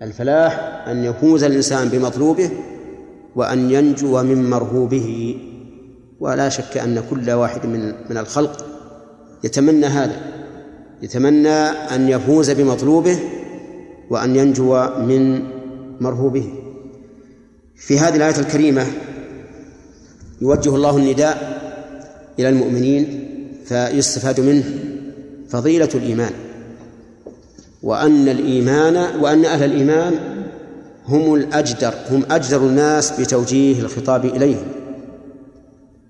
الفلاح 0.03 0.85
أن 0.89 1.05
يفوز 1.05 1.45
الإنسان 1.45 1.89
بمطلوبه 1.89 2.51
وأن 3.37 3.71
ينجو 3.71 4.23
من 4.23 4.51
مرهوبه. 4.51 5.37
ولا 6.21 6.49
شك 6.49 6.79
أن 6.79 7.03
كل 7.11 7.31
واحد 7.31 7.67
من 7.67 7.95
من 8.11 8.17
الخلق 8.17 8.67
يتمنى 9.45 9.87
هذا. 9.87 10.17
يتمنى 11.03 11.59
أن 11.95 12.09
يفوز 12.09 12.51
بمطلوبه 12.51 13.19
وأن 14.11 14.37
ينجو 14.37 14.87
من 14.99 15.43
مرهوبه. 16.01 16.55
في 17.77 17.99
هذه 17.99 18.17
الآية 18.17 18.39
الكريمة 18.39 18.87
يوجه 20.41 20.75
الله 20.75 20.97
النداء 20.97 21.59
إلى 22.39 22.49
المؤمنين 22.49 23.29
فيستفاد 23.65 24.41
منه. 24.41 24.88
فضيلة 25.49 25.89
الإيمان. 25.95 26.33
وأن 27.83 28.29
الإيمان 28.29 29.21
وأن 29.21 29.45
أهل 29.45 29.65
الإيمان 29.65 30.15
هم 31.07 31.35
الأجدر 31.35 31.95
هم 32.11 32.23
أجدر 32.31 32.61
الناس 32.61 33.21
بتوجيه 33.21 33.81
الخطاب 33.81 34.25
إليهم. 34.25 34.67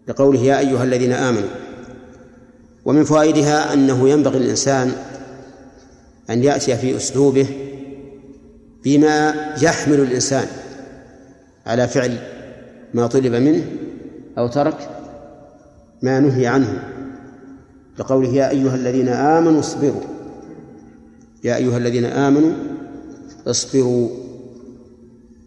لقوله 0.08 0.40
يا 0.40 0.58
أيها 0.58 0.84
الذين 0.84 1.12
آمنوا 1.12 1.48
ومن 2.84 3.04
فوائدها 3.04 3.72
أنه 3.72 4.08
ينبغي 4.08 4.38
للإنسان 4.38 4.92
أن 6.30 6.44
يأتي 6.44 6.76
في 6.76 6.96
أسلوبه 6.96 7.46
بما 8.84 9.34
يحمل 9.62 10.00
الإنسان 10.00 10.46
على 11.66 11.88
فعل 11.88 12.18
ما 12.94 13.06
طلب 13.06 13.34
منه 13.34 13.64
أو 14.38 14.48
ترك 14.48 14.88
ما 16.02 16.20
نهي 16.20 16.46
عنه. 16.46 16.97
لقوله 17.98 18.28
يا 18.28 18.50
أيها 18.50 18.74
الذين 18.74 19.08
آمنوا 19.08 19.60
اصبروا. 19.60 20.02
يا 21.44 21.56
أيها 21.56 21.76
الذين 21.76 22.04
آمنوا 22.04 22.52
اصبروا. 23.46 24.08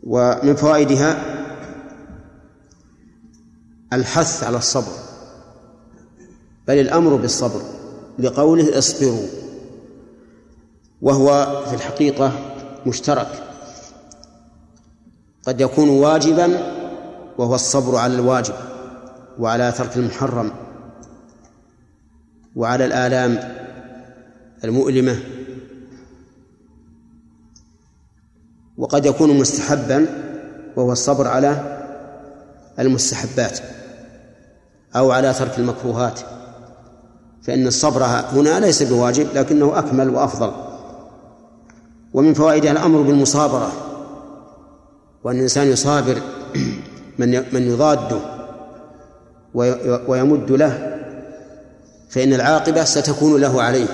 ومن 0.04 0.56
فوائدها 0.56 1.18
الحث 3.94 4.44
على 4.44 4.58
الصبر. 4.58 4.92
بل 6.68 6.80
الأمر 6.80 7.16
بالصبر 7.16 7.62
لقوله 8.20 8.78
اصبروا. 8.78 9.28
وهو 11.02 11.62
في 11.70 11.76
الحقيقة 11.76 12.32
مشترك. 12.86 13.44
قد 15.48 15.62
يكون 15.62 15.90
واجبا 15.90 16.74
وهو 17.38 17.56
الصبر 17.56 17.96
على 17.96 18.14
الواجب 18.14 18.54
وعلى 19.40 19.72
ترك 19.72 19.98
المحرم. 19.98 20.52
وعلى 22.56 22.86
الآلام 22.86 23.40
المؤلمة. 24.64 25.20
وقد 28.78 29.06
يكون 29.06 29.40
مستحبا 29.40 30.06
وهو 30.76 30.92
الصبر 30.92 31.28
على 31.28 31.78
المستحبات 32.80 33.60
أو 34.96 35.12
على 35.12 35.34
ترك 35.34 35.60
المكروهات. 35.60 36.20
فإن 37.44 37.68
الصبر 37.68 38.04
هنا 38.04 38.60
ليس 38.60 38.84
بواجب 38.84 39.28
لكنه 39.36 39.80
أكمل 39.80 40.10
وأفضل. 40.10 40.52
ومن 42.14 42.34
فوائدها 42.34 42.72
الأمر 42.72 43.02
بالمصابرة 43.02 43.72
وأن 45.24 45.36
الإنسان 45.36 45.68
يصابر 45.68 46.22
من 47.20 47.54
من 47.54 47.62
يضاده 47.62 48.20
ويمد 50.08 50.52
له 50.52 50.91
فإن 52.12 52.34
العاقبة 52.34 52.84
ستكون 52.84 53.42
له 53.42 53.62
عليه 53.62 53.88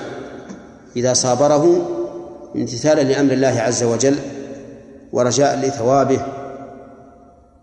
إذا 0.96 1.14
صابره 1.14 1.90
امتثالا 2.56 3.02
لأمر 3.02 3.34
الله 3.34 3.62
عز 3.62 3.84
وجل 3.84 4.16
ورجاء 5.12 5.60
لثوابه 5.60 6.26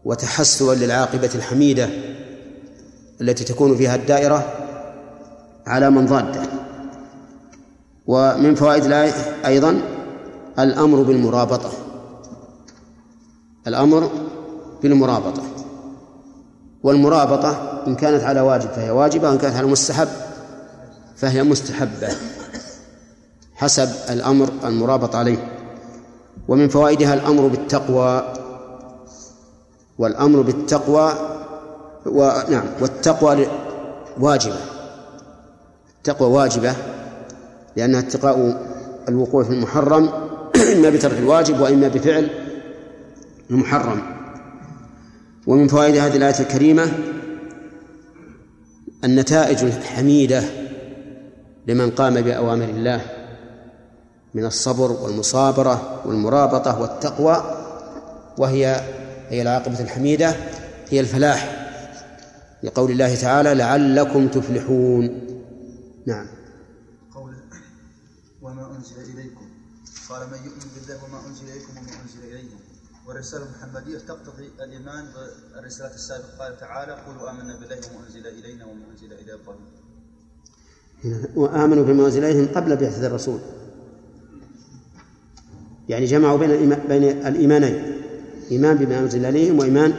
وتحسرا 0.04 0.74
للعاقبة 0.74 1.30
الحميدة 1.34 1.88
التي 3.20 3.44
تكون 3.44 3.76
فيها 3.76 3.94
الدائرة 3.94 4.44
على 5.66 5.90
من 5.90 6.06
ضاده 6.06 6.42
ومن 8.06 8.54
فوائد 8.54 8.84
الآية 8.84 9.12
أيضا 9.46 9.80
الأمر 10.58 11.02
بالمرابطة. 11.02 11.72
الأمر 13.66 14.10
بالمرابطة. 14.82 15.42
والمرابطة 16.82 17.82
إن 17.86 17.94
كانت 17.94 18.24
على 18.24 18.40
واجب 18.40 18.68
فهي 18.70 18.90
واجبة 18.90 19.30
وإن 19.30 19.38
كانت 19.38 19.56
على 19.56 19.66
مستحب 19.66 20.08
فهي 21.24 21.42
مستحبة 21.42 22.08
حسب 23.54 23.88
الأمر 24.10 24.52
المرابط 24.64 25.16
عليه. 25.16 25.52
ومن 26.48 26.68
فوائدها 26.68 27.14
الأمر 27.14 27.46
بالتقوى 27.46 28.32
والأمر 29.98 30.40
بالتقوى 30.40 31.12
ونعم 32.06 32.64
والتقوى 32.80 33.46
واجبة. 34.20 34.56
التقوى 35.98 36.30
واجبة 36.30 36.74
لأنها 37.76 38.00
اتقاء 38.00 38.66
الوقوع 39.08 39.44
في 39.44 39.50
المحرم 39.50 40.08
إما 40.72 40.90
بترك 40.90 41.18
الواجب 41.18 41.60
وإما 41.60 41.88
بفعل 41.88 42.30
المحرم. 43.50 44.02
ومن 45.46 45.68
فوائد 45.68 45.96
هذه 45.96 46.16
الآية 46.16 46.40
الكريمة 46.40 46.92
النتائج 49.04 49.64
الحميدة 49.64 50.63
لمن 51.66 51.90
قام 51.90 52.20
بأوامر 52.20 52.68
الله 52.68 53.00
من 54.34 54.46
الصبر 54.46 54.92
والمصابرة 54.92 56.02
والمرابطة 56.06 56.80
والتقوى 56.80 57.44
وهي 58.38 58.80
هي 59.28 59.42
العاقبة 59.42 59.80
الحميدة 59.80 60.36
هي 60.90 61.00
الفلاح. 61.00 61.64
لقول 62.62 62.90
الله 62.90 63.14
تعالى 63.14 63.54
لعلكم 63.54 64.28
تفلحون 64.28 65.04
نعم. 66.06 66.26
قوله 67.14 67.36
وما 68.42 68.76
أنزل 68.76 68.96
إليكم 69.12 69.48
قال 70.08 70.26
من 70.26 70.38
يؤمن 70.44 70.68
بالله 70.74 71.04
وما 71.04 71.26
أنزل 71.26 71.44
إليكم 71.48 71.70
وما 71.70 72.02
أنزل 72.02 72.24
إليهم 72.30 72.60
والرسالة 73.06 73.44
المحمدية 73.44 73.98
تقتضي 73.98 74.50
الإيمان 74.64 75.04
بالرسالة 75.54 75.94
السابقة. 75.94 76.38
قال 76.38 76.60
تعالى 76.60 76.92
قولوا 76.92 77.30
آمنا 77.30 77.56
بالله 77.56 77.76
وما 77.76 78.06
أنزل 78.06 78.26
إلينا 78.26 78.64
وما 78.64 78.84
أنزل 78.90 79.12
إلى 79.12 79.34
إبراهيم 79.34 79.83
وآمنوا 81.36 81.84
بما 81.84 82.06
أنزل 82.06 82.24
إليهم 82.24 82.48
قبل 82.54 82.76
بعثة 82.76 83.06
الرسول. 83.06 83.38
يعني 85.88 86.04
جمعوا 86.04 86.38
بين 86.38 86.78
بين 86.88 87.02
الإيمانين. 87.26 88.00
إيمان 88.50 88.76
بما 88.76 88.98
أنزل 88.98 89.24
إليهم 89.24 89.58
وإيمان 89.58 89.92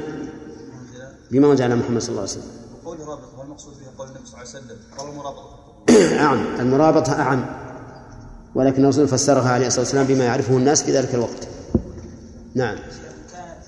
بما 1.32 1.52
أنزل 1.52 1.64
على 1.64 1.76
محمد 1.76 2.02
صلى 2.02 2.10
الله 2.10 2.22
عليه 2.22 2.32
وسلم. 2.32 2.52
وقول 2.84 2.99
رابط 2.99 3.40
والمقصود 3.40 3.73
به 3.73 3.98
قول 3.98 4.07
النبي 4.07 4.26
صلى 4.26 4.41
الله 4.41 4.49
عليه 4.49 4.49
وسلم. 4.49 4.77
قال 4.98 5.10
المرابطة. 5.10 5.60
أعم. 6.26 6.60
المرابطة 6.60 7.14
أعم. 7.14 7.45
ولكن 8.56 8.84
الرسول 8.84 9.07
فسرها 9.07 9.49
عليه 9.49 9.68
الصلاة 9.68 9.82
والسلام 9.82 10.06
بما 10.06 10.26
يعرفه 10.26 10.57
الناس 10.57 10.84
في 10.84 10.91
ذلك 10.91 11.15
الوقت. 11.15 11.48
نعم. 12.56 12.76
كانت 12.76 13.68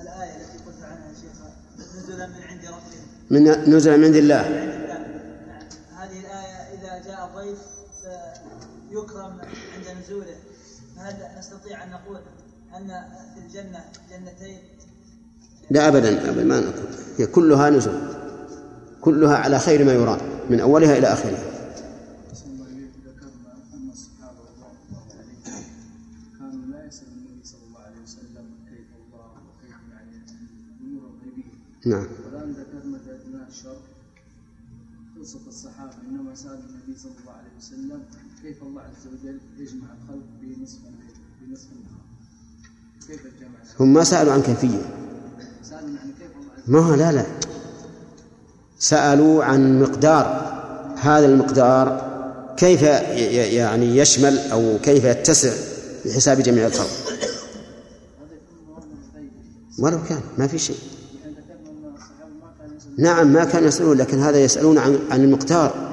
الآية 0.00 0.36
التي 0.36 0.58
قلت 0.66 0.82
عنها 0.82 1.08
يا 1.08 1.14
شيخ 1.14 1.96
نزلا 1.96 2.26
من 2.26 2.42
عند 2.50 2.64
ربهم 2.66 3.06
من 3.30 3.74
نزل 3.74 3.98
من 3.98 4.04
عند 4.04 4.16
الله 4.16 4.34
عند 4.34 4.46
الله 4.46 4.98
نعم. 5.46 5.62
هذه 5.96 6.20
الآية 6.20 6.74
إذا 6.74 7.08
جاء 7.08 7.30
ضيف 7.36 7.58
فيكرم 8.90 9.40
عند 9.74 9.98
نزوله 10.02 10.36
هل 10.96 11.14
نستطيع 11.68 11.84
أن 11.84 11.90
نقول 11.90 12.20
أن 12.76 12.88
في 13.34 13.40
الجنة 13.40 13.84
جنتين؟ 14.10 14.58
لا 15.70 15.88
أبدا 15.88 16.30
أبدا 16.30 16.44
ما 16.44 16.60
نقول. 16.60 16.86
هي 17.18 17.26
كلها 17.26 17.70
نزل. 17.70 17.92
كلها 19.00 19.36
على 19.36 19.58
خير 19.58 19.84
ما 19.84 19.92
يراد 19.92 20.20
من 20.50 20.60
أولها 20.60 20.98
إلى 20.98 21.06
آخرها. 21.06 21.42
أحسن 22.30 22.50
الله 22.50 22.66
إليك 22.66 22.92
ذكرنا 23.06 23.52
أن 23.74 23.90
الصحابة 23.92 24.38
رضوان 24.40 24.76
الله 24.88 25.02
عليهم 25.18 25.64
كانوا 26.38 26.66
لا 26.66 26.86
يسألون 26.86 27.14
النبي 27.18 27.44
صلى 27.44 27.60
الله 27.68 27.80
عليه 27.80 28.02
وسلم 28.02 28.46
كيف 28.70 28.88
الله 29.00 29.26
وكيف 29.48 29.76
يعني 29.92 30.16
الأمور 30.80 31.10
الغيبية 31.10 31.52
نعم. 31.86 32.06
والآن 32.24 32.52
ذكرنا 32.52 32.98
في 32.98 33.10
أثناء 33.14 33.48
الشرح 33.48 33.84
قصة 35.20 35.48
الصحابة 35.48 35.92
إنما 36.08 36.34
سألوا 36.34 36.54
النبي 36.70 36.98
صلى 36.98 37.12
الله 37.20 37.32
عليه 37.32 37.56
وسلم 37.58 38.02
كيف 38.42 38.62
الله 38.62 38.82
عز 38.82 39.06
وجل 39.12 39.38
يجمع 39.58 39.86
الخلق 40.02 40.26
في 40.40 40.62
نصف 40.62 40.78
هم 43.80 43.92
ما 43.92 44.04
سألوا 44.04 44.32
عن 44.32 44.42
كيفية. 44.42 44.82
ما 46.66 46.78
هو 46.78 46.94
لا 46.94 47.12
لا. 47.12 47.26
سألوا 48.78 49.44
عن 49.44 49.82
مقدار. 49.82 50.48
هذا 51.00 51.26
المقدار 51.26 52.08
كيف 52.56 52.82
يعني 52.82 53.96
يشمل 53.96 54.38
أو 54.38 54.78
كيف 54.82 55.04
يتسع 55.04 55.52
بحساب 56.04 56.40
جميع 56.40 56.66
الغيب 56.66 56.86
ولو 59.78 59.98
كان 60.08 60.20
ما 60.38 60.46
في 60.46 60.58
شيء. 60.58 60.76
نعم 62.98 63.32
ما 63.32 63.44
كانوا 63.44 63.68
يسألون 63.68 63.96
لكن 63.96 64.18
هذا 64.18 64.38
يسألون 64.38 64.78
عن 64.78 64.98
عن 65.10 65.24
المقدار. 65.24 65.88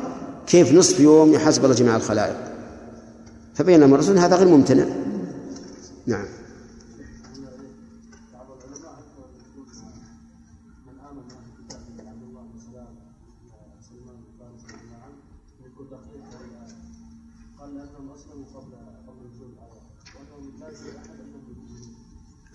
كيف 0.47 0.73
نصف 0.73 0.99
يوم 0.99 1.33
يحاسب 1.33 1.63
الله 1.63 1.75
جميع 1.75 1.95
الخلائق؟ 1.95 2.35
فبين 3.55 3.79
لهم 3.79 3.93
الرسول 3.93 4.17
هذا 4.17 4.35
غير 4.35 4.47
ممتنع. 4.47 4.85
نعم. 6.07 6.25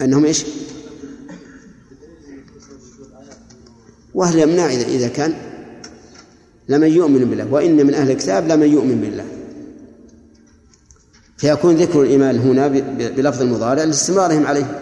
أنهم 0.01 0.25
إيش؟ 0.25 0.45
وهل 4.15 4.39
يمنع 4.39 4.67
إذا 4.67 5.09
كان 5.09 5.35
لمن 6.69 6.89
يؤمن 6.89 7.25
بالله 7.25 7.53
وإن 7.53 7.87
من 7.87 7.95
أهل 7.95 8.11
الكتاب 8.11 8.49
لمن 8.49 8.73
يؤمن 8.73 9.01
بالله. 9.01 9.40
فيكون 11.41 11.77
ذكر 11.77 12.03
الإيمان 12.03 12.39
هنا 12.39 12.69
بلفظ 13.09 13.43
المضارع 13.43 13.85
لاستمرارهم 13.85 14.47
عليه 14.47 14.81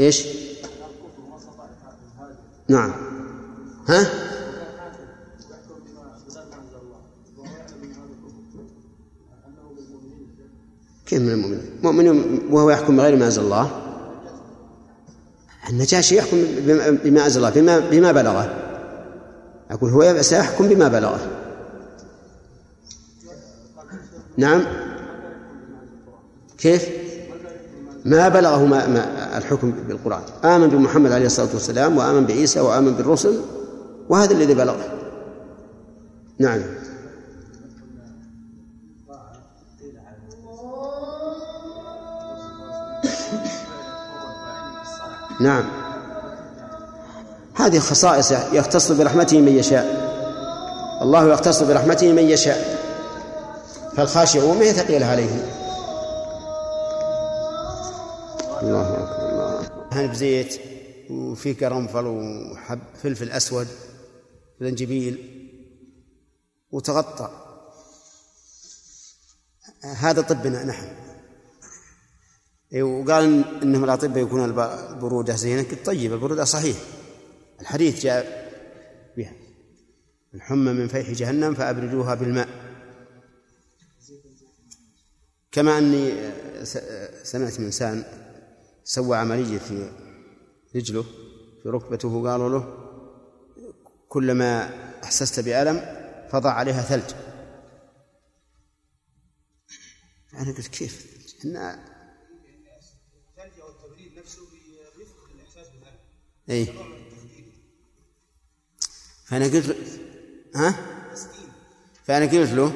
إيش؟ 0.00 0.26
نعم 2.68 2.92
ها؟ 3.88 4.06
كيف 11.06 11.20
من 11.20 11.30
المؤمنين؟ 11.30 11.62
مؤمن 11.82 12.38
وهو 12.50 12.70
يحكم 12.70 12.96
بغير 12.96 13.16
ما 13.16 13.24
أنزل 13.26 13.42
الله 13.42 13.70
النجاشي 15.70 16.16
يحكم 16.16 16.36
بما 17.04 17.24
أنزل 17.24 17.44
الله 17.44 17.50
بما 17.50 17.78
بما 17.78 18.12
بلغه 18.12 18.61
أقول 19.72 19.90
هو 19.90 20.22
سيحكم 20.22 20.68
بما 20.68 20.88
بلغه. 20.88 21.20
نعم. 24.36 24.64
كيف؟ 26.58 26.88
ما 28.04 28.28
بلغه 28.28 28.64
ما 28.64 28.86
ما 28.86 29.38
الحكم 29.38 29.70
بالقرآن. 29.70 30.22
آمن 30.44 30.68
بمحمد 30.68 31.12
عليه 31.12 31.26
الصلاة 31.26 31.48
والسلام 31.54 31.96
وآمن 31.98 32.26
بعيسى 32.26 32.60
وآمن 32.60 32.92
بالرسل 32.92 33.40
وهذا 34.08 34.32
الذي 34.32 34.54
بلغه. 34.54 34.84
نعم. 36.38 36.60
نعم. 45.40 45.81
هذه 47.66 47.78
خصائص 47.78 48.32
يختص 48.52 48.92
برحمته 48.92 49.40
من 49.40 49.58
يشاء. 49.58 49.84
الله 51.02 51.32
يختص 51.32 51.62
برحمته 51.62 52.12
من 52.12 52.22
يشاء. 52.30 52.82
فالخاشعون 53.96 54.58
ما 54.58 54.64
يثقل 54.64 55.02
عليهم 55.02 55.42
الله 58.62 58.82
أكبر. 58.82 59.28
الله 59.28 59.60
اكبر 59.60 59.86
هن 59.92 60.06
بزيت 60.06 60.60
وفي 61.10 61.52
قرنفل 61.52 62.06
وحب 62.06 62.80
فلفل 63.02 63.30
أسود 63.30 63.68
زنجبيل 64.60 65.14
وتغطى. 66.72 67.30
هذا 69.82 70.20
طبنا 70.22 70.64
نحن. 70.64 70.86
إيه، 72.72 72.82
وقال 72.82 73.44
إنهم 73.62 73.84
الأطباء 73.84 74.22
يكون 74.22 74.44
الب- 74.44 74.78
البروده 74.90 75.36
زينة. 75.36 75.66
طيب 75.84 76.12
البرودة 76.12 76.44
صحيح. 76.44 76.76
الحديث 77.62 78.02
جاء 78.02 78.22
بها. 79.16 79.32
الحمى 80.34 80.72
من 80.72 80.88
فيح 80.88 81.10
جهنم 81.10 81.54
فأبردوها 81.54 82.14
بالماء. 82.14 82.48
كما 85.52 85.78
أني 85.78 86.32
س- 86.64 86.78
سمعت 87.22 87.60
من 87.60 87.64
انسان 87.66 88.04
سوى 88.84 89.16
عملية 89.16 89.58
في 89.58 89.92
رجله 90.76 91.02
في 91.62 91.68
ركبته 91.68 92.30
قالوا 92.30 92.48
له 92.48 92.64
كلما 94.08 94.70
أحسست 95.04 95.40
بألم 95.40 95.76
فضع 96.32 96.50
عليها 96.50 96.82
ثلج. 96.82 97.14
أنا 100.34 100.52
قلت 100.56 100.66
كيف؟ 100.66 101.06
إن 101.44 101.56
اي 106.50 106.66
فأنا 109.32 109.44
قلت 109.44 109.66
له 109.66 109.76
ها؟ 110.54 110.74
فأنا 112.04 112.24
قلت 112.24 112.50
له 112.50 112.72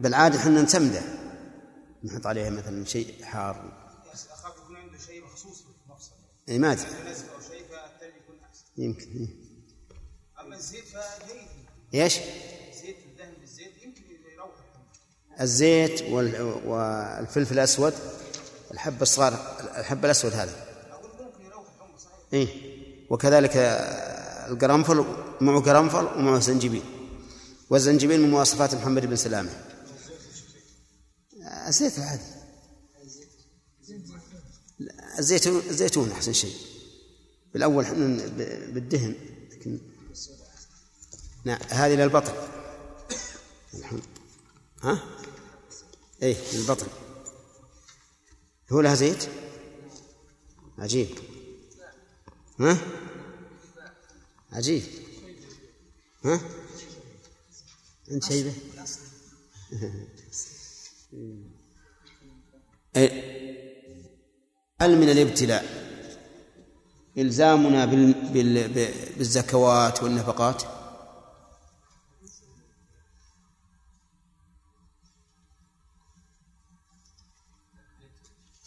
بالعادة 0.00 0.38
إحنا 0.38 0.62
نسمده 0.62 1.02
نحط 2.04 2.26
عليها 2.26 2.50
مثلا 2.50 2.84
شيء 2.84 3.24
حار. 3.24 3.72
أخاف 4.32 4.56
يكون 4.56 4.76
عنده 4.76 4.98
شيء 4.98 5.24
مخصوص 5.24 5.64
إي 6.48 6.58
ما 6.58 6.72
أحسن. 6.72 6.86
يمكن 8.78 9.06
إيه. 9.16 9.28
أما 10.40 10.56
الزيت 10.56 10.84
فجيد 10.84 11.48
إيش؟ 12.02 12.14
زيت 12.82 12.96
الدهن 13.06 13.32
بالزيت 13.40 13.82
يمكن 13.82 14.02
يروح. 14.34 14.48
الزيت 15.40 16.02
وال- 16.02 16.42
والفلفل 16.66 17.54
الأسود. 17.54 17.94
الحب 18.72 19.02
الصغار 19.02 19.32
الحب 19.78 20.04
الأسود 20.04 20.32
هذا. 20.32 20.66
أقول 20.90 21.10
ممكن 21.20 21.44
يروح 21.44 21.64
الحمى 21.74 21.98
صحيح. 21.98 22.16
إيه 22.32 22.48
وكذلك 23.10 23.56
القرنفل 24.52 25.04
معه 25.40 25.60
قرنفل 25.60 26.04
ومعه 26.18 26.40
زنجبيل 26.40 26.82
والزنجبيل 27.70 28.20
من 28.20 28.30
مواصفات 28.30 28.74
محمد 28.74 29.06
بن 29.06 29.16
سلامة 29.16 29.50
زيت 31.68 31.98
عادي 31.98 32.22
الزيتون 35.18 35.56
الزيتون 35.70 36.10
أحسن 36.10 36.32
شيء 36.32 36.54
بالأول 37.54 37.84
إحنا 37.84 37.96
ب- 38.26 38.74
بالدهن 38.74 39.14
لكن 39.52 39.78
نعم 41.44 41.58
هذه 41.68 41.94
للبطن. 41.94 42.32
ها؟ 44.82 45.02
إيه 46.22 46.36
للبطن 46.52 46.86
هو 48.72 48.80
لها 48.80 48.94
زيت؟ 48.94 49.28
عجيب 50.78 51.08
ها؟ 52.60 52.78
عجيب 54.52 54.82
ها؟ 56.24 56.40
انت 58.10 58.24
شيبه؟ 58.24 58.52
إيه. 62.96 63.32
هل 64.80 64.98
من 64.98 65.08
الابتلاء 65.08 65.64
إلزامنا 67.18 67.84
بالزكوات 69.16 70.02
والنفقات 70.02 70.62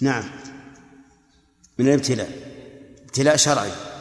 نعم 0.02 0.24
من 1.78 1.88
الابتلاء 1.88 2.30
ابتلاء 3.06 3.36
شرعي 3.36 3.95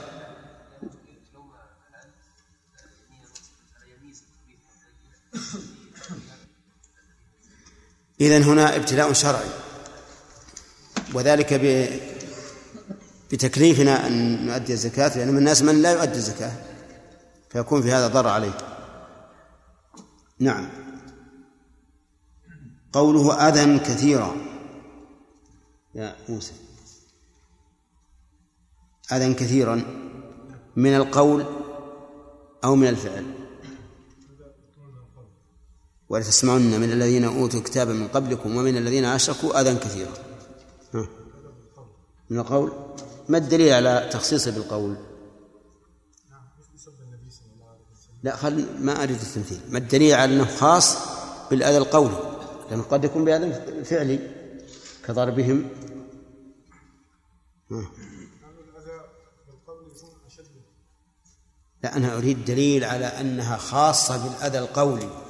إذن 8.21 8.43
هنا 8.43 8.77
ابتلاء 8.77 9.13
شرعي. 9.13 9.51
وذلك 11.15 11.55
ب... 11.55 11.89
بتكليفنا 13.33 14.07
أن 14.07 14.47
نؤدي 14.47 14.73
الزكاة 14.73 15.19
لأن 15.19 15.33
من 15.33 15.39
الناس 15.39 15.63
من 15.63 15.83
لا 15.83 15.93
يؤدي 15.93 16.17
الزكاة 16.17 16.53
فيكون 17.51 17.83
في 17.83 17.93
هذا 17.93 18.09
ضرر 18.09 18.29
عليه. 18.29 18.59
نعم. 20.39 20.71
قوله 22.93 23.49
أذى 23.49 23.79
كثيرا. 23.79 24.37
يا 25.95 26.17
موسى. 26.29 26.53
أذى 29.13 29.35
كثيرا 29.35 29.83
من 30.77 30.97
القول 30.97 31.47
أو 32.65 32.77
من 32.77 32.89
الفعل. 32.89 33.44
ولتسمعن 36.15 36.81
من 36.81 36.93
الذين 36.93 37.25
أوتوا 37.25 37.59
الكتاب 37.59 37.89
من 37.89 38.09
قبلكم 38.09 38.57
ومن 38.57 38.77
الذين 38.77 39.05
أشركوا 39.05 39.61
أذى 39.61 39.75
كثيرا. 39.75 40.13
ها. 40.95 41.09
من 42.31 42.39
القول؟ 42.39 42.73
ما 43.29 43.39
الدليل 43.39 43.73
على 43.73 44.09
تخصيصه 44.13 44.51
بالقول؟ 44.51 44.97
لا 48.23 48.37
خل 48.37 48.67
ما 48.81 49.03
أريد 49.03 49.21
التمثيل. 49.21 49.61
ما 49.69 49.79
الدليل 49.79 50.15
على 50.15 50.35
أنه 50.35 50.45
خاص 50.45 50.97
بالأذى 51.51 51.77
القولي 51.77 52.17
لأنه 52.71 52.83
قد 52.83 53.05
يكون 53.05 53.25
بأذى 53.25 53.85
فعلي 53.85 54.19
كضربهم. 55.07 55.69
ها. 57.71 57.85
لا 61.83 61.97
أنا 61.97 62.17
أريد 62.19 62.45
دليل 62.45 62.85
على 62.85 63.07
أنها 63.07 63.57
خاصة 63.57 64.17
بالأذى 64.17 64.59
القولي 64.59 65.24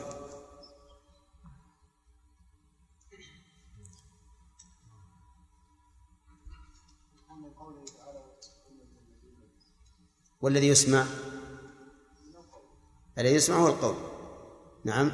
والذي 10.44 10.68
يسمع؟ 10.68 11.06
الذي 13.18 13.34
يسمع 13.34 13.56
هو 13.56 13.66
القول. 13.66 13.94
نعم. 14.84 15.12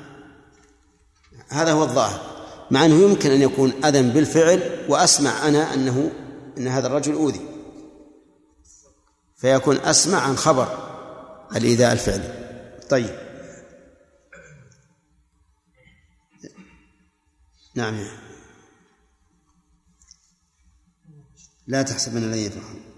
هذا 1.48 1.72
هو 1.72 1.82
الظاهر. 1.82 2.20
مع 2.70 2.84
أنه 2.84 2.94
يمكن 2.94 3.30
أن 3.30 3.42
يكون 3.42 3.84
أذى 3.84 4.02
بالفعل 4.02 4.86
وأسمع 4.88 5.48
أنا 5.48 5.74
أنه 5.74 6.12
أن 6.58 6.68
هذا 6.68 6.86
الرجل 6.86 7.12
أوذي. 7.12 7.40
فيكون 9.36 9.76
أسمع 9.76 10.18
عن 10.18 10.36
خبر 10.36 10.68
الإيذاء 11.56 11.92
الفعلي. 11.92 12.80
طيب. 12.90 13.18
نعم 17.74 18.06
لا 21.66 21.82
تحسبن 21.82 22.24
الذين 22.24 22.46
يفرحون 22.46 22.89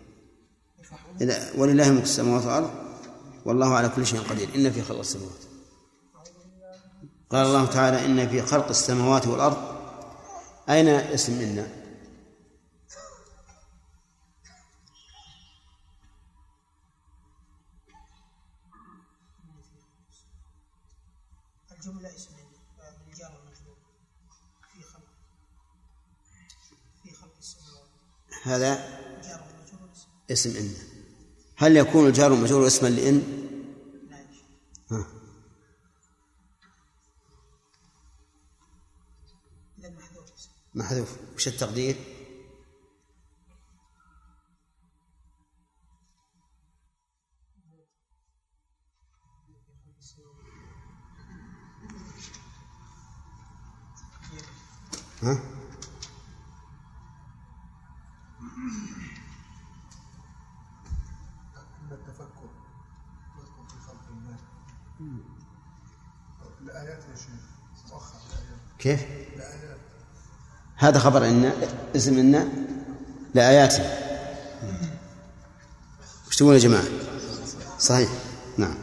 ولله 1.56 1.90
ملك 1.90 2.02
السماوات 2.02 2.44
والأرض 2.44 2.70
والله 3.44 3.74
على 3.74 3.88
كل 3.88 4.06
شيء 4.06 4.20
قدير. 4.20 4.54
إن 4.54 4.72
في 4.72 4.82
خلق 4.82 4.98
السماوات. 4.98 5.42
قال 7.30 7.46
الله 7.46 7.66
تعالى 7.66 8.04
إن 8.04 8.28
في 8.28 8.42
خلق 8.42 8.68
السماوات 8.68 9.26
والأرض. 9.26 9.56
أين 10.68 10.88
اسم 10.88 11.32
إن؟ 11.40 11.66
الجملة 21.72 22.08
اسم 22.16 22.30
بالجار 23.06 23.32
والمجرور. 23.32 23.76
في 24.72 24.82
خلق. 24.82 25.02
في 27.02 27.14
خلق 27.14 27.34
السماوات. 27.38 27.88
هذا 28.42 28.72
اسم. 30.30 30.50
اسم 30.50 30.56
إن. 30.56 30.91
هل 31.62 31.76
يكون 31.76 32.06
الجار 32.06 32.34
المجرور 32.34 32.66
اسما 32.66 32.88
لإن؟ 32.88 33.22
ها. 34.90 35.06
محذوف. 40.74 41.16
وش 41.36 41.48
التقدير؟ 41.48 41.96
ها؟ 55.22 55.51
كيف؟ 68.82 69.00
هذا 70.76 70.98
خبر 70.98 71.28
إن 71.28 71.52
اسم 71.96 72.18
إن 72.18 72.48
لآيات. 73.34 73.74
وش 76.28 76.36
تقول 76.36 76.54
يا 76.54 76.58
جماعة؟ 76.58 76.84
صحيح. 77.78 78.08
نعم. 78.58 78.74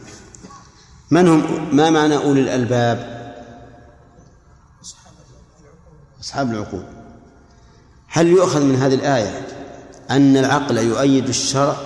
من 1.10 1.28
هم؟ 1.28 1.76
ما 1.76 1.90
معنى 1.90 2.16
أولي 2.16 2.40
الألباب؟ 2.40 3.20
أصحاب 6.20 6.50
العقول. 6.50 6.84
هل 8.08 8.26
يؤخذ 8.26 8.64
من 8.64 8.76
هذه 8.76 8.94
الآية 8.94 9.46
أن 10.10 10.36
العقل 10.36 10.78
يؤيد 10.78 11.28
الشرع 11.28 11.76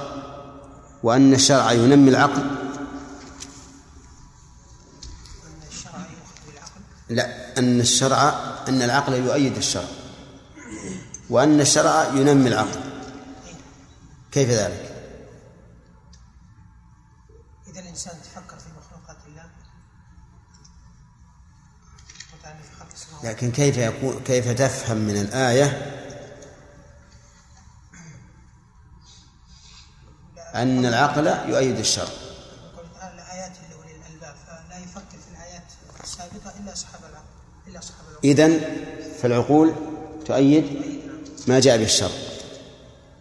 وأن 1.03 1.35
الشرع 1.35 1.73
ينمي 1.73 2.11
العقل؟ 2.11 2.64
أن 7.59 7.81
الشرع 7.81 8.35
أن 8.68 8.82
العقل 8.82 9.12
يؤيد 9.12 9.56
الشرع 9.56 9.89
وأن 11.31 11.60
الشرع 11.60 12.05
ينمي 12.05 12.48
العقل. 12.48 12.81
كيف 14.32 14.51
ذلك؟ 14.51 14.94
إذا 17.68 17.81
الإنسان 17.81 18.14
تفكر 18.22 18.59
في 18.59 18.68
مخلوقات 18.78 19.16
الله. 19.28 19.51
لكن 23.24 23.52
كيف 23.52 23.76
يكون 23.76 24.20
كيف 24.24 24.48
تفهم 24.48 24.97
من 24.97 25.16
الآية؟ 25.16 25.94
أن 30.55 30.86
العقل 30.86 31.26
يؤيد 31.26 31.78
الشرع 31.78 32.05
يقول 32.05 32.86
الآن 32.86 33.14
الآيات 33.14 33.52
لأولي 33.70 33.97
الألباب 33.97 34.36
فلا 34.47 34.78
يفكر 34.78 35.18
في 35.18 35.28
الآيات 35.32 35.62
السابقة 36.05 36.52
إلا 36.60 36.72
أصحاب 36.72 37.01
العقل 37.10 37.26
إلا 37.66 37.78
أصحاب 37.78 38.01
العقل 38.01 38.12
إذن 38.24 38.60
فالعقول 39.22 39.72
تؤيد 40.26 40.64
ما 41.46 41.60
جاء 41.60 41.76
به 41.78 41.84
الشرع. 41.84 42.10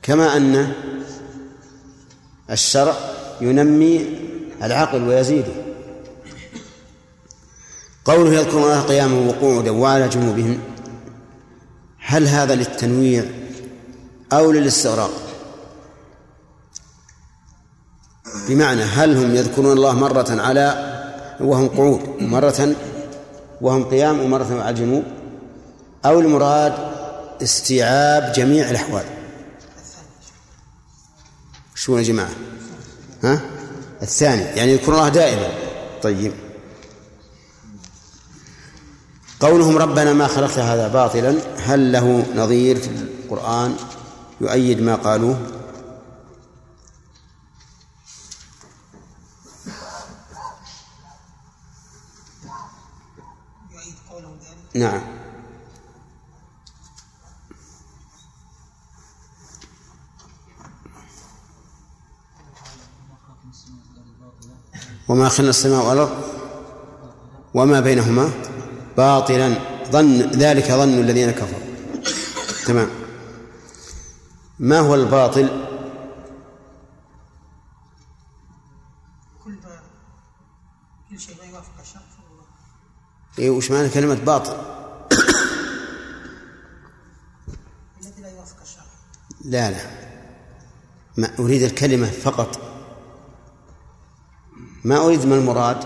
كما 0.02 0.38
أن 0.38 0.74
الشرع 2.52 2.96
ينمي 3.42 4.06
العقل 4.64 5.04
ويزيده. 5.04 5.54
قوله 8.06 8.34
يذكرون 8.34 8.64
الله 8.64 8.82
قياما 8.82 9.30
وقعودا 9.30 9.72
وعلى 9.72 10.10
جنوبهم 10.10 10.60
هل 12.00 12.28
هذا 12.28 12.56
للتنويع 12.56 13.26
أو 14.34 14.52
للاستغراق؟ 14.52 15.12
بمعنى 18.50 18.84
هل 18.84 19.18
هم 19.18 19.36
يذكرون 19.36 19.72
الله 19.72 19.94
مرة 19.94 20.42
على 20.42 20.94
وهم 21.40 21.68
قعود 21.68 22.02
مرة 22.20 22.76
وهم 23.64 23.84
قيام 23.84 24.20
ومرة 24.20 24.62
على 24.62 24.70
الجنوب 24.70 25.04
أو 26.06 26.20
المراد 26.20 26.74
استيعاب 27.42 28.34
جميع 28.34 28.70
الأحوال. 28.70 29.04
شو 31.76 31.98
يا 31.98 32.04
جماعة؟ 32.04 32.30
ها؟ 33.24 33.42
الثاني 34.02 34.42
يعني 34.42 34.72
يذكر 34.72 34.94
الله 34.94 35.10
دائما. 35.10 35.48
طيب. 36.04 36.34
قولهم 39.40 39.78
ربنا 39.78 40.14
ما 40.14 40.28
خلقت 40.28 40.60
هذا 40.60 40.88
باطلا 40.88 41.36
هل 41.58 41.92
له 41.92 42.26
نظير 42.36 42.80
في 42.80 42.90
القرآن؟ 42.90 43.76
يؤيد 44.42 44.82
ما 44.82 44.96
قالوه. 44.96 45.38
نعم. 54.76 55.02
وما 65.08 65.30
خلنا 65.30 65.50
السماء 65.50 65.86
والأرض؟ 65.86 66.10
وما 67.54 67.80
بينهما؟ 67.80 68.32
باطلا. 68.98 69.56
ظن 69.92 70.22
ذلك 70.22 70.72
ظن 70.72 71.00
الذين 71.00 71.32
كفروا. 71.32 71.64
تمام. 72.66 72.90
ما 74.60 74.80
هو 74.80 74.96
الباطل؟ 74.96 75.73
إيه 83.40 83.50
وش 83.50 83.72
معنى 83.72 83.90
كلمة 83.90 84.16
باطل؟ 84.16 84.58
لا 89.46 89.72
لا. 89.72 89.78
ما 91.18 91.30
أريد 91.40 91.62
الكلمة 91.62 92.08
فقط. 92.08 92.60
ما 94.84 94.98
أريد 94.98 95.26
ما 95.26 95.36
المراد 95.36 95.78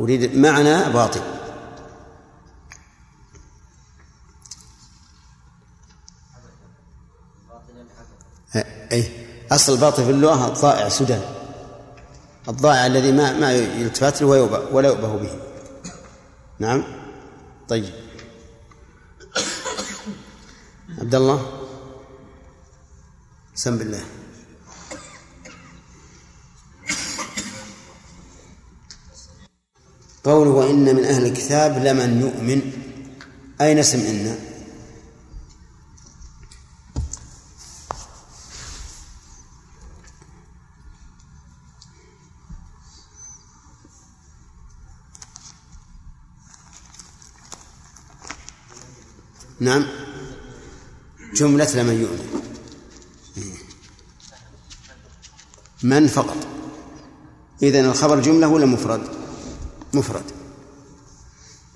أريد 0.00 0.36
معنى 0.36 0.92
باطل. 0.92 1.20
أي 8.92 9.26
أصل 9.52 9.72
الباطل 9.72 10.04
في 10.04 10.10
اللغة 10.10 10.48
الضائع 10.48 10.88
سدى. 10.88 11.18
الضائع 12.48 12.86
الذي 12.86 13.12
ما 13.12 13.32
ما 13.32 13.52
يلتفت 13.52 14.22
له 14.22 14.28
ولا 14.72 14.88
يؤبه 14.88 15.16
به. 15.16 15.41
نعم. 16.62 16.82
طيب. 17.68 17.90
عبد 20.98 21.14
الله. 21.14 21.58
سم 23.54 23.78
بالله 23.78 24.04
قوله 30.24 30.50
وإن 30.50 30.96
من 30.96 31.04
أهل 31.04 31.26
الكتاب 31.26 31.84
لمن 31.86 32.20
يؤمن. 32.20 32.60
أين 33.60 33.78
اسم 33.78 33.98
نعم. 49.62 49.86
جملة 51.34 51.68
لمن 51.74 52.00
يؤمن. 52.00 52.42
من 55.82 56.06
فقط. 56.06 56.36
إذن 57.62 57.84
الخبر 57.84 58.20
جملة 58.20 58.48
ولا 58.48 58.66
مفرد؟ 58.66 59.00
مفرد. 59.94 60.22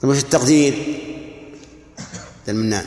طيب 0.03 0.11
وش 0.11 0.19
التقدير؟ 0.19 0.75
المنان 2.49 2.87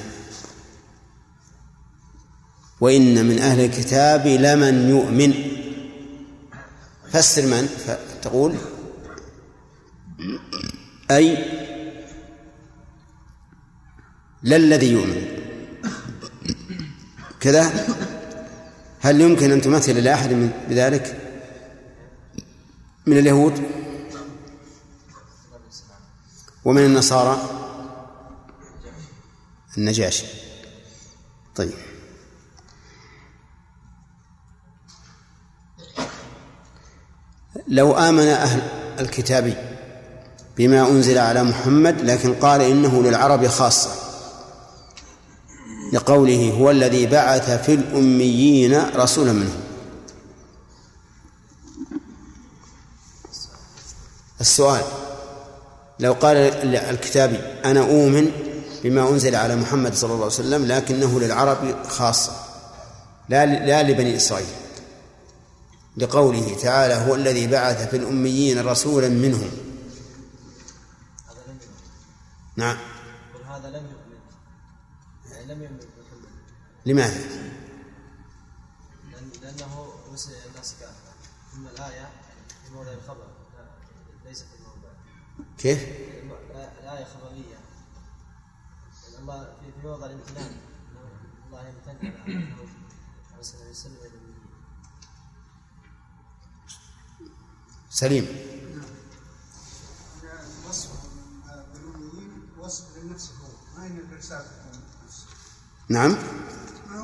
وإن 2.82 3.26
من 3.26 3.40
أهل 3.40 3.60
الكتاب 3.66 4.28
لمن 4.28 4.90
يؤمن. 4.90 5.34
فسر 7.12 7.46
من؟ 7.46 7.68
فتقول 7.68 8.56
أي 11.12 11.59
لا 14.44 14.56
الذي 14.56 14.91
يؤمن. 14.91 15.28
كذا؟ 17.40 17.88
هل 18.99 19.22
يمكن 19.22 19.52
أن 19.52 19.61
تمثل 19.61 20.03
لأحد 20.03 20.30
من 20.30 20.52
بذلك 20.70 21.22
من 23.06 23.18
اليهود؟ 23.18 23.64
ومن 26.66 26.86
النصارى؟ 26.86 27.49
النجاشي. 29.78 30.26
طيب. 31.56 31.74
لو 37.68 37.98
آمن 37.98 38.28
أهل 38.28 38.61
الكتاب 38.99 39.76
بما 40.57 40.88
أنزل 40.88 41.18
على 41.18 41.44
محمد 41.44 42.02
لكن 42.02 42.34
قال 42.34 42.61
إنه 42.61 43.03
للعرب 43.03 43.48
خاصة. 43.48 44.09
لقوله 45.94 46.52
هو 46.52 46.72
الذي 46.72 47.06
بعث 47.06 47.66
في 47.66 47.74
الأميين 47.74 48.82
رسولا 48.95 49.34
منهم. 49.34 49.61
السؤال 54.41 54.84
لو 55.99 56.14
قال 56.14 56.38
الكتابي 56.76 57.38
أنا 57.66 57.80
أؤمن 57.80 58.32
بما 58.84 59.10
أنزل 59.10 59.36
على 59.36 59.56
محمد 59.56 59.95
صلى 59.95 60.14
الله 60.14 60.24
عليه 60.24 60.34
وسلم 60.34 60.66
لكنه 60.66 61.20
للعرب 61.20 61.84
خاصة 61.88 62.32
لا 63.30 63.45
لا 63.45 63.84
لبني 63.84 64.16
إسرائيل. 64.16 64.48
لقوله 65.98 66.57
تعالى 66.61 66.94
هو 66.94 67.16
الذي 67.16 67.48
بعث 67.48 67.90
في 67.90 67.98
الأميين 67.98 68.66
رسولا 68.66 69.10
منهم. 69.10 69.52
نعم. 72.56 72.78
لماذا؟ 76.90 77.20
لأن- 79.11 79.41
لأنه 79.41 79.94
وسع 80.11 80.32
الناس 80.49 80.76
كافة 80.80 81.11
ثم 81.53 81.68
الآية 81.68 82.10
في 82.68 82.74
موضع 82.74 82.91
الخبر 82.91 83.28
لا- 83.57 84.30
ليس 84.30 84.44
في 84.44 84.56
الموضع 84.60 84.90
كيف؟ 85.57 85.80
الآية- 85.84 87.07
خبرية. 87.14 87.60
أما 89.20 89.53
في 89.60 89.72
في 89.82 89.88
موضع 89.88 90.06
الامتنان 90.06 90.57
الله 91.48 91.68
يمتن 91.68 92.07
على 92.07 92.53
أرسل 93.38 93.57
يسلم 93.72 93.94
إلى 93.95 94.07
الأميين 94.07 94.40
سليم. 97.90 98.26
وصف 100.70 100.90
بالأميين 101.74 102.49
وصف 102.60 102.98
للنفس 102.98 103.32
هو. 103.32 103.78
ما 103.78 103.86
هي 103.86 103.98
الرسالة؟ 103.99 104.72
نعم. 105.90 106.16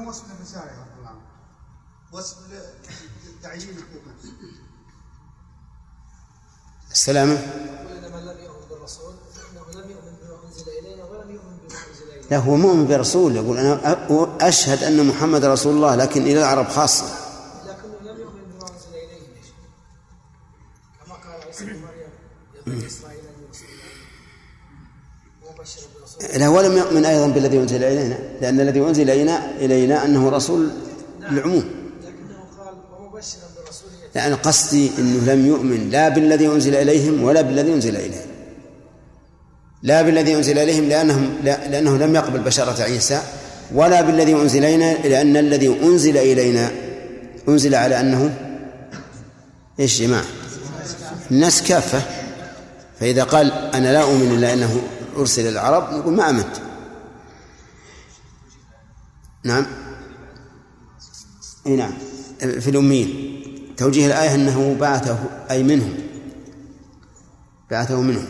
وصف 0.08 0.24
للرسالة 0.34 0.66
يا 0.66 0.80
رب 0.82 1.00
العالمين 1.02 1.26
وصف 2.12 2.38
لتعيين 3.40 3.76
حقوق 3.76 4.04
نفسه 4.16 4.32
السلامة 6.92 7.38
لا 12.32 12.38
هو 12.38 12.56
مؤمن 12.56 12.88
برسول 12.88 13.36
يقول 13.36 13.58
أنا 13.58 14.48
أشهد 14.48 14.84
أن 14.84 15.08
محمد 15.08 15.46
رسول 15.46 15.76
الله 15.76 15.96
لكن 15.96 16.22
إلى 16.22 16.40
العرب 16.40 16.68
خاصة. 16.68 17.06
لكنه 17.66 18.12
لم 18.12 18.20
يؤمن 18.20 18.42
بما 18.52 18.68
أنزل 18.68 18.92
شيخ. 19.44 19.54
كما 21.06 21.16
قال 21.16 21.44
عيسى 21.44 21.66
بن 21.66 21.82
مريم 21.82 22.10
لا 26.38 26.48
ولم 26.48 26.78
يؤمن 26.78 27.06
أيضا 27.06 27.28
بالذي 27.28 27.58
أنزل 27.58 27.84
إلينا 27.84 28.18
لأن 28.42 28.60
الذي 28.60 28.80
أنزل 28.80 29.10
إلينا 29.10 29.52
إلينا 29.60 30.06
أنه 30.06 30.30
رسول 30.30 30.70
للعموم. 31.32 31.64
يعني 34.16 34.34
قصدي 34.34 34.92
أنه 35.00 35.34
لم 35.34 35.46
يؤمن 35.46 35.90
لا 35.90 36.10
بالذي 36.10 36.48
أنزل 36.48 36.76
إليهم 36.76 37.24
ولا 37.24 37.42
بالذي 37.42 37.74
أنزل 37.74 37.96
إليه 37.96 38.26
لا 39.84 40.02
بالذي 40.02 40.36
أنزل 40.36 40.58
إليهم 40.58 40.90
لأنهم 40.90 41.36
لأنه 41.44 41.98
لم 41.98 42.16
يقبل 42.16 42.40
بشارة 42.40 42.84
عيسى 42.84 43.22
ولا 43.74 44.02
بالذي 44.02 44.34
أنزل 44.34 44.66
إلينا 44.66 44.94
لأن 44.94 45.38
الذي 45.38 45.68
أنزل 45.84 46.18
إلينا 46.18 46.72
أنزل 47.50 47.76
على 47.76 48.00
أنه 48.00 48.34
إيش 49.80 50.02
جماعة؟ 50.02 50.26
الناس 51.32 51.64
كافة. 51.64 52.02
فإذا 53.00 53.24
قال 53.24 53.52
أنا 53.52 53.94
لا 53.94 54.02
أؤمن 54.02 54.32
إلا 54.38 54.54
أنه 54.54 54.82
أرسل 55.18 55.48
العرب 55.48 55.94
نقول 55.94 56.14
ما 56.14 56.30
آمنت. 56.30 56.58
نعم. 59.44 59.66
إي 61.68 61.76
نعم. 61.76 61.94
في 62.40 62.70
الأميين. 62.70 63.42
توجيه 63.78 64.08
الآية 64.08 64.36
أنه 64.36 64.76
بعثه 64.80 65.18
أي 65.52 65.64
منهم. 65.64 65.94
بعثه 67.72 68.02
منهم. 68.02 68.28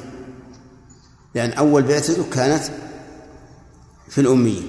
لأن 1.35 1.51
أول 1.51 1.83
بعثته 1.83 2.25
كانت 2.31 2.63
في 4.09 4.21
الأميين. 4.21 4.63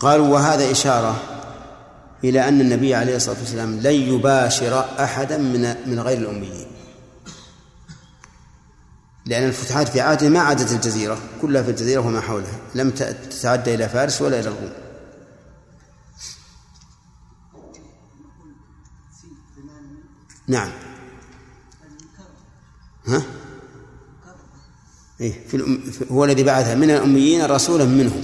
قالوا 0.00 0.28
وهذا 0.28 0.70
إشارة 0.70 1.22
إلى 2.24 2.48
أن 2.48 2.60
النبي 2.60 2.94
عليه 2.94 3.16
الصلاة 3.16 3.38
والسلام 3.38 3.80
لن 3.80 3.94
يباشر 3.94 4.84
أحدا 5.00 5.38
من 5.38 5.74
من 5.86 6.00
غير 6.00 6.18
الأميين. 6.18 6.67
لأن 9.28 9.48
الفتوحات 9.48 9.88
في 9.88 10.00
عهده 10.00 10.28
ما 10.28 10.40
عادت 10.40 10.72
الجزيرة 10.72 11.18
كلها 11.42 11.62
في 11.62 11.70
الجزيرة 11.70 12.00
وما 12.00 12.20
حولها 12.20 12.58
لم 12.74 12.90
تتعدى 12.90 13.74
إلى 13.74 13.88
فارس 13.88 14.22
ولا 14.22 14.40
إلى 14.40 14.48
الروم. 14.48 14.72
نعم. 20.48 20.70
ها؟ 23.06 23.22
إيه 25.20 25.46
في 25.48 25.56
الأم... 25.56 25.80
هو 26.10 26.24
الذي 26.24 26.42
بعث 26.42 26.76
من 26.76 26.90
الأميين 26.90 27.44
رسولا 27.44 27.84
منهم. 27.84 28.22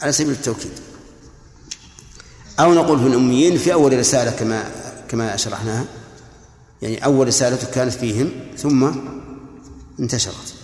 على 0.00 0.12
سبيل 0.12 0.32
التوكيد. 0.32 0.72
أو 2.60 2.74
نقول 2.74 2.98
في 3.00 3.06
الأميين 3.06 3.58
في 3.58 3.72
أول 3.72 3.98
رسالة 3.98 4.30
كما 4.30 4.70
كما 5.08 5.36
شرحناها 5.36 5.84
يعني 6.82 7.04
أول 7.04 7.26
رسالة 7.26 7.70
كانت 7.70 7.92
فيهم 7.92 8.56
ثم 8.56 8.90
انتشرت. 10.00 10.54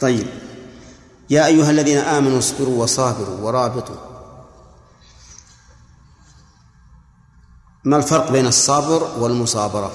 طيب. 0.00 0.26
يا 1.30 1.46
أيها 1.46 1.70
الذين 1.70 1.98
آمنوا 1.98 2.38
اصبروا 2.38 2.82
وصابروا 2.82 3.40
ورابطوا. 3.40 4.12
ما 7.84 7.96
الفرق 7.96 8.32
بين 8.32 8.46
الصبر 8.46 9.18
والمصابرة. 9.18 9.92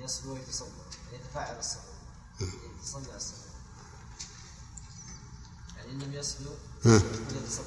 يصبر 0.00 0.32
ويتصبر 0.32 0.68
يتفاعل 1.12 1.58
الصبر 1.58 1.82
يتصنع 2.40 3.16
الصبر. 3.16 3.36
يعني 5.76 5.92
ان 5.92 6.02
لم 6.02 6.14
يصبر 6.14 6.56
ها. 6.84 6.96
يتصبر 6.96 7.64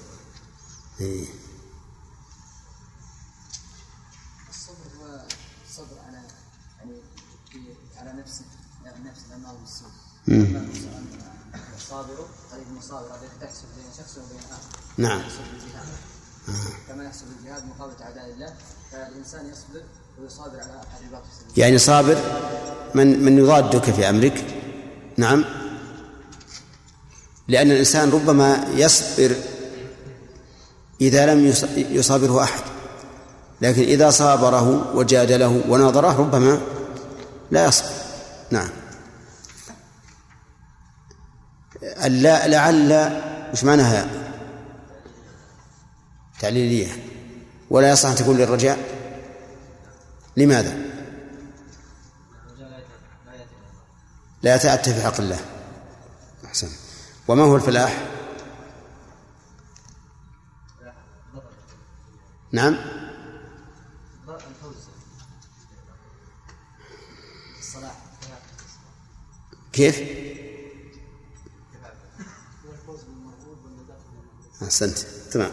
إيه. 1.02 1.26
الصبر 4.50 4.76
هو 5.02 5.22
الصبر 5.70 6.00
على 6.08 6.18
يعني 6.80 7.02
على 7.98 8.22
نفسه 8.22 8.46
نفس 9.06 9.22
الامر 9.30 9.56
بالسوء. 9.62 9.90
الصابر 11.78 12.16
قريب 12.52 12.68
من 12.72 12.78
الصابر 12.78 13.16
الذي 13.16 13.28
تحسب 13.42 13.66
بين 13.76 13.86
شخص 13.98 14.18
وبين 14.18 14.40
آخر 14.40 14.80
نعم. 14.98 15.20
الجهاد 15.20 15.88
كما 16.88 17.04
يحسب 17.04 17.26
الجهاد 17.40 17.64
مقابله 17.66 18.06
أعداء 18.06 18.30
الله 18.34 18.54
فالإنسان 18.92 19.46
يصبر 19.50 19.84
ويصابر 20.20 20.60
على 20.60 20.82
سبيل 21.02 21.20
يعني 21.58 21.78
صابر 21.78 22.18
من 22.96 23.24
من 23.24 23.38
يضادك 23.38 23.92
في 23.92 24.10
أمرك 24.10 24.64
نعم 25.18 25.46
لأن 27.48 27.72
الإنسان 27.72 28.10
ربما 28.10 28.68
يصبر 28.74 29.36
إذا 31.02 31.26
لم 31.34 31.46
يص- 31.46 31.66
يصابره 31.78 32.44
أحد. 32.44 32.62
لكن 33.62 33.82
إذا 33.82 34.10
صابره 34.10 34.96
وجادله 34.96 35.64
وناظره 35.70 36.20
ربما 36.20 36.62
لا 37.52 37.66
يصبر. 37.66 37.90
نعم. 38.52 38.70
اللا 41.84 42.48
لعل 42.48 43.22
وش 43.54 43.64
معناها 43.64 44.08
تعليلية. 46.40 46.88
ولا 47.70 47.90
يصح 47.90 48.10
أن 48.10 48.16
تكون 48.16 48.38
للرجاء؟ 48.38 48.80
لماذا؟ 50.38 50.78
لا 54.44 54.56
يتأتى 54.56 54.94
في 54.94 55.02
حق 55.02 55.20
الله. 55.20 55.40
أحسن. 56.46 56.68
وما 57.28 57.44
هو 57.44 57.56
الفلاح؟ 57.56 58.10
نعم. 62.52 62.76
كيف؟ 69.74 70.02
أحسنت. 74.64 74.98
تمام. 75.32 75.52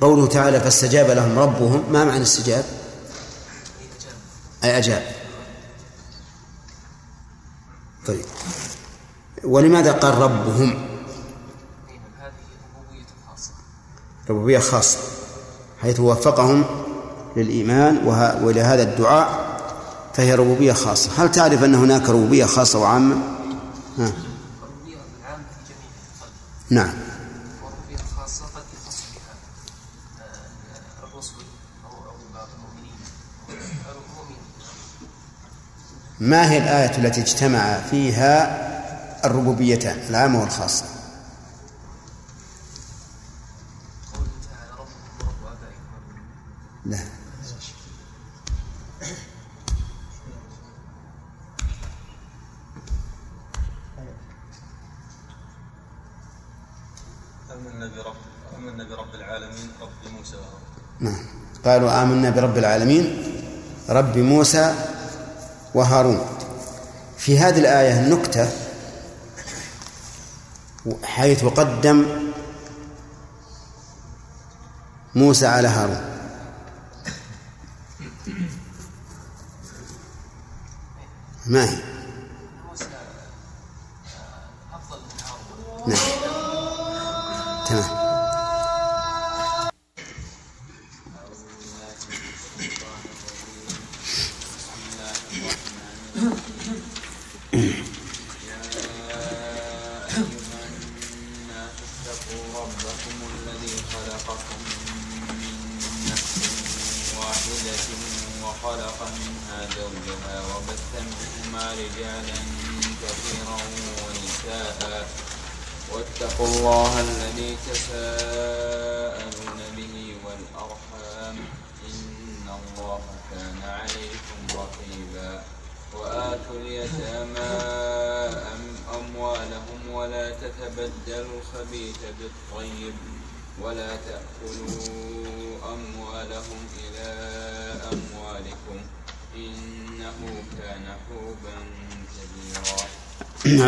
قوله 0.00 0.26
تعالى 0.26 0.60
فاستجاب 0.60 1.10
لهم 1.10 1.38
ربهم. 1.38 1.92
ما 1.92 2.04
معنى 2.04 2.22
استجاب؟ 2.22 2.64
أي 4.64 4.78
أجاب. 4.78 5.14
طيب. 8.06 8.24
ولماذا 9.44 9.92
قال 9.92 10.14
ربهم؟ 10.14 10.74
ربوبية 14.30 14.58
خاصة 14.58 14.98
حيث 15.82 16.00
وفقهم 16.00 16.64
للإيمان 17.36 17.96
ولهذا 18.42 18.82
الدعاء 18.82 19.46
فهي 20.14 20.34
ربوبية 20.34 20.72
خاصة. 20.72 21.10
هل 21.16 21.30
تعرف 21.30 21.64
أن 21.64 21.74
هناك 21.74 22.08
ربوبية 22.08 22.44
خاصة 22.44 22.78
وعامة؟ 22.78 23.16
ها. 23.98 24.12
نعم. 26.70 26.92
ما 36.20 36.50
هي 36.50 36.58
الآية 36.58 36.98
التي 36.98 37.20
اجتمع 37.20 37.80
فيها 37.90 38.66
الربوبيتان 39.26 39.98
العامة 40.08 40.40
والخاصة. 40.40 40.84
لا 46.86 46.98
آمنا 57.52 57.86
برب 57.86 58.16
آمنا 58.58 58.84
برب 58.84 59.14
العالمين 59.14 59.70
رب 59.80 60.12
موسى 60.12 60.36
وهارون 60.36 60.60
نعم. 61.00 61.26
قالوا 61.64 62.02
آمنا 62.02 62.30
برب 62.30 62.58
العالمين 62.58 63.22
رب 63.88 64.18
موسى 64.18 64.74
وهارون. 65.74 66.26
في 67.18 67.38
هذه 67.38 67.58
الآية 67.58 68.08
نكتة 68.08 68.65
حيث 71.04 71.44
قدم 71.44 72.06
موسى 75.14 75.46
على 75.46 75.68
هارون 75.68 76.00
ما 81.46 81.64
هي؟ 81.64 81.85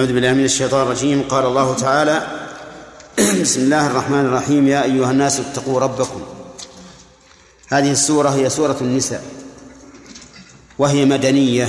أعوذ 0.08 0.20
بالله 0.20 0.32
من 0.32 0.44
الشيطان 0.44 0.82
الرجيم. 0.82 1.22
قال 1.28 1.46
الله 1.46 1.74
تعالى 1.74 2.26
بسم 3.44 3.60
الله 3.60 3.86
الرحمن 3.86 4.24
الرحيم. 4.24 4.68
يا 4.68 4.82
أيها 4.82 5.10
الناس 5.10 5.40
اتقوا 5.40 5.80
ربكم. 5.80 6.22
هذه 7.68 7.92
السورة 7.92 8.28
هي 8.28 8.50
سورة 8.50 8.76
النساء 8.80 9.22
وهي 10.78 11.04
مدنية. 11.04 11.68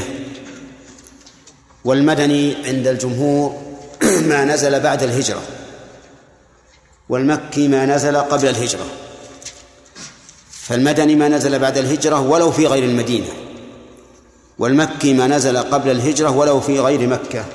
والمدني 1.86 2.56
عند 2.66 2.88
الجمهور 2.88 3.62
ما 4.32 4.46
نزل 4.46 4.80
بعد 4.80 5.04
الهجرة 5.04 5.42
والمكي 7.10 7.68
ما 7.68 7.86
نزل 7.86 8.18
قبل 8.18 8.48
الهجرة. 8.48 8.86
فالمدني 10.52 11.16
ما 11.16 11.28
نزل 11.28 11.60
بعد 11.60 11.78
الهجرة 11.78 12.20
ولو 12.20 12.52
في 12.52 12.68
غير 12.68 12.84
المدينة 12.84 13.34
والمكي 14.60 15.14
ما 15.14 15.28
نزل 15.28 15.58
قبل 15.58 15.92
الهجرة 15.92 16.30
ولو 16.30 16.60
في 16.60 16.80
غير 16.80 17.08
مكة. 17.08 17.46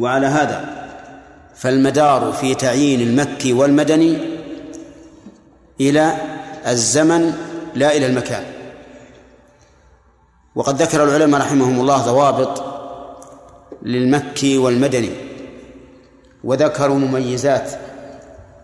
وعلى 0.00 0.26
هذا 0.26 0.80
فالمدار 1.54 2.32
في 2.32 2.54
تعيين 2.54 3.00
المكي 3.00 3.52
والمدني 3.52 4.18
إلى 5.80 6.14
الزمن 6.66 7.32
لا 7.74 7.96
إلى 7.96 8.06
المكان. 8.06 8.44
وقد 10.54 10.82
ذكر 10.82 11.04
العلماء 11.04 11.40
رحمهم 11.40 11.80
الله 11.80 11.98
ضوابط 11.98 12.64
للمكي 13.82 14.58
والمدني 14.58 15.10
وذكروا 16.44 16.98
مميزات 16.98 17.70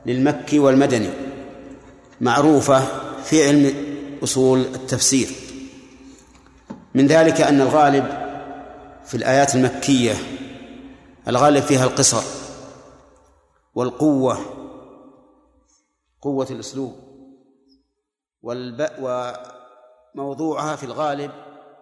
للمكي 0.07 0.59
والمدني 0.59 1.11
معروفة 2.21 2.83
في 3.25 3.47
علم 3.47 3.75
أصول 4.23 4.61
التفسير. 4.61 5.29
من 6.95 7.07
ذلك 7.07 7.41
أن 7.41 7.61
الغالب 7.61 8.07
في 9.07 9.17
الآيات 9.17 9.55
المكية 9.55 10.15
الغالب 11.29 11.63
فيها 11.63 11.85
القصر 11.85 12.23
والقوة 13.75 14.39
قوة 16.23 16.47
الأسلوب 16.51 16.95
والب... 18.43 18.89
وموضوعها 20.15 20.77
في 20.77 20.85
الغالب 20.87 21.31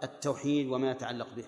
التوحيد 0.02 0.68
وما 0.68 0.90
يتعلق 0.90 1.26
به. 1.36 1.44